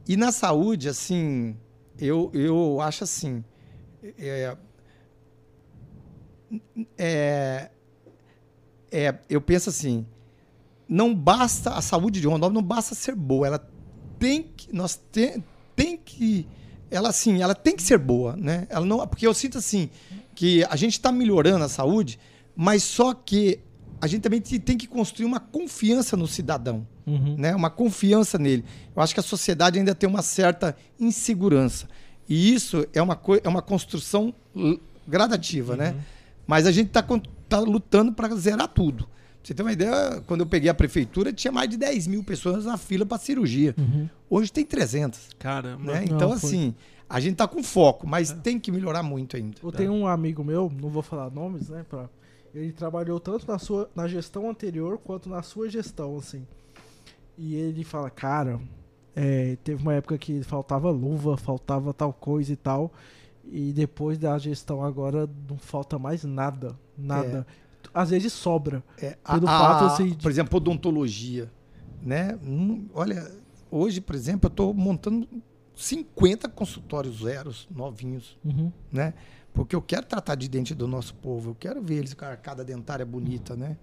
[0.08, 1.54] E na saúde, assim,
[2.00, 3.44] eu, eu acho assim,
[4.18, 4.56] é,
[6.98, 7.70] é,
[8.90, 10.06] é, eu penso assim,
[10.88, 13.70] não basta a saúde de Rondônia, não basta ser boa, ela
[14.20, 15.44] tem que, nós tem,
[15.76, 16.48] tem que,
[16.90, 18.66] ela assim, ela tem que ser boa, né?
[18.70, 19.90] Ela não, porque eu sinto assim
[20.34, 22.18] que a gente está melhorando a saúde,
[22.56, 23.60] mas só que
[24.00, 27.36] a gente também te- tem que construir uma confiança no cidadão Uhum.
[27.38, 27.56] né?
[27.56, 28.66] Uma confiança nele.
[28.94, 31.88] Eu acho que a sociedade ainda tem uma certa insegurança.
[32.28, 34.34] E isso é uma, é uma construção
[35.08, 35.96] gradativa, né?
[36.46, 37.02] Mas a gente está
[37.48, 39.08] tá lutando para zerar tudo.
[39.48, 42.66] Você ter uma ideia, quando eu peguei a prefeitura, tinha mais de 10 mil pessoas
[42.66, 43.74] na fila para cirurgia.
[43.78, 44.10] Uhum.
[44.30, 45.30] Hoje tem 300.
[45.40, 45.94] Caramba.
[45.94, 46.06] Né?
[46.10, 46.50] Não, Então, foi.
[46.50, 46.76] assim,
[47.10, 49.56] a gente está com foco, mas tem que melhorar muito ainda.
[49.64, 51.86] Eu tenho um amigo meu, não vou falar nomes, né?
[51.88, 52.10] Pra...
[52.54, 56.46] Ele trabalhou tanto na, sua, na gestão anterior quanto na sua gestão, assim.
[57.38, 58.60] E ele fala, cara,
[59.16, 62.92] é, teve uma época que faltava luva, faltava tal coisa e tal.
[63.50, 66.78] E depois da gestão agora não falta mais nada.
[66.98, 67.48] Nada.
[67.98, 68.84] Às vezes sobra.
[69.02, 71.52] É, Pelo a- fato, assim, de- Por exemplo, odontologia.
[72.04, 72.38] Né?
[72.46, 73.30] Hum, olha,
[73.72, 75.28] hoje, por exemplo, eu estou montando
[75.76, 78.72] 50 consultórios zeros, novinhos, Uhum.
[78.92, 79.14] né?
[79.54, 82.30] Porque eu quero tratar de dente do nosso povo, eu quero ver eles com a
[82.30, 83.76] arcada dentária bonita, né?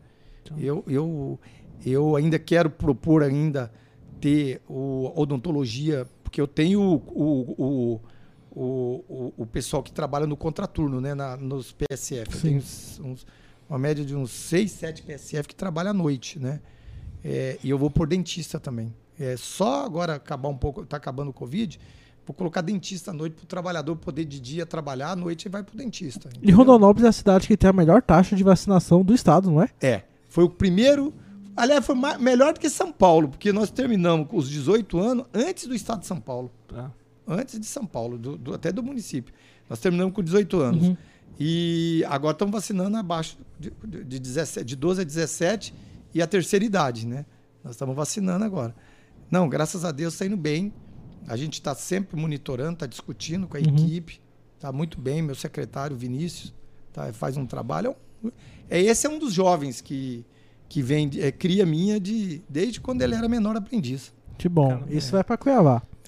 [0.42, 0.56] Então.
[0.58, 1.38] Eu, eu,
[1.84, 3.72] eu ainda quero propor ainda
[4.20, 8.00] ter o odontologia, porque eu tenho o, o,
[8.54, 11.14] o, o, o- pessoal que trabalha no contraturno, né?
[11.14, 12.30] Na, nos PSF.
[12.32, 12.42] Eu Sim.
[12.48, 13.26] tenho uns- uns-
[13.68, 16.60] uma média de uns 6, 7 PSF que trabalham à noite, né?
[17.24, 18.94] É, e eu vou por dentista também.
[19.18, 21.78] É, só agora acabar um pouco, tá acabando o Covid,
[22.26, 25.48] vou colocar dentista à noite para o trabalhador poder de dia trabalhar, à noite e
[25.48, 26.28] vai pro dentista.
[26.34, 26.56] E entendeu?
[26.56, 29.68] Rondonópolis é a cidade que tem a melhor taxa de vacinação do estado, não é?
[29.80, 30.02] É.
[30.28, 31.14] Foi o primeiro.
[31.56, 35.26] Aliás, foi ma- melhor do que São Paulo, porque nós terminamos com os 18 anos
[35.32, 36.50] antes do estado de São Paulo.
[36.66, 36.90] Tá.
[37.26, 39.32] Antes de São Paulo, do- do- até do município.
[39.70, 40.88] Nós terminamos com 18 anos.
[40.88, 40.96] Uhum.
[41.38, 45.74] E agora estamos vacinando abaixo de, de, de 17, de 12 a 17
[46.14, 47.24] e a terceira idade, né?
[47.62, 48.74] Nós estamos vacinando agora.
[49.30, 50.72] Não, graças a Deus está indo bem.
[51.26, 53.66] A gente está sempre monitorando, está discutindo com a Uhum.
[53.74, 54.20] equipe.
[54.56, 56.54] Está muito bem, meu secretário Vinícius
[56.92, 57.96] tá, faz um trabalho.
[58.70, 60.24] É, esse é um dos jovens que,
[60.68, 64.12] que vem, é cria minha de, desde quando ele era menor aprendiz.
[64.38, 64.68] Que bom.
[64.68, 65.82] Caramba, Isso vai pra Cuiabá.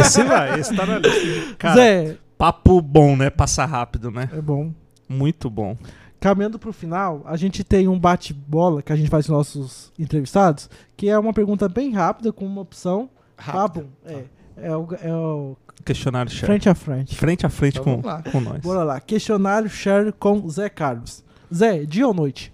[0.00, 1.54] Esse vai, esse tá na lista.
[1.58, 3.28] Cara, Zé, papo bom, né?
[3.28, 4.30] Passar rápido, né?
[4.32, 4.72] é bom.
[5.08, 5.76] Muito bom.
[6.20, 10.70] Caminhando pro final, a gente tem um bate-bola que a gente faz com nossos entrevistados,
[10.96, 13.10] que é uma pergunta bem rápida, com uma opção.
[13.36, 13.88] Rápido.
[14.04, 14.18] Papo.
[14.56, 16.46] É, é o, é o Questionário share.
[16.46, 17.14] frente a frente.
[17.14, 18.60] Frente a frente Então com, com nós.
[18.60, 19.00] Bora lá.
[19.00, 21.24] Questionário share com Zé Carlos.
[21.54, 22.52] Zé, dia ou noite?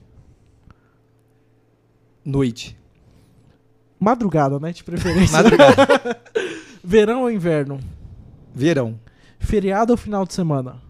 [2.24, 2.77] Noite.
[3.98, 4.73] Madrugada, né?
[4.73, 5.36] De preferência.
[5.36, 6.20] Madrugada.
[6.85, 7.81] Verão ou inverno?
[8.55, 8.98] Verão.
[9.44, 10.82] Feriado ou final de semana?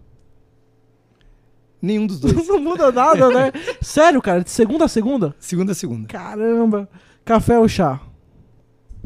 [1.81, 2.35] Nenhum dos dois.
[2.47, 3.51] Não muda nada, né?
[3.81, 4.43] Sério, cara?
[4.43, 5.35] De segunda a segunda?
[5.39, 6.07] Segunda a segunda.
[6.07, 6.89] Caramba.
[7.23, 8.01] Café ou chá?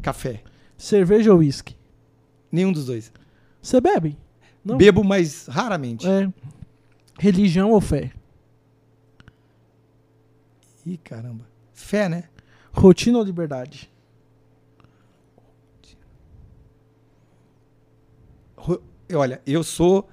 [0.01, 0.41] Café.
[0.77, 1.75] Cerveja ou uísque?
[2.51, 3.11] Nenhum dos dois.
[3.61, 4.17] Você bebe?
[4.63, 4.77] Não.
[4.77, 6.07] Bebo, mas raramente.
[6.07, 6.31] É.
[7.19, 8.11] Religião ou fé?
[10.85, 11.45] Ih, caramba.
[11.73, 12.23] Fé, né?
[12.71, 13.91] Rotina ou liberdade?
[19.13, 20.07] Olha, eu sou.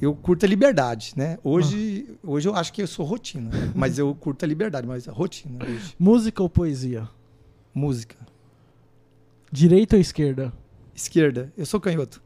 [0.00, 1.38] Eu curto a liberdade, né?
[1.44, 5.12] Hoje, hoje eu acho que eu sou rotina, mas eu curto a liberdade, mas a
[5.12, 5.94] rotina hoje.
[5.98, 7.08] Música ou poesia?
[7.72, 8.16] Música.
[9.50, 10.52] Direita ou esquerda?
[10.94, 11.52] Esquerda.
[11.56, 12.20] Eu sou canhoto.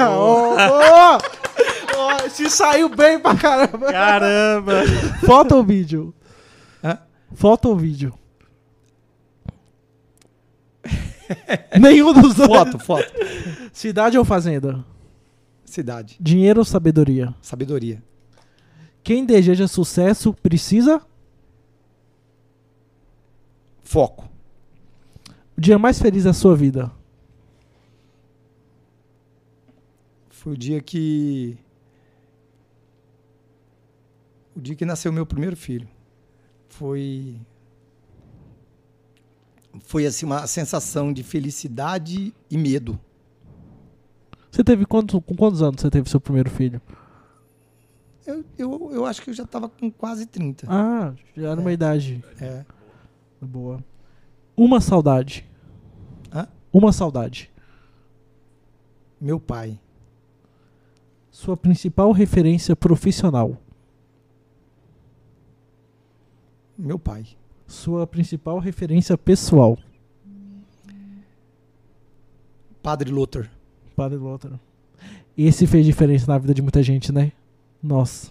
[0.00, 1.18] Ó, ó!
[1.96, 3.92] Ó, Se saiu bem pra caramba.
[3.92, 4.82] Caramba!
[5.24, 6.12] Foto ou vídeo?
[6.82, 6.98] Hã?
[7.34, 8.12] Foto ou vídeo?
[11.80, 12.48] Nenhum dos dois.
[12.48, 13.12] Foto, foto.
[13.72, 14.84] Cidade ou fazenda?
[15.72, 16.18] Cidade.
[16.20, 17.34] Dinheiro ou sabedoria?
[17.40, 18.02] Sabedoria.
[19.02, 21.00] Quem deseja sucesso precisa?
[23.82, 24.28] Foco.
[25.56, 26.92] O dia mais feliz da sua vida?
[30.28, 31.56] Foi o dia que.
[34.54, 35.88] O dia que nasceu meu primeiro filho.
[36.68, 37.40] Foi.
[39.84, 43.00] Foi assim uma sensação de felicidade e medo.
[44.52, 46.78] Você teve quanto, com quantos anos você teve seu primeiro filho?
[48.26, 50.66] Eu, eu, eu acho que eu já estava com quase 30.
[50.70, 52.62] Ah, já era uma idade É.
[53.40, 53.82] boa.
[54.54, 55.48] Uma saudade.
[56.30, 56.46] Hã?
[56.70, 57.50] Uma saudade.
[59.18, 59.80] Meu pai.
[61.30, 63.56] Sua principal referência profissional.
[66.76, 67.24] Meu pai.
[67.66, 69.78] Sua principal referência pessoal.
[72.82, 73.50] Padre Luther.
[73.92, 74.58] Padre Lótaro.
[75.36, 77.32] Esse fez diferença na vida de muita gente, né?
[77.82, 78.30] Nossa.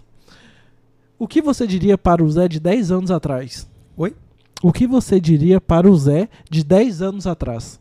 [1.18, 3.68] O que você diria para o Zé de 10 anos atrás?
[3.96, 4.14] Oi?
[4.62, 7.80] O que você diria para o Zé de 10 anos atrás?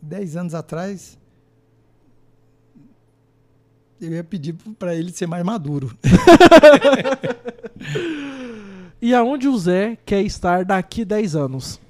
[0.00, 1.18] Dez anos atrás,
[4.00, 5.94] eu ia pedir para ele ser mais maduro.
[9.00, 11.80] E aonde o Zé quer estar daqui 10 anos?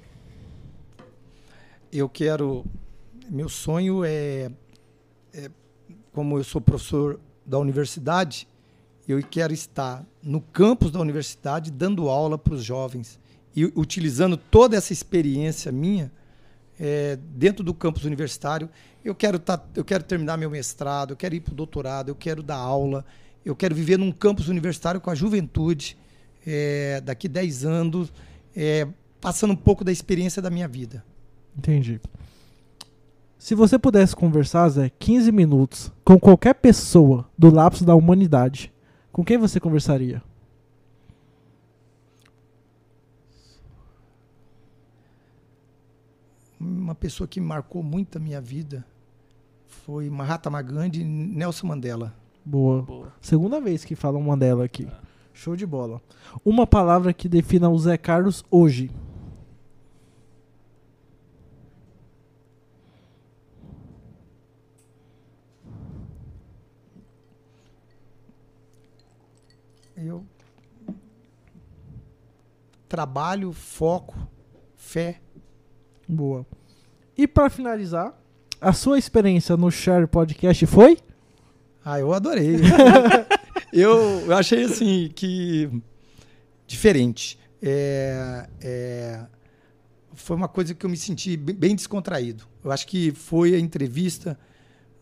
[1.91, 2.63] Eu quero.
[3.27, 4.51] Meu sonho é,
[5.33, 5.49] é,
[6.13, 8.47] como eu sou professor da universidade,
[9.07, 13.19] eu quero estar no campus da universidade dando aula para os jovens
[13.55, 16.11] e utilizando toda essa experiência minha
[16.79, 18.69] é, dentro do campus universitário.
[19.03, 22.15] Eu quero, tá, eu quero terminar meu mestrado, eu quero ir para o doutorado, eu
[22.15, 23.03] quero dar aula,
[23.43, 25.97] eu quero viver num campus universitário com a juventude
[26.45, 28.13] é, daqui 10 anos,
[28.55, 28.87] é,
[29.21, 31.03] passando um pouco da experiência da minha vida.
[31.57, 31.99] Entendi.
[33.37, 38.71] Se você pudesse conversar, Zé, 15 minutos com qualquer pessoa do lapso da humanidade,
[39.11, 40.21] com quem você conversaria?
[46.89, 48.85] uma pessoa que marcou muito a minha vida
[49.67, 52.13] foi Mahatma Gandhi e Nelson Mandela.
[52.43, 52.81] Boa.
[52.81, 53.13] Boa.
[53.21, 54.87] Segunda vez que falam Mandela aqui.
[55.39, 56.01] Show de bola.
[56.43, 58.91] Uma palavra que defina o Zé Carlos hoje.
[69.95, 70.25] Eu
[72.89, 74.17] trabalho, foco,
[74.75, 75.21] fé.
[76.05, 76.45] Boa.
[77.17, 78.13] E pra finalizar,
[78.59, 80.97] a sua experiência no Share Podcast foi?
[81.85, 82.57] Ah, eu adorei.
[83.73, 85.69] eu, eu achei assim que
[86.67, 87.39] diferente.
[87.61, 89.25] É, é,
[90.13, 92.45] foi uma coisa que eu me senti bem descontraído.
[92.63, 94.37] Eu acho que foi a entrevista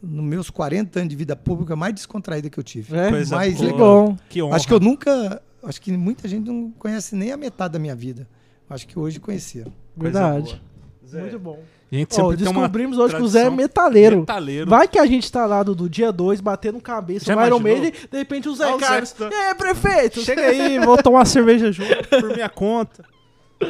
[0.02, 2.96] nos meus 40 anos de vida pública mais descontraída que eu tive.
[2.96, 4.18] É, Coisa mais legal.
[4.30, 4.56] Que honra.
[4.56, 5.42] Acho que eu nunca.
[5.64, 8.28] Acho que muita gente não conhece nem a metade da minha vida.
[8.70, 9.74] Acho que hoje conheceram.
[9.96, 10.62] Verdade.
[11.08, 11.64] Zé, Muito bom.
[11.92, 14.20] A gente uma descobrimos hoje que o Zé é metaleiro.
[14.20, 14.70] Metaleiro.
[14.70, 17.60] Vai que a gente tá lá do, do dia 2 batendo cabeça Já no Iron?
[17.60, 19.12] Maiden, de repente o Zé Ó, o Zé Carlos.
[19.14, 20.20] tá- E aí, prefeito?
[20.22, 23.06] Chega aí, vou tomar uma cerveja junto por minha conta.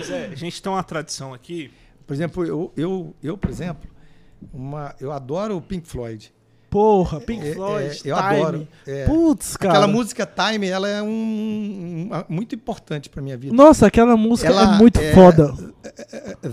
[0.04, 1.72] Zé, a gente tem uma tradição aqui.
[2.08, 3.88] Por exemplo, eu, eu, eu por exemplo,
[4.52, 6.34] uma, eu adoro o Pink Floyd.
[6.70, 8.28] Porra, Pink É, Floyd, é, eu Time.
[8.42, 8.68] adoro.
[8.86, 9.74] É, Putz, cara.
[9.74, 13.56] Aquela música Time, ela é um, um- muito importante pra minha vida.
[13.56, 15.54] Nossa, aquela música Ela é muito é- foda.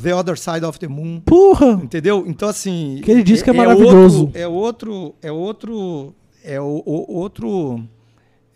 [0.00, 1.20] The Other Side of the Moon.
[1.20, 1.72] Porra.
[1.82, 2.24] Entendeu?
[2.26, 3.00] Então, assim.
[3.00, 4.26] Aquele disco é maravilhoso.
[4.26, 5.14] Outro, é outro.
[5.22, 6.14] É outro.
[6.44, 7.82] É o, o- outro.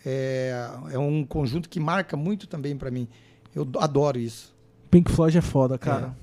[0.07, 3.09] É, é um conjunto que marca muito também pra mim.
[3.55, 4.55] Eu do- adoro isso.
[4.91, 6.17] Pink Floyd é foda, cara.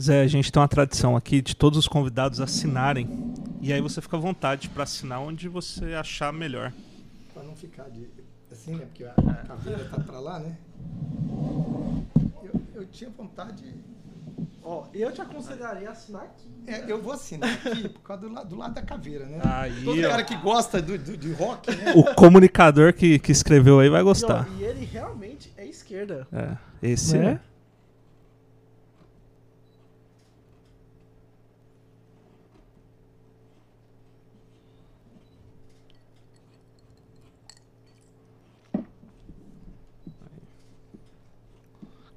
[0.00, 3.32] Zé, a gente tem uma tradição aqui de todos os convidados assinarem.
[3.62, 6.72] E aí você fica à vontade pra assinar onde você achar melhor.
[7.32, 8.06] Pra não ficar de,
[8.52, 8.84] assim, né?
[8.84, 10.54] Porque a caveira tá pra lá, né?
[12.44, 13.64] Eu, eu tinha vontade.
[14.62, 16.48] Ó, eu te aconselharia a assinar aqui.
[16.66, 19.40] É, eu vou assinar aqui por causa do, lado- do lado da caveira, né?
[19.44, 20.08] Aí, Todo ó.
[20.08, 21.92] cara que gosta do, do- de rock, né?
[21.94, 24.46] O comunicador que, que escreveu aí vai E, ó, gostar.
[24.58, 26.26] e ele realmente é esquerda.
[26.32, 27.40] É, esse Né?
[27.42, 27.55] é.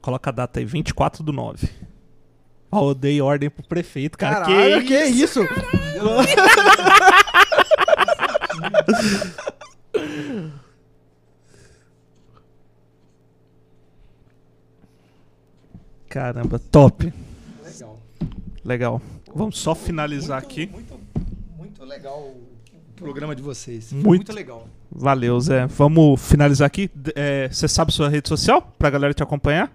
[0.10, 1.70] Coloca a data aí, 24 do 9.
[2.72, 4.42] Ó, eu dei ordem pro prefeito, cara.
[4.42, 5.44] Caralho, que, que isso?
[5.44, 5.50] isso?
[16.10, 17.14] Caramba, top.
[17.64, 18.00] Legal.
[18.66, 19.02] Legal.
[19.34, 20.68] Vamos só finalizar Muito- aqui.
[20.68, 21.00] Muito,
[21.58, 22.48] muito legal o
[22.96, 23.92] programa de vocês.
[23.94, 24.08] Muito.
[24.08, 24.68] Muito legal.
[24.92, 25.68] Valeu, Zé.
[25.68, 26.90] Vamos finalizar aqui.
[27.16, 28.62] É, Você sabe sua rede social?
[28.78, 29.72] Pra galera te acompanhar?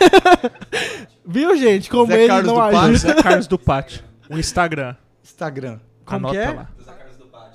[1.26, 1.88] Viu, gente?
[1.90, 2.98] Como Zé ele Carlos não ajuda.
[2.98, 4.02] Zé Carlos do Pátio.
[4.28, 4.96] O Instagram.
[5.22, 5.78] Instagram.
[6.04, 6.50] Como Anota que é?
[6.50, 6.68] lá.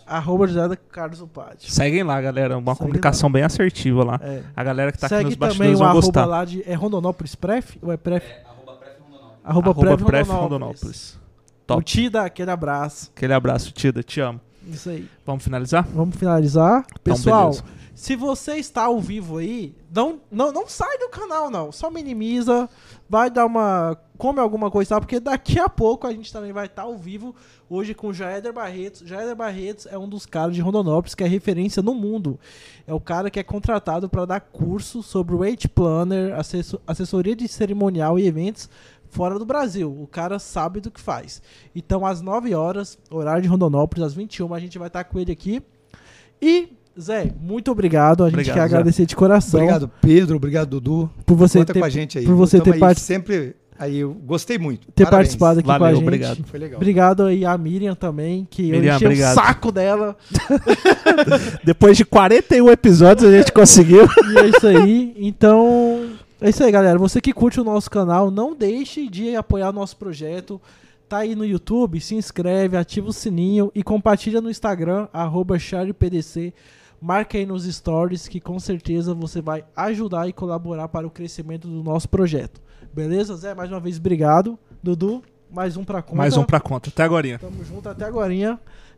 [0.08, 1.72] Arroba José Carlos do Pátio.
[1.72, 2.58] Seguem lá, galera.
[2.58, 4.20] Uma Segue comunicação bem assertiva lá.
[4.22, 4.44] É.
[4.56, 6.26] A galera que tá aqui Segue nos também bastidores o vão arroba gostar.
[6.26, 6.64] lá de...
[6.70, 7.78] É Rondonópolis Pref?
[7.82, 8.24] Ou é Pref?
[8.46, 9.40] Arroba Pref Rondonópolis.
[9.44, 10.44] Arroba, Arroba Pref Pref Rondonópolis.
[10.44, 11.14] Rondonópolis.
[11.16, 11.84] O Top.
[11.84, 13.12] Tida, aquele abraço.
[13.16, 14.04] Aquele abraço, Tida.
[14.04, 14.40] Te amo.
[14.68, 15.10] Isso aí.
[15.26, 15.88] Vamos finalizar?
[15.92, 16.86] Vamos finalizar.
[16.92, 17.64] Então, Pessoal, beleza.
[17.96, 21.72] Se você está ao vivo aí, não, não, não sai do canal, não.
[21.72, 22.70] Só minimiza.
[23.10, 23.98] Vai dar uma.
[24.18, 25.00] Come alguma coisa, tá?
[25.00, 27.34] porque daqui a pouco a gente também vai estar ao vivo
[27.70, 29.08] hoje com o Jaeder Barretos.
[29.08, 32.40] Jaeder Barretos é um dos caras de Rondonópolis que é referência no mundo.
[32.86, 37.48] É o cara que é contratado para dar curso sobre Weight Planner, assessor- assessoria de
[37.48, 38.70] cerimonial e eventos
[39.10, 39.90] fora do Brasil.
[40.02, 41.42] O cara sabe do que faz.
[41.74, 45.32] Então, às 9 horas, horário de Rondonópolis, às 21, a gente vai estar com ele
[45.32, 45.62] aqui.
[46.42, 46.70] E,
[47.00, 48.24] Zé, muito obrigado.
[48.24, 48.66] A gente Obrigado, quer Zé.
[48.76, 50.36] agradecer de coração Obrigado, Pedro.
[50.38, 51.10] Obrigado, Dudu.
[51.26, 52.26] por você Conta ter, com a gente aí.
[52.26, 53.98] por você ter aí part- sempre aí.
[53.98, 54.88] Eu gostei muito.
[54.94, 55.12] ter Parabéns.
[55.36, 56.04] participado aqui com a Valeu, gente.
[56.06, 56.44] obrigado.
[56.46, 56.78] Foi legal.
[56.78, 59.32] Obrigado aí a Miriam também, que eu Miriam, enchi obrigado.
[59.32, 60.16] o saco dela.
[61.64, 64.06] Depois de 41 episódios, a gente conseguiu.
[64.34, 65.14] E é isso aí.
[65.18, 66.12] Então,
[66.42, 66.98] é isso aí, galera.
[66.98, 70.60] Você que curte o nosso canal, não deixe de apoiar o nosso projeto.
[71.08, 76.52] Tá aí no YouTube, se inscreve, ativa o sininho e compartilha no Instagram, arroba CharliePDC.
[77.02, 81.68] Marca aí nos stories que com certeza você vai ajudar e colaborar para o crescimento
[81.68, 82.62] do nosso projeto.
[82.94, 83.54] Beleza, Zé?
[83.54, 84.58] Mais uma vez, obrigado.
[84.82, 86.16] Dudu, mais um pra conta.
[86.16, 86.90] Mais um pra conta.
[86.90, 87.38] Até agora.
[87.40, 88.34] Tamo junto até agora.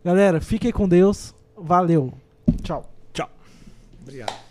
[0.03, 1.33] Galera, fiquem com Deus.
[1.57, 2.13] Valeu.
[2.61, 2.89] Tchau.
[3.13, 3.29] Tchau.
[4.01, 4.46] Obrigado.